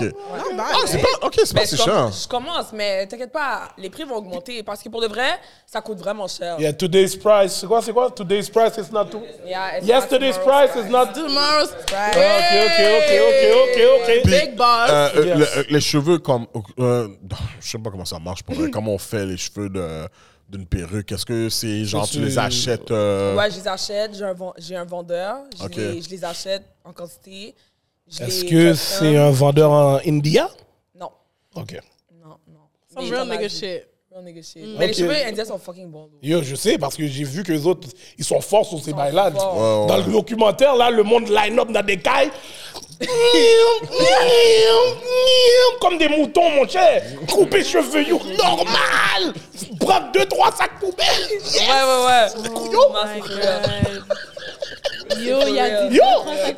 [0.56, 2.10] Bad, Ah, c'est pas, ok, c'est pas Mais si je, cher.
[2.10, 5.82] je commence, mais t'inquiète pas, les prix vont augmenter parce que pour de vrai, ça
[5.82, 6.58] coûte vraiment cher.
[6.58, 7.52] Yeah, today's price.
[7.60, 8.10] C'est quoi, c'est quoi?
[8.10, 9.20] Today's price is not too.
[9.44, 11.06] Yeah, it's Yesterday's not tomorrow's price is not.
[11.12, 14.30] Tomorrow's Ok, ok, ok, ok, ok, ok.
[14.30, 14.90] big boss.
[14.90, 15.56] Euh, euh, Yes.
[15.56, 16.46] le- les cheveux, comme.
[16.78, 17.08] euh,
[17.60, 18.70] je sais pas comment ça marche pour vrai.
[18.70, 20.08] Comment on fait les cheveux de-
[20.48, 21.12] d'une perruque?
[21.12, 22.90] Est-ce que c'est genre tu les achètes?
[22.90, 25.76] euh, Ouais, je les achète, j'ai un, ven- j'ai un vendeur, je, Ok.
[25.76, 27.54] les, je les achète en quantité.
[28.10, 30.48] Est-ce les que c'est un vendeur en India?
[30.98, 31.10] Non,
[31.54, 31.78] Ok.
[32.22, 32.60] non, non.
[32.94, 33.84] Some real nigga shit.
[34.10, 34.62] Real nigga shit.
[34.78, 34.98] Mais les Ok.
[34.98, 36.08] cheveux indiens sont fucking bons.
[36.22, 37.86] Yo, je sais, parce que j'ai vu que les autres,
[38.16, 39.30] ils sont forts sur ces bails-là.
[39.32, 39.56] forts.
[39.56, 39.86] Ouais, ouais.
[39.88, 42.30] Dans le documentaire, là, le monde line-up dans des cailles.
[45.80, 47.02] Comme des moutons, mon cher.
[47.30, 49.32] Couper cheveux, yo, normal.
[49.78, 51.06] Prendre deux, trois sacs poubelles.
[51.30, 51.60] Yes.
[51.60, 52.48] Ouais, ouais, ouais.
[52.50, 52.92] Couillon.
[55.16, 55.22] Non.
[55.22, 55.96] Yo, il y a dit.
[55.96, 56.02] Yo,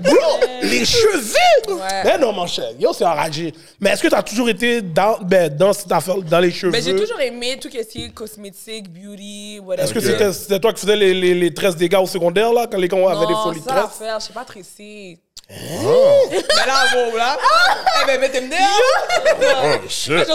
[0.00, 1.74] bro, les cheveux!
[1.74, 2.02] Ouais.
[2.04, 3.52] Mais non, mon cher, yo, c'est enragé.
[3.80, 6.72] Mais est-ce que tu as toujours été dans, ben, dans cette affaire, dans les cheveux?
[6.72, 9.84] Mais j'ai toujours aimé tout ce qui est cosmétique, beauty, whatever.
[9.84, 12.52] Est-ce que c'était, c'était toi qui faisais les, les, les tresses des gars au secondaire,
[12.52, 14.00] là, quand les gars avaient des Non, folies de ça tresses?
[14.00, 15.18] l'affaire, je sais pas tresser.
[15.50, 15.54] Ah.
[16.30, 17.36] Mais là, bon, là.
[18.02, 18.56] Eh ben, mettez-moi
[19.40, 19.80] dehors.
[19.84, 20.26] Oh, shit.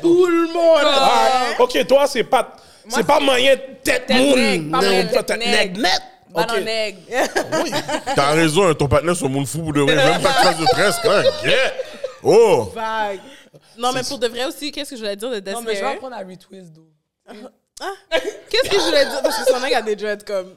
[0.00, 0.80] Tout le monde!
[0.84, 1.54] Ah.
[1.58, 2.52] Ah, ok, toi, c'est pas,
[2.88, 5.72] c'est pas moyen tête Tête pas moyen Non, tête tête
[6.34, 6.50] Ok.
[6.50, 7.00] en aigle.
[8.14, 9.96] T'as raison, hein, ton partenaire sur mon fou pour de vrai.
[9.96, 11.32] Même pas de tresse, quand même.
[11.44, 11.72] Yeah.
[12.22, 12.72] Oh!
[12.74, 13.20] Vague.
[13.78, 15.80] Non, mais pour de vrai aussi, qu'est-ce que je voulais dire de Non, mais je
[15.80, 16.88] vais apprendre à retwist, d'eau.
[18.50, 19.22] Qu'est-ce que je voulais dire?
[19.22, 20.54] Parce que son mec a des dreads comme.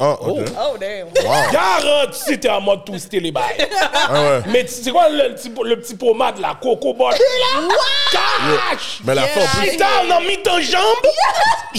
[0.00, 0.40] Ah, ok.
[0.58, 1.08] Oh, damn.
[1.08, 1.52] Wow.
[1.52, 3.68] Garotte, si t'es en mode twister les bails.
[3.94, 4.40] Ah ouais.
[4.48, 5.96] Mais c'est quoi le, petit, le petit
[6.40, 6.58] là?
[6.60, 7.16] Coco là?
[8.12, 9.00] Cash!
[9.04, 10.82] Mais la en plus, Putain, on a mis ta jambe?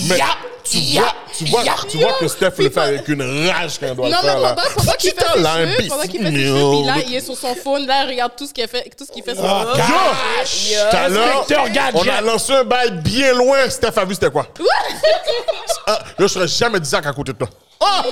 [0.08, 0.28] Mais Ya,
[0.70, 3.96] tu vois, tu vois, tu vois que Steph le fait avec une rage quand elle
[3.96, 4.56] doit Non, le faire, là.
[4.56, 7.22] pendant, pendant qu'il fait ses cheveux, pendant qu'il fait ses cheveux, puis là, il est
[7.22, 9.46] sur son phone, là, il regarde tout ce qu'il fait, tout ce qu'il fait sur
[9.46, 10.70] Ah, son cash!
[10.90, 11.94] Tout à l'heure, Inspecteur Gadget.
[11.96, 13.70] on a lancé un bail bien loin.
[13.70, 14.48] Steph a vu c'était quoi?
[15.88, 17.50] Ah, je serais jamais dit ça à côté de toi.
[17.82, 18.04] Ah!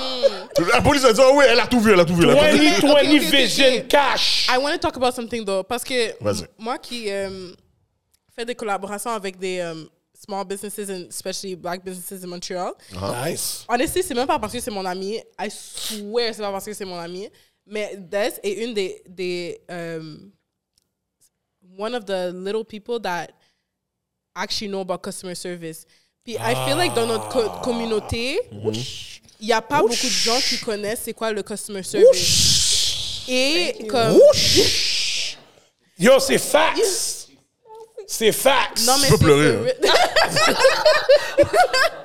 [0.72, 2.24] La police a dit, oh oui, elle a tout vu, elle a tout vu.
[2.28, 2.68] Elle a tout vu.
[2.68, 3.88] 20, 20 Ok, ok, ok, vision ok.
[3.88, 4.46] cash.
[4.54, 6.14] I want to talk about something though, parce que
[6.58, 7.50] moi qui euh,
[8.36, 9.74] fais des collaborations avec des euh,
[10.24, 13.12] small businesses, and especially black businesses in Montreal, uh-huh.
[13.24, 13.64] Nice.
[13.68, 15.20] Honestly, c'est même pas parce que c'est mon ami.
[15.38, 17.28] I swear, c'est pas parce que c'est mon ami.
[17.66, 20.32] Mais Des est une des, des um,
[21.78, 23.32] one of the little people that
[24.34, 25.86] actually know about customer service.
[26.24, 27.60] Puis I feel like dans notre co- ah.
[27.62, 29.20] communauté, mm-hmm.
[29.40, 33.24] il y a pas beaucoup de gens qui connaissent c'est quoi le customer service.
[33.28, 34.18] Et comme
[35.98, 37.23] Yo, c'est facts.
[38.06, 38.82] C'est facts.
[38.86, 40.56] non mais peux c'est pleurer, for real.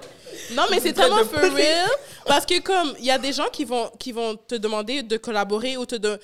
[0.52, 1.89] Non, mais c'est tellement for real.
[2.26, 5.18] Parce que comme il y a des gens qui vont qui vont te demander de
[5.18, 6.20] collaborer ou te de,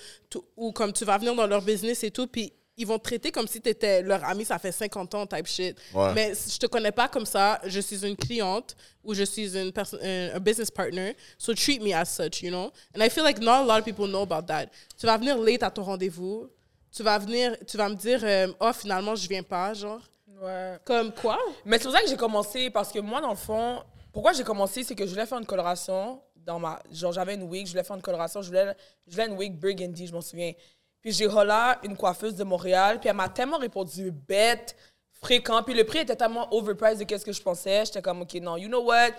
[0.56, 3.32] ou comme tu vas venir dans leur business et tout puis ils vont te traiter
[3.32, 5.78] comme si tu étais leur ami, ça fait 50 ans, type shit.
[5.94, 6.14] Ouais.
[6.14, 7.62] Mais je te connais pas comme ça.
[7.66, 11.16] Je suis une cliente ou je suis une personne, un business partner.
[11.38, 12.72] So treat me as such, you know?
[12.94, 14.68] And I feel like not a lot of people know about that.
[15.00, 16.50] Tu vas venir late à ton rendez-vous.
[16.96, 20.00] Tu vas venir, tu vas me dire, euh, oh finalement je viens pas, genre.
[20.42, 20.78] Ouais.
[20.86, 21.38] Comme quoi?
[21.66, 23.84] Mais c'est pour ça que j'ai commencé, parce que moi, dans le fond,
[24.14, 26.80] pourquoi j'ai commencé, c'est que je voulais faire une coloration dans ma.
[26.94, 28.74] Genre, j'avais une wig, je voulais faire une coloration, je voulais,
[29.08, 30.54] je voulais une wig burgundy, je m'en souviens.
[31.02, 34.78] Puis j'ai hola une coiffeuse de Montréal, puis elle m'a tellement répondu bête,
[35.12, 37.84] fréquent, puis le prix était tellement overpriced de qu'est-ce que je pensais.
[37.86, 39.12] J'étais comme, OK, non, you know what?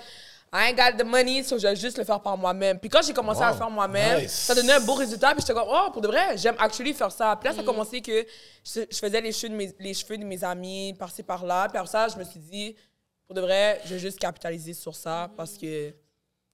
[0.59, 2.79] I ain't got the money, so je vais juste le faire par moi-même.
[2.79, 4.33] Puis quand j'ai commencé à le faire moi-même, Nice.
[4.33, 5.33] ça donnait un beau résultat.
[5.33, 7.37] Puis j'étais comme, oh, pour de vrai, j'aime actually faire ça.
[7.39, 8.25] Puis là, ça a commencé que
[8.65, 11.69] je, je faisais les cheveux, de mes, les cheveux de mes amis, par-ci, par-là.
[11.69, 12.75] Puis après ça, je me suis dit,
[13.27, 15.93] pour de vrai, je vais juste capitaliser sur ça parce que.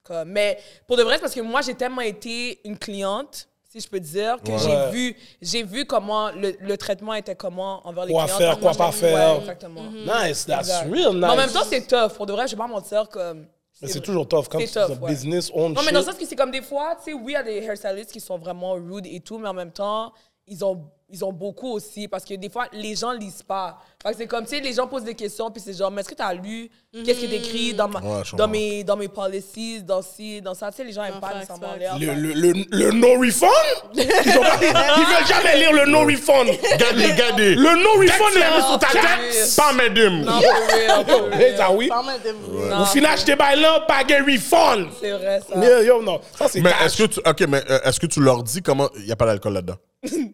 [0.02, 3.78] Comme, mais pour de vrai, c'est parce que moi, j'ai tellement été une cliente, si
[3.78, 4.58] je peux dire, que Ouais.
[4.58, 8.36] j'ai vu, j'ai vu comment le, le traitement était comment envers les Quoi clients.
[8.38, 9.34] faire, Comment quoi pas faire.
[9.34, 9.82] Ouais, exactement.
[9.92, 10.90] Nice, that's Exact.
[10.90, 11.20] real nice.
[11.20, 12.16] Mais en même temps, c'est tough.
[12.16, 13.46] Pour de vrai, je vais pas mentir, comme.
[13.82, 15.10] Mais c'est toujours tough quand C'est c'est un ouais.
[15.10, 17.32] business own Non, mais dans le sens que c'est comme des fois, tu sais, oui,
[17.32, 20.12] il y a des hairstylists qui sont vraiment rude et tout, mais en même temps,
[20.46, 23.78] ils ont, ils ont beaucoup aussi parce que des fois, les gens lisent pas.
[24.02, 26.00] Fait que c'est comme, tu sais, les gens posent des questions, puis c'est genre, mais
[26.00, 26.68] est-ce que tu as lu?
[27.04, 30.54] Qu'est-ce qui est écrit dans, ma, Ouais, dans, mes, dans mes policies, dans ci, dans
[30.54, 30.70] ça?
[30.70, 31.98] Tu sais, les gens aiment Non, pas facts, nécessairement l'air.
[31.98, 33.48] Le, le, le, le no refund?
[33.94, 36.48] Ils, ont pas- ils veulent jamais lire le no refund.
[36.72, 37.54] Regardez, regardez.
[37.54, 40.22] Le no refund, là, mis sur ta tête, pas madame.
[40.22, 41.06] Non, real.
[41.40, 41.90] Eh, ça oui.
[41.92, 44.88] Au final, je t'ai là, pas de refund.
[45.00, 45.54] C'est vrai, ça.
[45.56, 46.20] Mais yo, non.
[46.36, 46.82] Ça, c'est Mais cash.
[46.86, 49.16] est-ce que tu, ok, mais euh, est-ce que tu leur dis comment il n'y a
[49.16, 49.76] pas d'alcool là-dedans?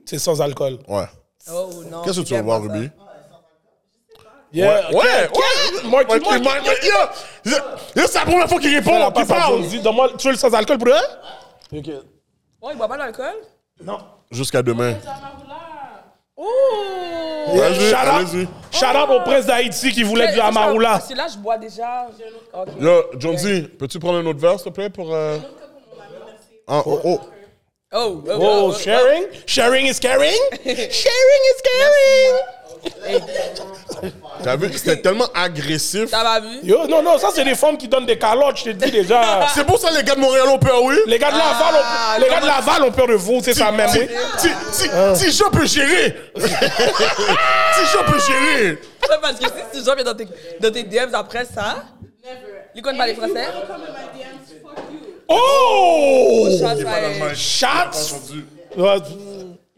[0.06, 0.78] C'est sans alcool.
[0.88, 1.04] Ouais.
[1.52, 2.02] Oh, non.
[2.02, 2.58] Qu'est-ce que tu vas ça.
[2.58, 2.90] Ruby?
[4.50, 5.36] Yeah, ouais, ok, ouais, ok.
[5.36, 5.88] ouais.
[5.90, 7.54] Moi, Ouais, tu moi, il m'a- Yo,
[7.96, 9.52] yo, c'est la première fois qu'il répond, qu'il parle.
[9.56, 9.80] Jonesy.
[9.80, 11.76] Donne-moi, tu veux le sans alcool pour eux?
[11.78, 11.90] Ok.
[12.62, 13.34] Oh, il boit pas d'alcool?
[13.84, 13.98] Non.
[14.30, 14.94] Jusqu'à demain.
[16.34, 16.46] Oh!
[17.54, 18.48] Yeah, Vas-y, shout out, allez-y.
[18.72, 20.90] shout out au prince d'Haïti qui voulait du Amaroula.
[20.92, 22.06] Parce que là, je bois déjà.
[22.54, 22.68] Ok.
[22.80, 25.14] Yo, Jonesy, peux-tu prendre un autre verre, s'il te plaît, pour...
[25.14, 25.36] euh,
[26.66, 27.20] Ah, oh, oh.
[27.90, 28.78] Oh, oh, Oh, oh, oh.
[28.78, 29.28] sharing?
[29.46, 30.36] Sharing is caring?
[30.66, 32.34] sharing is caring!
[34.44, 36.10] T'as vu, c'était tellement agressif?
[36.10, 36.58] T'as pas vu?
[36.64, 39.46] Yo, non, non, ça, c'est des femmes qui donnent des calottes, je te dis déjà.
[39.54, 40.96] C'est pour ça les gars de Montréal ont peur, oui?
[41.06, 43.72] Les gars de Laval, ont, les gars de Laval ont peur de vous, c'est ça
[43.72, 43.88] même.
[43.88, 44.08] Si, oui.
[44.36, 46.14] si, si, si je peux gérer.
[46.36, 46.44] si
[47.86, 48.70] je peux gérer.
[48.72, 50.28] Ouais, parce que si tu viennent dans tes,
[50.60, 51.84] dans tes DMs après ça,
[52.74, 53.46] ils connaissent pas les français?
[55.28, 56.48] Oh!
[56.58, 57.36] Shots fired.
[57.36, 58.32] Shots!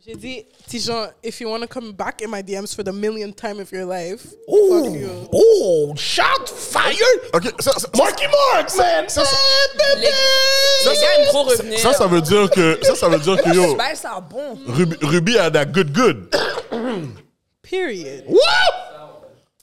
[0.07, 3.37] J'ai dit, Tijan, if you want to come back in my DMs for the millionth
[3.37, 5.29] time of your life, fuck you.
[5.35, 7.21] ooh, shot fired.
[7.35, 9.09] Ok, ça, ça, Marky Marks, man.
[9.09, 9.37] ça, ça,
[9.97, 11.79] Les, les gars aiment trop revenir.
[11.79, 14.59] ça, ça veut dire que, ça, ça veut dire que yo, Ben, ça a bon.
[14.69, 16.35] Ruby, Ruby a that good good.
[17.63, 18.25] Period.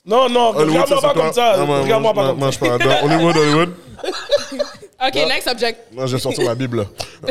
[0.08, 1.56] Non, non, regarde-moi pas comme ça.
[1.58, 2.50] Non, moi, Regarde-moi moi, pas comme ça.
[2.50, 2.78] je parle.
[2.82, 3.74] Dans Hollywood, Hollywood.
[5.06, 5.78] OK, next subject.
[5.92, 6.86] Non, je vais sortir ma Bible.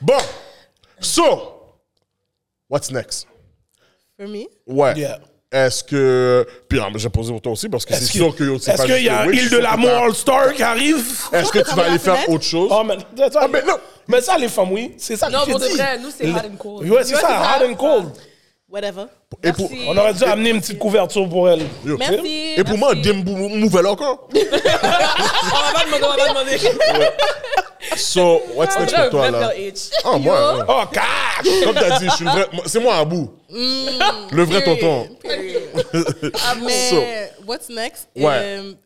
[0.00, 0.18] bon.
[1.00, 1.52] So,
[2.68, 3.26] what's next?
[4.18, 4.46] For me?
[4.66, 4.94] Ouais.
[4.98, 5.18] Yeah.
[5.52, 6.46] Est-ce que.
[6.68, 8.84] Puis, ah, je vais poser pour toi aussi parce que c'est sûr que Est-ce pas
[8.86, 11.04] qu'il y a Île de l'amour All-Star qui arrive?
[11.32, 12.70] Est-ce que tu vas aller faire autre chose?
[12.72, 12.98] Oh, mais,
[13.30, 13.74] ça, Ah, mais non.
[14.06, 14.94] mais ça, les femmes, oui.
[14.98, 16.88] C'est ça Non, que je pour de vrai, nous, c'est hot and cold.
[16.90, 17.58] Ouais, c'est ça, c'est ça.
[17.58, 18.12] hot and cold.
[18.70, 19.06] Whatever.
[19.42, 19.86] Et pour, Merci.
[19.88, 21.62] On aurait dû amener une petite couverture pour elle.
[21.84, 22.54] yo, Merci.
[22.56, 24.28] et pour moi, dim nouvelle encore.
[24.34, 26.58] On va pas demander, on va pas demander.
[27.96, 29.52] So, what's next pour toi, là?
[30.04, 30.64] Ah, moi, ouais.
[30.68, 31.64] Oh, cash!
[31.64, 32.26] Comme t'as dit, je suis
[32.66, 33.32] C'est moi à bout.
[33.50, 35.08] Le vrai tonton.
[36.62, 38.08] Mais what's next?
[38.14, 38.58] Ouais.
[38.58, 38.76] Um,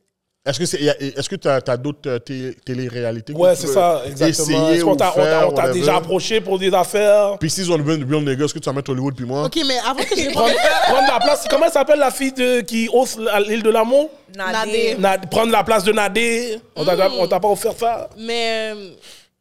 [0.47, 4.03] Est-ce que c'est, est-ce que tu as, d'autres té- télé-réalités que Ouais, tu c'est ça,
[4.07, 4.69] exactement.
[4.71, 7.39] Est-ce qu'on ou t'a déjà approché pour des affaires?
[7.39, 9.47] Puis s'ils ont le real real nigga, est-ce que tu vas mettre Hollywood puis moi?
[9.47, 10.35] OK, mais avant que je réponde...
[10.35, 11.47] Prendre, prendre la place.
[11.49, 13.17] Comment elle s'appelle la fille de, qui hausse
[13.49, 14.11] l'île de l'amour?
[14.37, 14.97] Nadé.
[14.99, 16.61] Na- prendre la place de Nadé.
[16.77, 18.11] On t'a on t'a pas offert ça?
[18.19, 18.91] Mais, euh,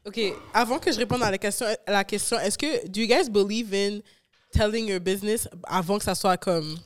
[0.08, 0.22] OK,
[0.54, 3.30] avant que je réponde à la question, à la question est-ce que, do you guys
[3.30, 4.00] believe in
[4.58, 6.78] telling your business avant que ça soit comme...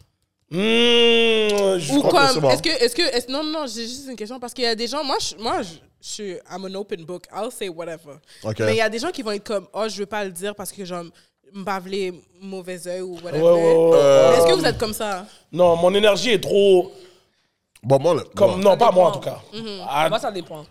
[0.51, 4.53] Je Ou crois comme, est-ce que, est-ce que, non, non, j'ai juste une question parce
[4.53, 7.25] qu'il y a des gens, moi, je, moi, je, je suis, I'm an open book,
[7.35, 8.15] I'll say whatever.
[8.59, 10.31] Mais il y a des gens qui vont être comme, oh, je veux pas le
[10.31, 11.03] dire parce que genre,
[11.53, 13.41] m'bavler mauvais oeil ou whatever.
[13.41, 15.25] Ouais, ouais, ouais, Euh, Mais Est-ce que vous êtes comme ça?
[15.51, 16.91] Non, mon énergie est trop.
[17.83, 19.39] Bon, moi, Comme, non, pas moi en tout cas.
[19.53, 19.85] Mm-hmm.
[19.87, 20.65] Ah, Moi, ça dépend.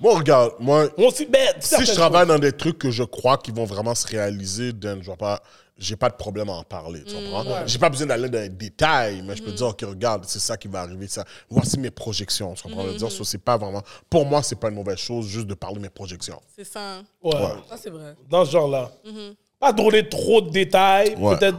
[0.00, 2.28] Moi, regarde, moi, moi aussi, ben, si je travaille choses.
[2.28, 5.40] dans des trucs que je crois qui vont vraiment se réaliser, then je vais pas.
[5.78, 7.66] J'ai pas de problème à en parler, tu Mm, comprends?
[7.66, 10.56] J'ai pas besoin d'aller dans les détails, mais je peux dire, OK, regarde, c'est ça
[10.56, 11.24] qui va arriver, ça.
[11.48, 12.82] Voici mes projections, tu comprends?
[12.82, 12.98] Je veux Mm-hmm.
[12.98, 13.82] dire, ça, c'est pas vraiment.
[14.10, 16.40] Pour moi, c'est pas une mauvaise chose juste de parler de mes projections.
[16.56, 17.00] C'est ça.
[17.22, 17.32] Ouais,
[17.68, 18.16] Ça, c'est vrai.
[18.28, 18.90] dans ce genre-là.
[19.06, 19.34] Mm-hmm.
[19.60, 21.36] Pas donner trop de détails, Ouais.
[21.38, 21.58] peut-être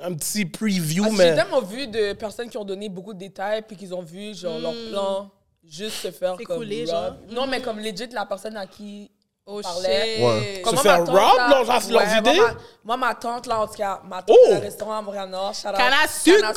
[0.00, 1.30] un petit preview, que mais.
[1.30, 4.34] J'ai tellement vu de personnes qui ont donné beaucoup de détails puis qu'ils ont vu
[4.36, 5.30] genre leur plan
[5.64, 7.16] juste se faire comme genre.
[7.30, 9.10] Non, mais comme legit la personne à qui
[9.50, 10.20] Oh shit.
[10.20, 10.60] Ouais.
[10.62, 12.40] Comme Se moi, faire ma tante, rob, là- leurs- leurs ouais, moi, idées?
[12.40, 14.52] ma- Moi, ma tante, là, en tout cas, ma tante Oh!
[14.52, 15.54] a un restaurant à Montréal-Nord.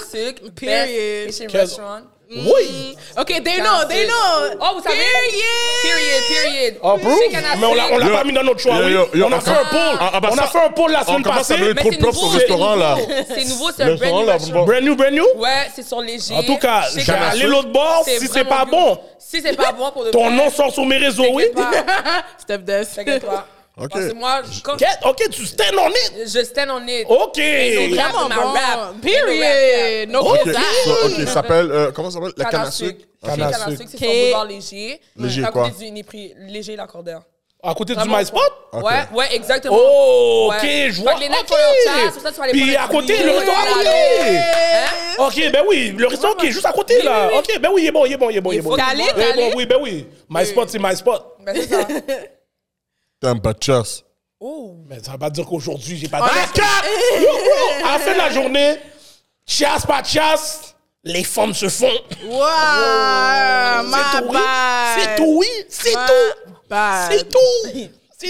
[0.04, 0.42] sucre.
[0.56, 1.26] Period.
[1.28, 2.00] Best Asian Quel- restaurant.
[2.34, 2.96] Oui!
[3.20, 4.56] OK, they know, they know.
[4.62, 5.04] Oh, vous savez?
[5.84, 6.78] Period, period.
[6.82, 7.12] Oh, bro!
[7.22, 9.22] Chez Canne à Mais on l'a on l'a pas mis dans notre choix, oui.
[9.22, 9.98] on a fait un poll.
[10.00, 11.74] ah, ah, bah on ça- a fait un poll la semaine commence à passée.
[11.74, 12.96] donner trop c'est restaurant, là.
[12.96, 13.12] nouveau.
[13.36, 14.66] C'est nouveau, c'est Le un brand restaurant, new.
[14.66, 15.26] Brand new, brand new?
[15.36, 16.34] Ouais, c'est sur léger.
[16.36, 17.12] En tout cas, sucre.
[17.48, 18.98] l'autre bord si c'est pas bon.
[19.20, 21.46] Si c'est pas bon pour de Ton nom sort sur mes réseaux, oui.
[22.38, 22.96] Step desk.
[22.96, 23.46] T'inquiète pas.
[23.78, 23.90] Ok.
[23.92, 26.28] Parce que moi, quand Ok, ok, tu stand on it.
[26.28, 27.06] je stand on it.
[27.10, 27.38] Ok.
[27.40, 28.52] Ain't no cap Vraiment bon.
[28.52, 28.94] rap.
[29.02, 30.10] Period.
[30.10, 30.44] No OK.
[30.52, 30.56] cap.
[30.84, 31.72] So, OK, ça s'appelle.
[31.72, 32.34] euh, comment ça s'appelle?
[32.38, 33.06] La Canne à à sucre.
[33.24, 33.84] Canne à à sucre.
[33.90, 35.00] c'est sur boulevard léger.
[35.16, 35.64] Léger à quoi?
[35.70, 36.34] côté du Uniprix.
[36.48, 37.22] Léger Lacordaire.
[37.64, 38.18] À côté du Vraiment?
[38.18, 38.40] MySpot?
[38.74, 38.84] Ok.
[38.84, 39.78] Ouais, ouais, exactement.
[39.80, 40.88] Oh, ok, Ouais.
[40.90, 41.14] je Fait vois.
[41.14, 41.48] que les mecs ok.
[41.48, 44.38] font leur chat, sur ça, tu vas Puis à côté, le restaurant à côté.
[44.38, 44.86] Hein?
[45.20, 47.30] Ok, ben oui, le restaurant qui est juste à côté, là.
[47.38, 48.52] Ok, ben oui, il est bon, il est bon, il est bon.
[48.52, 48.76] Il est bon.
[48.76, 50.08] T'es allé, oui, ben oui.
[50.30, 51.36] My spot, c'est my spot.
[51.46, 51.88] Ben, c'est ça.
[53.22, 54.04] Pas de chasse.
[54.40, 54.78] Oh.
[54.88, 58.18] Mais ça veut pas dire qu'aujourd'hui, j'ai pas de Yo, bro, à la fin de
[58.18, 58.80] la journée,
[59.46, 61.86] chasse, pas de chasse, les femmes se font.
[62.26, 62.42] Wow,
[63.86, 64.38] C'est tout, oui.
[64.98, 65.48] C'est tout, oui.
[65.70, 66.70] C'est tout.
[67.10, 67.90] C'est tout.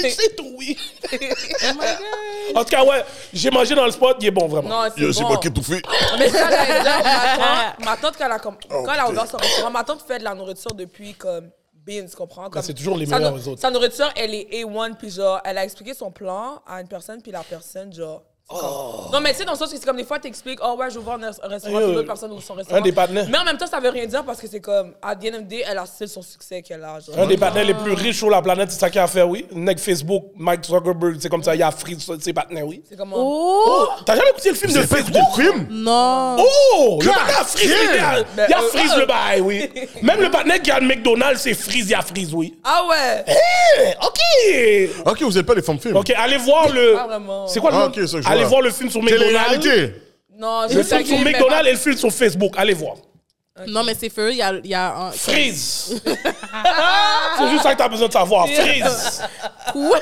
[0.10, 0.78] C'est tout, oui.
[1.12, 4.70] Oh En tout cas, ouais, j'ai mangé dans le spot, il est bon, vraiment.
[4.70, 5.28] Non, c'est c'est bon.
[5.30, 5.82] moi qui ai tout fait.
[6.18, 9.00] Mais ça, j'allais dire, ma tante, ma tante, quand elle a, com- Oh, quand elle
[9.02, 11.50] a ouvert son restaurant, ma tante fait de la nourriture depuis comme
[11.86, 12.50] Beans, tu comprends?
[12.50, 13.62] Comme, c'est toujours les meilleurs, eux autres.
[13.62, 17.22] Sa nourriture, elle est A1, puis genre, elle a expliqué son plan à une personne,
[17.22, 18.24] puis la personne, genre.
[18.60, 20.76] Comme- Non, mais tu sais, dans le sens que c'est comme des fois, t'expliques, oh
[20.80, 22.82] ouais, je vais ouvrir un, un restaurant, Euh, puis l'autre personne ouvre son restaurant.
[22.82, 23.28] des partenaires.
[23.30, 25.36] Mais en même temps, ça veut rien dire parce que c'est comme, à the end
[25.38, 27.00] of the day, elle a still son succès qu'elle a.
[27.00, 27.18] genre.
[27.20, 29.46] Un des partenaires les plus riches sur la planète, c'est ça qu'il a fait, oui.
[29.52, 32.82] Neck Facebook, Mike Zuckerberg, c'est comme ça, il a freeze ses partenaires, oui.
[32.90, 33.16] C'est comment?
[33.18, 35.22] Oh, T'as jamais écouté le film de Facebook?
[35.36, 35.68] film?
[35.70, 36.38] non.
[36.40, 37.00] Oh!
[37.02, 38.26] Le partenaire a freeze, damn!
[38.36, 39.00] il a, il a euh, freeze euh.
[39.00, 39.70] le bail, oui.
[40.02, 42.58] Même le partenaire qui a le McDonald's, c'est freeze, il a freeze, oui.
[42.64, 43.24] Ah ouais!
[43.28, 45.12] Eh, ok!
[45.12, 45.96] OK, vous êtes pas les femmes films.
[45.96, 46.98] Ok, allez voir le.
[47.48, 47.92] C'est quoi le Ah, nom?
[48.42, 49.28] Allez voir le film sur McDonald's.
[49.60, 49.96] Télé-réalité.
[50.38, 52.54] Non, Le je film sur McDonald's et le film sur Facebook.
[52.58, 52.96] Allez voir.
[53.68, 54.32] Non, mais c'est feu.
[54.32, 55.12] Il y a, il y a un.
[55.12, 56.02] Freeze!
[56.06, 58.48] c'est juste ça que t'as besoin de savoir.
[58.50, 59.22] Freeze!
[59.72, 60.00] Quoi?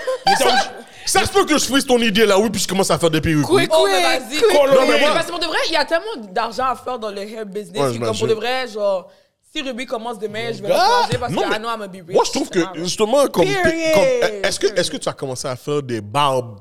[1.05, 3.09] Ça se peut que je frise ton idée là, oui, puis je commence à faire
[3.09, 3.49] des perruques.
[3.49, 3.63] oui.
[3.67, 4.39] Quick, Oh, mais vas-y.
[4.75, 6.99] Non, mais moi- Parce que pour de vrai, il y a tellement d'argent à faire
[6.99, 7.81] dans le hair business.
[7.81, 9.09] Ouais, que comme pour de vrai, genre,
[9.51, 10.75] Si Ruby commence demain, je vais gars.
[10.75, 12.13] le changer parce Non, que mais I know I'm gonna be rich.
[12.15, 13.45] Moi, je trouve que Ah, justement, comme.
[13.45, 13.93] Period.
[13.95, 16.59] comme- Est-ce que, est que tu as commencé à faire des barbes?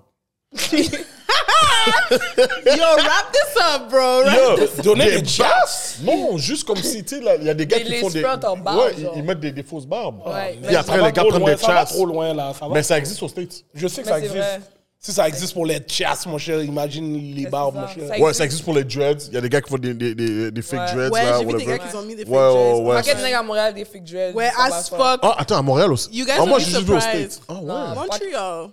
[2.10, 4.22] Yo, wrap this up, bro.
[4.24, 5.98] Wrap Yo, this- donner des chaps?
[6.02, 8.10] Non, juste comme si, tu sais, là, il y a des gars qui les font
[8.10, 8.24] des.
[8.24, 10.20] en barbe, ouais, ils- mettent des, des fausses barbes.
[10.26, 12.52] Ouais, Puis après, les gars prennent loin, des Ça va trop loin, là.
[12.58, 12.74] Ça va.
[12.74, 13.64] Mais ça existe aux States.
[13.74, 14.38] Je sais que Mais ça c'est vrai.
[14.38, 14.70] existe.
[15.00, 18.02] Si ça existe pour les chasses, mon cher, imagine les barbes, mon cher.
[18.08, 18.34] Ça Ouais, existe.
[18.38, 19.28] ça existe pour les dreads.
[19.28, 21.08] Il y a des gars qui font des, des, des, des fake Ouais.
[21.08, 21.10] dreads.
[21.12, 22.82] Ouais, j'ai vu des gars qui ont mis des fake Ouais, ouais, dreads.
[22.84, 22.94] ouais.
[22.96, 24.34] Paquet de nègres à Montréal, des fake dreads.
[24.34, 25.20] Ouais, as fuck.
[25.22, 26.08] Ah, attends, à Montréal aussi.
[26.12, 27.00] You guys ah, will moi, j'ai vu aux.
[27.00, 27.40] States.
[27.48, 27.60] Ah, ouais.
[27.62, 27.94] Non.
[27.94, 28.66] Montreal.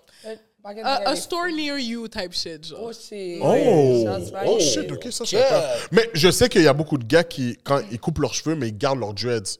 [0.73, 2.79] De A, nègres a store near you type shit, genre.
[2.83, 3.39] Oh shit.
[3.41, 5.49] Oh, Shots oh shit, ok, ça c'est Yeah.
[5.49, 5.67] pas.
[5.91, 8.55] Mais je sais qu'il y a beaucoup de gars qui, quand ils coupent leurs cheveux,
[8.55, 9.59] mais ils gardent leurs dreads.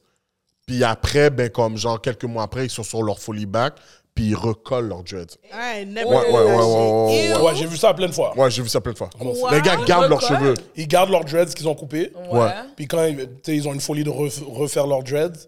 [0.66, 3.74] Puis après, ben comme genre quelques mois après, ils sont sur leur fully back,
[4.16, 5.36] puis ils recollent leurs dreads.
[5.52, 7.40] I never Ouais, ouais, ouais, that ouais, ouais.
[7.42, 8.36] Ouais, j'ai vu ça plein de fois.
[8.36, 9.10] Ouais, j'ai vu ça plein de fois.
[9.20, 9.50] Wow.
[9.52, 10.54] Les gars gardent leurs cheveux.
[10.74, 12.10] Ils gardent leurs dreads qu'ils ont coupés.
[12.32, 12.50] Ouais.
[12.74, 13.04] Puis quand
[13.46, 15.46] ils, ont une folie de ref- refaire leurs dreads,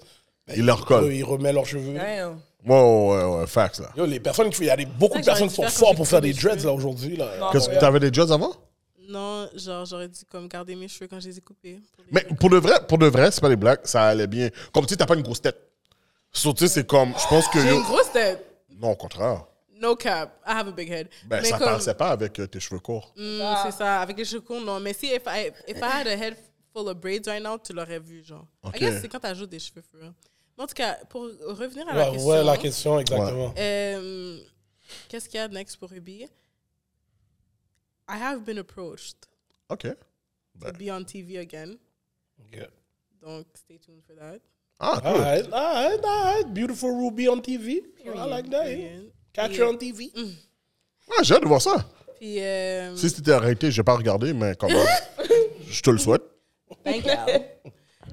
[0.54, 1.12] Ils les eux, recollent.
[1.12, 1.94] ils remettent leurs cheveux.
[1.94, 2.38] Damn.
[2.66, 3.90] Ouais, ouais, ouais, facts là.
[3.96, 5.96] Yo, les personnes qui font- il y a des, beaucoup de personnes qui sont fortes
[5.96, 7.16] pour faire des dreads là aujourd'hui.
[7.16, 7.50] Là.
[7.52, 8.52] Qu'est-ce que t'avais des dreads avant?
[9.08, 11.80] Non, genre, j'aurais dû comme garder mes cheveux quand je les ai coupés.
[11.96, 14.26] pour les- Mais pour de vrai, pour de vrai, c'est pas des blagues, ça allait
[14.26, 14.50] bien.
[14.72, 15.56] Comme tu sais, t'as pas une grosse tête.
[16.30, 17.58] So, sais, c'est comme, je pense que.
[17.60, 18.44] J'ai une grosse tête.
[18.78, 19.44] Non, au contraire.
[19.80, 20.38] No cap.
[20.46, 21.08] I have a big head.
[21.24, 23.14] Ben, Mais ça comme- passait pas avec euh, tes cheveux courts.
[23.16, 24.00] Mm, c'est ça.
[24.00, 24.78] Avec les cheveux courts, non.
[24.80, 26.36] Mais si, if I, if I had a head
[26.74, 28.44] full of braids right now, tu l'aurais vu, genre.
[28.62, 28.76] Ok.
[28.76, 30.12] I guess c'est quand t'ajoutes des cheveux fur.
[30.58, 32.30] En tout cas, pour revenir à la Ouais, question.
[32.30, 33.54] ouais, la question, exactement.
[33.56, 34.40] euh,
[35.08, 36.26] Qu'est-ce qu'il y a next pour Ruby?
[38.08, 39.16] I have been approached
[39.68, 39.82] OK.
[39.82, 41.76] to be on TV again.
[42.40, 42.66] Ok.
[43.22, 44.38] Donc, stay tuned for that.
[44.80, 45.10] Ah, cool.
[45.10, 46.54] Alright, alright, alright.
[46.54, 47.82] Beautiful Ruby on TV.
[48.04, 48.64] I like that.
[48.64, 49.12] Period.
[49.34, 50.10] Catch her on TV.
[51.10, 51.84] Ah, j'ai hâte de voir ça.
[52.18, 54.86] Puis, euh, Si c'était arrêté, j'ai pas regardé, mais quand même,
[55.68, 56.22] je te le souhaite.
[56.84, 57.12] Thank you.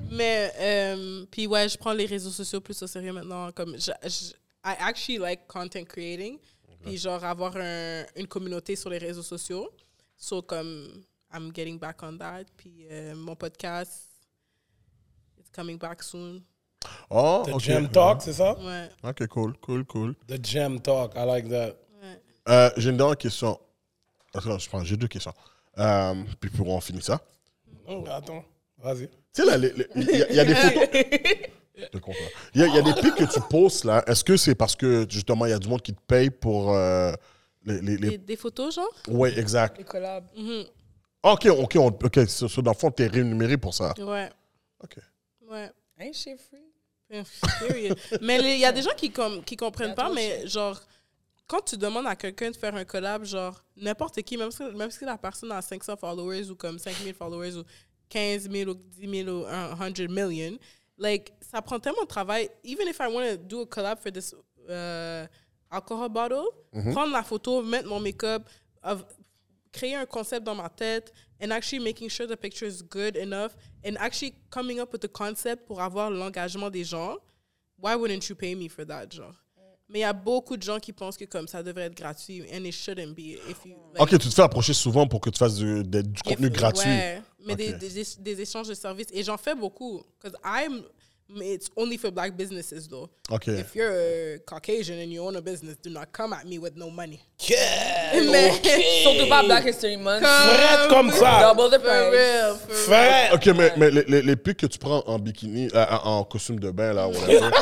[0.10, 3.52] Mais, euh, puis ouais, je prends les réseaux sociaux plus au sérieux maintenant.
[3.52, 4.34] Comme, je, je-
[4.68, 6.40] I actually like content creating.
[6.84, 9.70] Puis genre, avoir un- une communauté sur les réseaux sociaux.
[10.18, 11.04] So, comme,
[11.34, 12.44] I'm getting back on that.
[12.56, 14.10] Puis euh, mon podcast,
[15.40, 16.42] it's coming back soon.
[17.10, 17.60] Oh, The OK.
[17.62, 18.56] Gem Talk, c'est ça?
[18.60, 20.16] Ouais, OK, cool, cool, cool.
[20.28, 21.76] The Gem Talk, I like that.
[22.02, 22.22] ouais.
[22.50, 23.60] Euh, j'ai une dernière question.
[24.34, 25.34] Attends, je prends, j'ai deux questions.
[25.78, 27.20] Euh, puis pour en finir ça.
[27.88, 28.44] Oh, attends,
[28.78, 29.10] vas-y.
[29.36, 30.88] Tu sais, là, il y, a- il y a des photos.
[32.56, 34.02] Il y, a, il y a des pics que tu postes, là.
[34.08, 36.74] Est-ce que c'est parce que, justement, il y a du monde qui te paye pour
[36.74, 37.12] euh,
[37.66, 37.82] les...
[37.82, 38.88] les, les- Des, des photos, genre?
[39.10, 39.78] Ouais, exact.
[39.78, 40.24] Les collabs.
[40.38, 40.64] Mhm.
[41.24, 42.20] OK, OK, on- OK.
[42.30, 43.94] So, dans le fond, t'es rémunéré pour ça.
[43.98, 44.30] Ouais,
[44.82, 44.96] OK.
[45.52, 45.70] ouais.
[46.00, 47.92] Ain't shit free.
[48.22, 50.80] Mais il y a des gens qui, comme, qui comprennent pas, mais genre,
[51.48, 54.92] quand tu demandes à quelqu'un de faire un collab, genre, n'importe qui, même si, même
[54.92, 57.64] si la personne a 500 followers ou comme 5000 followers ou
[58.10, 60.58] 15 000 ou 10 000 ou 100 million,
[60.98, 62.50] like, ça prend tellement de travail.
[62.64, 64.34] Even if I want to do a collab for this
[64.70, 65.28] uh,
[65.72, 66.46] alcohol bottle,
[66.92, 68.50] prendre la photo, mettre mon make-up,
[68.84, 69.06] of-
[69.72, 71.12] créer un concept dans ma tête
[71.42, 75.08] and actually making sure the picture is good enough and actually coming up with the
[75.10, 77.18] concept pour avoir l'engagement des gens,
[77.78, 79.36] why wouldn't you pay me for that, genre?
[79.88, 82.44] Mais il y a beaucoup de gens qui pensent que comme ça devrait être gratuit
[82.52, 83.38] and it shouldn't be.
[83.50, 86.02] If you, like, OK, tu te fais approcher souvent pour que tu fasses du, de-
[86.02, 86.90] du contenu if- gratuit.
[86.90, 87.90] Ouais, mais des, des,
[88.20, 89.08] des échanges de services.
[89.14, 90.02] Et j'en fais beaucoup.
[90.20, 90.82] Because I'm,
[91.40, 93.10] it's only for black businesses though.
[93.30, 93.48] OK.
[93.48, 96.76] If you're a Caucasian and you own a business, do not come at me with
[96.76, 97.20] no money.
[97.48, 98.22] Yeah!
[98.32, 98.54] Mais,
[99.04, 100.24] Surtout pas Black History Month.
[100.26, 101.42] Frette comme ça!
[101.54, 102.12] Double the for price.
[102.12, 102.86] real, for real.
[102.86, 103.34] Frette!
[103.36, 106.24] OK, mais, mais les, les, les pics que tu prends en bikini, euh, en en
[106.24, 107.52] costume de bain, là, whatever.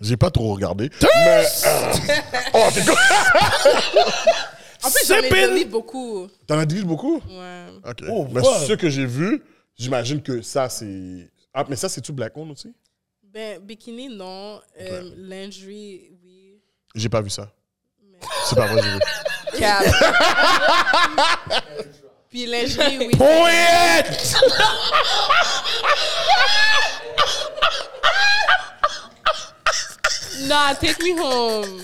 [0.00, 0.90] J'ai pas trop regardé.
[1.02, 1.44] mais.
[1.66, 1.92] euh,
[2.54, 2.94] oh, t'es con-
[4.82, 5.48] En plus, j'en ai Sipping.
[5.50, 6.26] delete beaucoup.
[6.46, 7.20] T'en as dit beaucoup?
[7.28, 7.66] Ouais.
[7.86, 8.02] OK.
[8.08, 8.54] Oh, mais wow.
[8.66, 9.42] ce que j'ai vu,
[9.76, 11.30] j'imagine que ça, c'est.
[11.52, 12.72] Ah, mais ça, c'est-tu Black Owned aussi?
[13.22, 14.60] Ben, bikini, non.
[14.80, 16.60] Euh, lingerie, oui.
[16.94, 17.52] J'ai pas vu ça.
[18.46, 18.98] C'est pas vrai, j'ai vu.
[19.58, 19.84] Cap.
[22.30, 23.10] Puis lingerie, oui.
[23.16, 24.34] Poète!
[30.48, 31.80] Nah, take me home.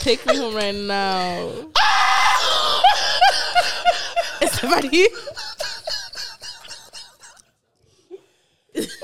[0.00, 1.48] Take me home right now.
[4.42, 5.06] Is somebody?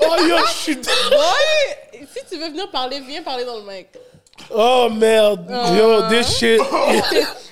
[0.01, 0.75] Oh yo, je suis.
[0.75, 3.87] Boy, si tu veux venir parler, viens parler dans le mic.
[4.49, 5.49] Oh merde!
[5.77, 6.59] Yo, this shit.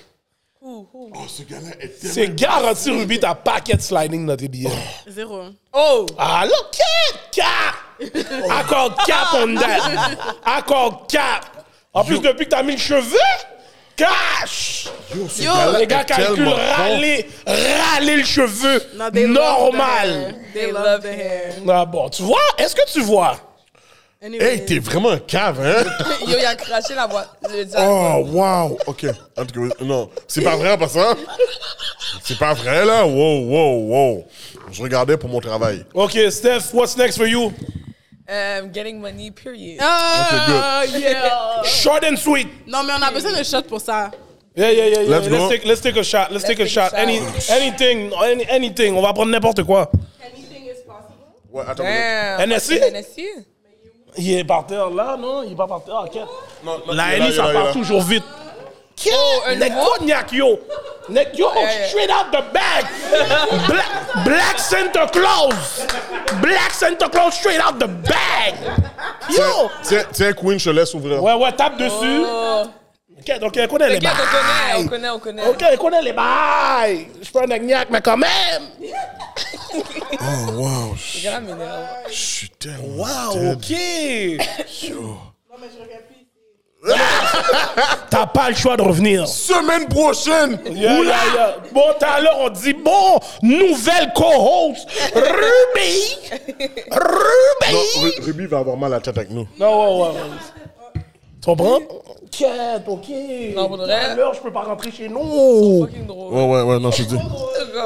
[0.61, 0.85] Oh,
[1.27, 4.69] ce gars-là est C'est garanti, Ruby, t'as paquet sliding dans tes billets.
[5.07, 5.43] Zéro.
[5.71, 6.05] Oh!
[6.17, 7.75] Ah, look at cap!
[8.01, 10.61] I call cap on that.
[10.67, 11.65] Call cap.
[11.93, 13.17] En plus, depuis que t'as mis le cheveu,
[13.95, 14.89] cash!
[15.15, 18.83] Yo, ce Yo, gars-là Les gars est calculent tellement râler, râler le cheveu.
[18.95, 20.09] No, they love Normal.
[20.09, 20.35] the hair.
[20.53, 21.53] They love the hair.
[21.69, 22.37] Ah bon, tu vois?
[22.57, 23.37] Est-ce que tu vois?
[24.21, 24.43] Anyways.
[24.43, 25.85] Hey, t'es vraiment un cave, hein?
[26.27, 27.29] Yo, il a craché la boîte.
[27.77, 28.77] Oh, wow.
[28.87, 29.05] OK.
[29.37, 30.09] En tout cas, non.
[30.27, 31.15] C'est pas vrai, en passant.
[32.21, 33.05] C'est pas vrai, là.
[33.05, 34.25] Wow, wow, wow.
[34.71, 35.85] Je regardais pour mon travail.
[35.93, 37.53] OK, Steph, what's next for you?
[38.27, 39.77] Um, getting money, period.
[39.79, 41.63] Ah, yeah.
[41.63, 42.49] Short and sweet.
[42.67, 44.11] Non, mais on a besoin de shot pour ça.
[44.53, 45.09] Yeah, yeah, yeah, yeah.
[45.09, 45.49] Let's Let's, go.
[45.49, 46.29] take, let's take a shot.
[46.29, 46.91] Let's, take a take shot.
[46.91, 46.99] a shot.
[46.99, 47.19] Any,
[47.49, 48.97] anything, any, anything.
[48.97, 49.89] On va prendre n'importe quoi.
[50.21, 51.15] Anything is possible.
[51.53, 51.85] Ouais, attends.
[51.85, 52.81] NSC?
[52.91, 53.45] NSC?
[54.17, 55.43] Il est par terre là, non?
[55.43, 55.95] Il est pas par terre.
[55.97, 56.15] Ah, ok.
[56.63, 58.23] Non, non, La est ça part toujours vite.
[59.07, 59.91] Oh, un Nek nouveau?
[59.97, 60.59] cognac, yo.
[61.07, 61.87] Nek, yo, yeah.
[61.87, 62.85] straight out the bag.
[63.67, 65.85] Black, Black Santa Claus.
[66.41, 68.55] Black Santa Claus straight out the bag.
[69.29, 69.69] Yo.
[69.83, 71.23] Tiens, tiens, Queen, je te laisse ouvrir.
[71.23, 72.25] Ouais, ouais, tape dessus.
[73.19, 74.87] Ok, donc, on connaît les Regarde, on connaît, on bails.
[74.89, 75.47] connaît, on connaît.
[75.47, 77.07] Ok, on connaît les bails.
[77.21, 78.63] Je prends un cognac, mais quand même.
[80.21, 80.95] Oh, wow.
[80.95, 83.03] Je suis tellement.
[83.03, 83.53] Wow, dead.
[83.53, 84.89] ok.
[84.89, 85.17] Yo.
[88.09, 89.27] T'as pas le choix de revenir.
[89.27, 90.59] Semaine prochaine.
[90.65, 91.55] Yeah, yeah, yeah.
[91.71, 91.81] Bon,
[92.21, 96.17] l'heure, on dit, bon, nouvelle co-host, Ruby.
[96.89, 97.99] Non, Ruby.
[98.17, 99.47] Ru- Ruby va avoir mal à la tête avec nous.
[99.59, 100.13] Non, ouais, ouais.
[100.15, 100.19] ouais.
[101.41, 101.79] Tu comprends?
[102.31, 103.05] Quête, ok.
[103.55, 103.95] Non, pour de Tout vrai.
[103.95, 105.85] à l'heure, je peux pas rentrer chez nous.
[105.87, 106.33] Fucking drôle.
[106.33, 107.15] Ouais, ouais, ouais, non, je te dis.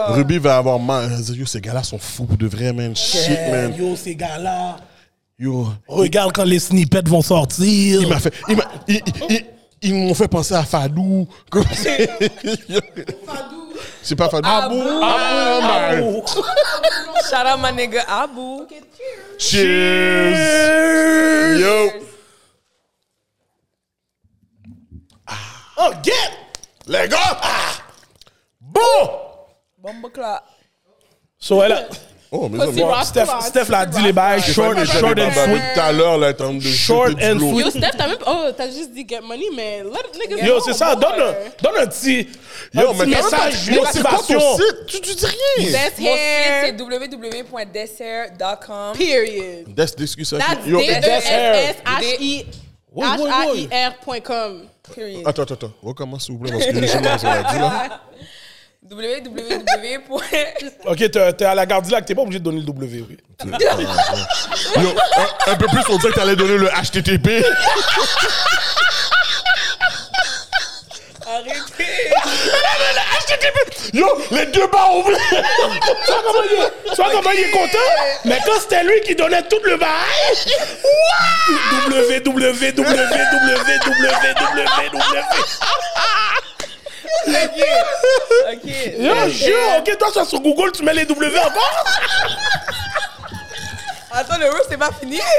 [0.10, 1.10] Ruby va avoir mal.
[1.30, 2.96] Elle Yo, ces gars-là sont fous pour de vrai, man.
[2.96, 3.74] Shit, man.
[3.78, 4.78] Yo, ces gars-là.
[5.40, 5.68] Yo.
[5.88, 8.02] Regarde quand les snippets vont sortir.
[8.02, 8.34] Il m'a fait.
[8.50, 9.46] Il m'a- il- il- il-
[9.86, 11.28] Ils m'ont fait penser à Fadou.
[11.50, 12.10] Comme c'est-
[14.02, 14.48] C'est pas Fadou.
[14.48, 14.82] Abou.
[15.02, 16.22] Ah, man.
[17.30, 18.64] Shout out my nigga Abu.
[20.44, 21.60] Cheers.
[21.60, 21.92] Yo.
[25.78, 26.12] Oh, get!
[26.88, 27.40] Les gars.
[27.42, 27.72] Ah.
[28.60, 28.82] Bon.
[29.78, 30.44] Bomba clap.
[31.40, 31.88] So, elle a...
[32.36, 33.06] Oh, mais Pussy rock.
[33.06, 35.62] Steph, Steph l'a dit les bails, short, Short short and sweet.
[35.76, 37.66] Tout à l'heure, là, en de Short and sweet.
[37.66, 38.18] Yo, Steph, t'as même.
[38.26, 41.32] Oh, t'as juste dit get money, mais let niggas Yo, c'est ça, donne un,
[41.62, 42.28] donne un petit,
[42.74, 44.58] un Yo, petit mais message, Yo, c'est quoi motivation.
[44.58, 44.86] site?
[44.88, 45.38] Tu, tu dis rien.
[45.60, 48.94] Mon site, c'est hair, www.dessert.com.
[48.98, 49.76] period.
[49.76, 50.40] That's discussion.
[50.40, 51.54] That's Yo, D That's hair.
[51.54, 51.76] S
[52.96, 53.70] S H I Oui, H oui, A oui.
[53.72, 54.68] I R point com.
[54.96, 55.24] Period.
[55.26, 55.72] Attends, attends, attends.
[55.82, 57.26] Recommence, s'il vous plaît, parce que je sais pas dit,
[57.60, 58.02] là.
[58.90, 60.02] www.
[60.86, 63.18] Ok, t'es t'es à la Gardilac, t'es pas obligé de donner le W, oui.
[63.46, 67.46] Yo, un, un peu plus, on dirait que t'allais donner le HTTP.
[71.26, 72.14] Arrêtez.
[73.94, 75.14] Yo, les deux barres vois
[76.26, 77.78] comment il est, tu vois comment il est content?
[78.26, 79.90] Mais quand c'était lui qui donnait tout le bail,
[81.88, 84.64] W, W, W, W, W, W, W.
[88.52, 88.68] Ok.
[88.98, 91.86] Yo, jure, ok, toi, ça sur Google, tu mets les W encore?
[94.16, 95.20] Attends, le roast, c'est pas fini.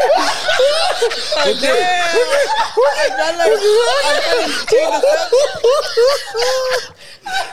[1.46, 1.51] Oh.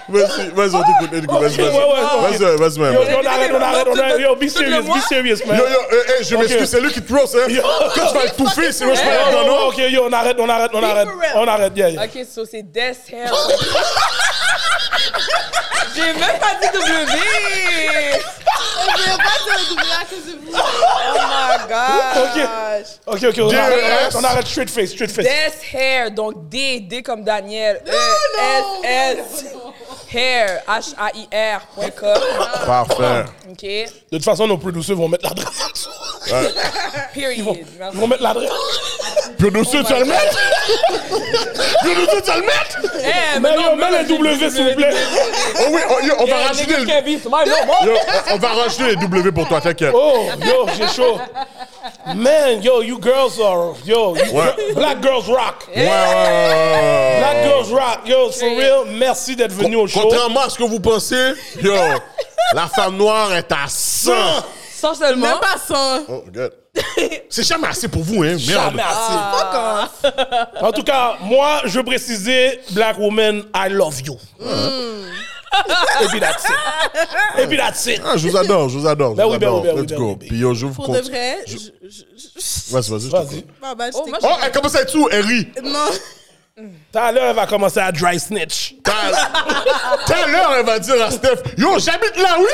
[0.10, 2.40] Vas-y, vas-y, on t'écoute, on t'écoute, vas-y, vas-y.
[2.40, 2.98] Vas-y, vas-y, man.
[2.98, 4.20] on arrête, on arrête, on arrête.
[4.20, 5.58] Yo, be serious, be serious, man.
[5.58, 7.48] Yo, yo, eh, eh, je m'excuse, c'est lui qui te roast, hein.
[7.96, 10.50] Quand tu vas étouffer, sinon je peux pas non, oh, ok, yo, on arrête, on
[10.50, 11.08] arrête, on arrête.
[11.36, 12.04] On arrête, yeah, yeah.
[12.04, 12.80] Ok, so c'est Des
[13.12, 13.34] Hair.
[15.96, 17.20] J'ai même pas dit W.
[18.98, 20.52] Je vais pas dire le W à cause de vous.
[21.14, 22.88] Oh my gosh.
[23.06, 23.56] Ok, ok, on DES.
[23.58, 25.26] arrête, on arrête straight face, straight face.
[25.26, 27.82] Des Hair, donc D, D comme Daniel.
[27.86, 27.92] E,
[28.84, 29.46] S, S.
[30.14, 32.20] Hair, H-A-I-R.com.
[32.66, 33.26] Parfait.
[33.50, 33.62] Ok.
[33.64, 35.90] De toute façon, nos producers vont mettre l'adresse en dessous.
[37.14, 37.58] Period.
[37.94, 38.50] Ils vont mettre l'adresse.
[39.38, 40.38] Producer, tu vas le mettre?
[41.82, 42.80] Producer, tu vas le mettre?
[43.04, 44.94] Eh, Mais non, yo, mets les W, s'il vous plaît.
[45.60, 46.76] Oh oui, oh, yo, on va rajouter
[48.34, 49.94] on va les W pour toi, t'inquiète.
[49.96, 51.18] Oh, yo, j'ai chaud.
[52.16, 54.74] Man, yo, you girls are, yo, you Ouais.
[54.76, 55.68] black girls rock.
[55.76, 58.00] Ouais, ouais, ouais, ouais, Black girls rock.
[58.06, 60.01] Yo, for real, merci d'être venu au show.
[60.02, 61.74] Contrairement à ce que vous pensez, yo,
[62.54, 64.12] la femme noire est à 100.
[64.74, 65.28] Sans seulement.
[65.28, 66.00] Même pas ça.
[66.10, 66.54] Oh, regarde.
[67.30, 68.72] C'est jamais assez pour vous, hein, merde.
[68.72, 70.08] Jamais assez.
[70.64, 74.18] En tout cas, moi, je veux préciser, black woman, I love you.
[76.02, 77.40] Et puis that's it.
[77.40, 78.02] Et puis that's it.
[78.06, 79.16] Ah, je vous adore, je vous adore.
[79.16, 80.16] Ben vous oui, ben oui, ben oui, Let's ben go.
[80.16, 81.58] ben Puis yo, je vous Pour de vrai, je.
[82.72, 83.02] Vas-y, vas-y.
[83.02, 83.10] je
[83.40, 83.46] te.
[83.62, 85.10] Ah, bah, je Oh, Oh, elle commence à être où?
[85.12, 85.48] Elle rit.
[85.62, 85.90] Non.
[86.58, 88.76] Tout à l'heure, elle va commencer à dry snitch.
[88.84, 92.46] Tout à l'heure, elle va dire à Steph, yo, j'habite là, oui.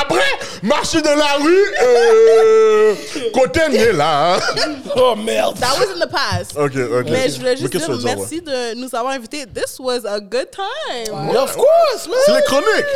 [0.00, 0.20] Après,
[0.62, 2.94] Marcher dans la rue, euh,
[3.32, 4.34] côté est là.
[4.36, 4.38] hein.
[4.96, 5.58] Oh merde.
[5.60, 6.56] That was in the past.
[6.56, 7.06] Ok, ok.
[7.10, 9.46] Mais je voulais juste qu'est-ce que dire tu veux dire, merci de nous avoir invités.
[9.46, 11.30] This was a good time.
[11.32, 12.38] Yeah, of course, C'est man.
[12.40, 12.94] les chroniques.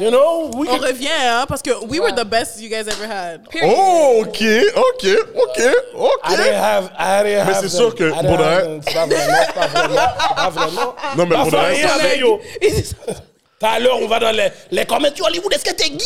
[0.00, 2.88] You know, we On can- revient, hein, parce que we were the best you guys
[2.88, 3.42] ever had.
[3.62, 4.40] Oh, ok,
[4.74, 5.04] ok,
[5.36, 6.30] ok, I ok.
[6.30, 8.80] didn't have, I didn't Mais have c'est sûr que, I didn't pour de vrai-
[9.54, 10.94] pas vraiment, pas vraiment.
[11.16, 13.29] Non, mais pour de ça, vrai,
[13.60, 15.12] Tout à l'heure, on va dans les, les commentaires.
[15.12, 16.00] Tu Hollywood, est-ce que t'es Guillaume?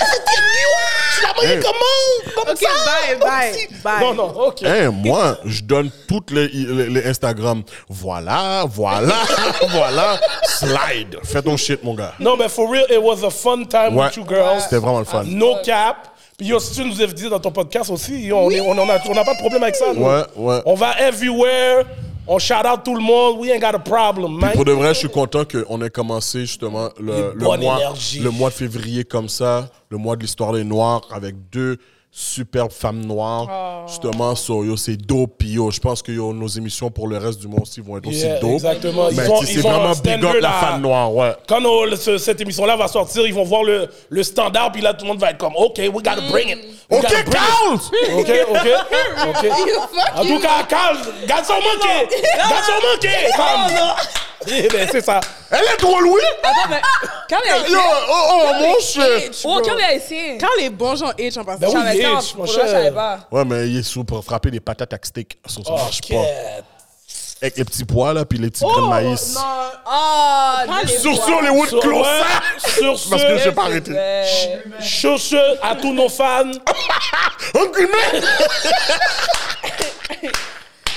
[0.00, 1.14] Est-ce que t'es Guillaume?
[1.14, 1.60] Tu l'as mangé Hey.
[1.60, 2.34] comment?
[2.34, 2.68] Comme Ok, ça?
[2.86, 4.00] bye, bye, si- bye.
[4.00, 4.62] Non, non, ok.
[4.64, 7.62] Hein, moi, je donne toutes les, les, les Instagram.
[7.90, 9.14] Voilà, voilà,
[9.72, 10.18] voilà.
[10.48, 11.18] Slide.
[11.22, 12.14] Fais ton shit, mon gars.
[12.18, 14.06] Non, mais for real, it was a fun time Ouais.
[14.06, 14.62] with you girls.
[14.62, 15.24] C'était vraiment le fun.
[15.26, 15.96] No cap.
[16.38, 18.82] Puis yo, si tu nous invites dans ton podcast aussi, yo, on est- on n'a
[18.82, 19.92] on n'a pas de problème avec ça.
[19.94, 20.02] nous.
[20.02, 20.60] Ouais, ouais.
[20.64, 21.84] On va everywhere.
[22.28, 23.38] On shout out tout le monde.
[23.38, 24.52] We ain't got a problem, man.
[24.54, 28.18] Pour de vrai, je suis content qu'on ait commencé justement le, le mois, énergie.
[28.20, 31.78] le mois de février comme ça, le mois de l'histoire des Noirs, avec deux
[32.18, 33.86] superbes femmes noires.
[33.88, 35.34] Justement, so, yo, c'est dope.
[35.38, 37.98] Puis yo, je pense que yo, nos émissions pour le reste du monde aussi vont
[37.98, 38.52] être Yeah, aussi dope.
[38.54, 39.08] exactement.
[39.12, 41.34] Mais c'est vraiment big up la femme noire, ouais.
[41.46, 44.80] Quand on- le- ce- cette émission-là va sortir, ils vont voir le, le standard, puis
[44.80, 46.58] là, tout le monde va être comme, OK, we gotta bring it.
[46.90, 47.24] We Ok.
[47.30, 47.74] Carl!
[47.74, 48.68] OK, OK,
[49.28, 49.46] OK.
[50.16, 52.16] En tout cas, Carl, garçon manqué.
[52.38, 53.08] Garçon manqué.
[54.48, 55.20] Eh ben, c'est ça.
[55.50, 56.20] Elle est drôle, oui!
[56.42, 56.80] Attends, mais
[57.28, 57.80] quand les Yo, haïtiens.
[58.08, 59.30] oh, oh, mon cher!
[59.44, 60.38] Oh, quand les haïtiens.
[60.40, 61.58] Quand les bons gens H en passant.
[61.60, 62.68] Ben oui, H, mon vrai, je cher.
[62.68, 63.20] savais pas.
[63.30, 65.38] Ouais, mais il est sous pour frapper des patates à steak.
[65.46, 66.16] Ça, ça marche pas.
[67.42, 69.34] Avec les petits pois, là, puis les petits grains de maïs.
[69.34, 69.40] Non,
[69.86, 72.06] Ah, les Sur ce, Hollywood, close
[72.58, 73.92] sur ce, Parce que j'ai pas arrêté.
[74.80, 76.50] Sur ce, à tous nos fans,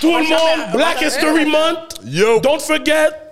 [0.01, 1.99] tout le monde, Black History Month.
[2.05, 2.39] Yo!
[2.39, 3.28] Don't forget,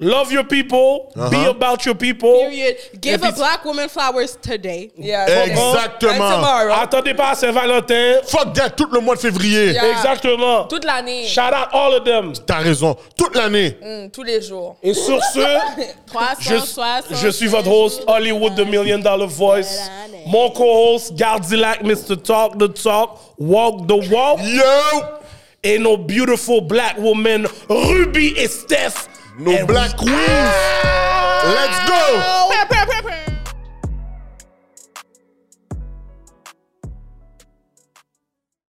[0.00, 1.50] love your people, be Uh-huh.
[1.50, 2.32] about your people.
[2.40, 2.76] Period.
[3.00, 4.90] Give Et a black woman flowers today.
[4.98, 5.24] Yeah.
[5.46, 6.10] Exactement.
[6.10, 6.72] And tomorrow.
[6.74, 8.20] Attendez pas à Saint-Valentin.
[8.26, 9.72] Fuck that, tout le mois de février.
[9.72, 9.90] Yeah.
[9.92, 10.64] Exactement.
[10.68, 11.26] Toute l'année.
[11.26, 12.32] Shout out all of them.
[12.46, 12.96] T'as raison.
[13.16, 13.76] Toute l'année.
[13.80, 14.76] Mm, tous les jours.
[14.82, 15.40] Et sur ce,
[16.06, 17.04] 360.
[17.10, 19.78] je, je suis votre host, Hollywood, the Million Dollar Voice.
[20.26, 22.16] Mon co-host, Gardilac, Mr.
[22.22, 24.40] Talk the Talk, Walk the Walk.
[24.42, 24.62] Yo!
[25.62, 29.08] Et nos beautiful black women, Ruby et Steph.
[29.36, 30.14] No Black Queens.
[31.44, 33.23] Let's go.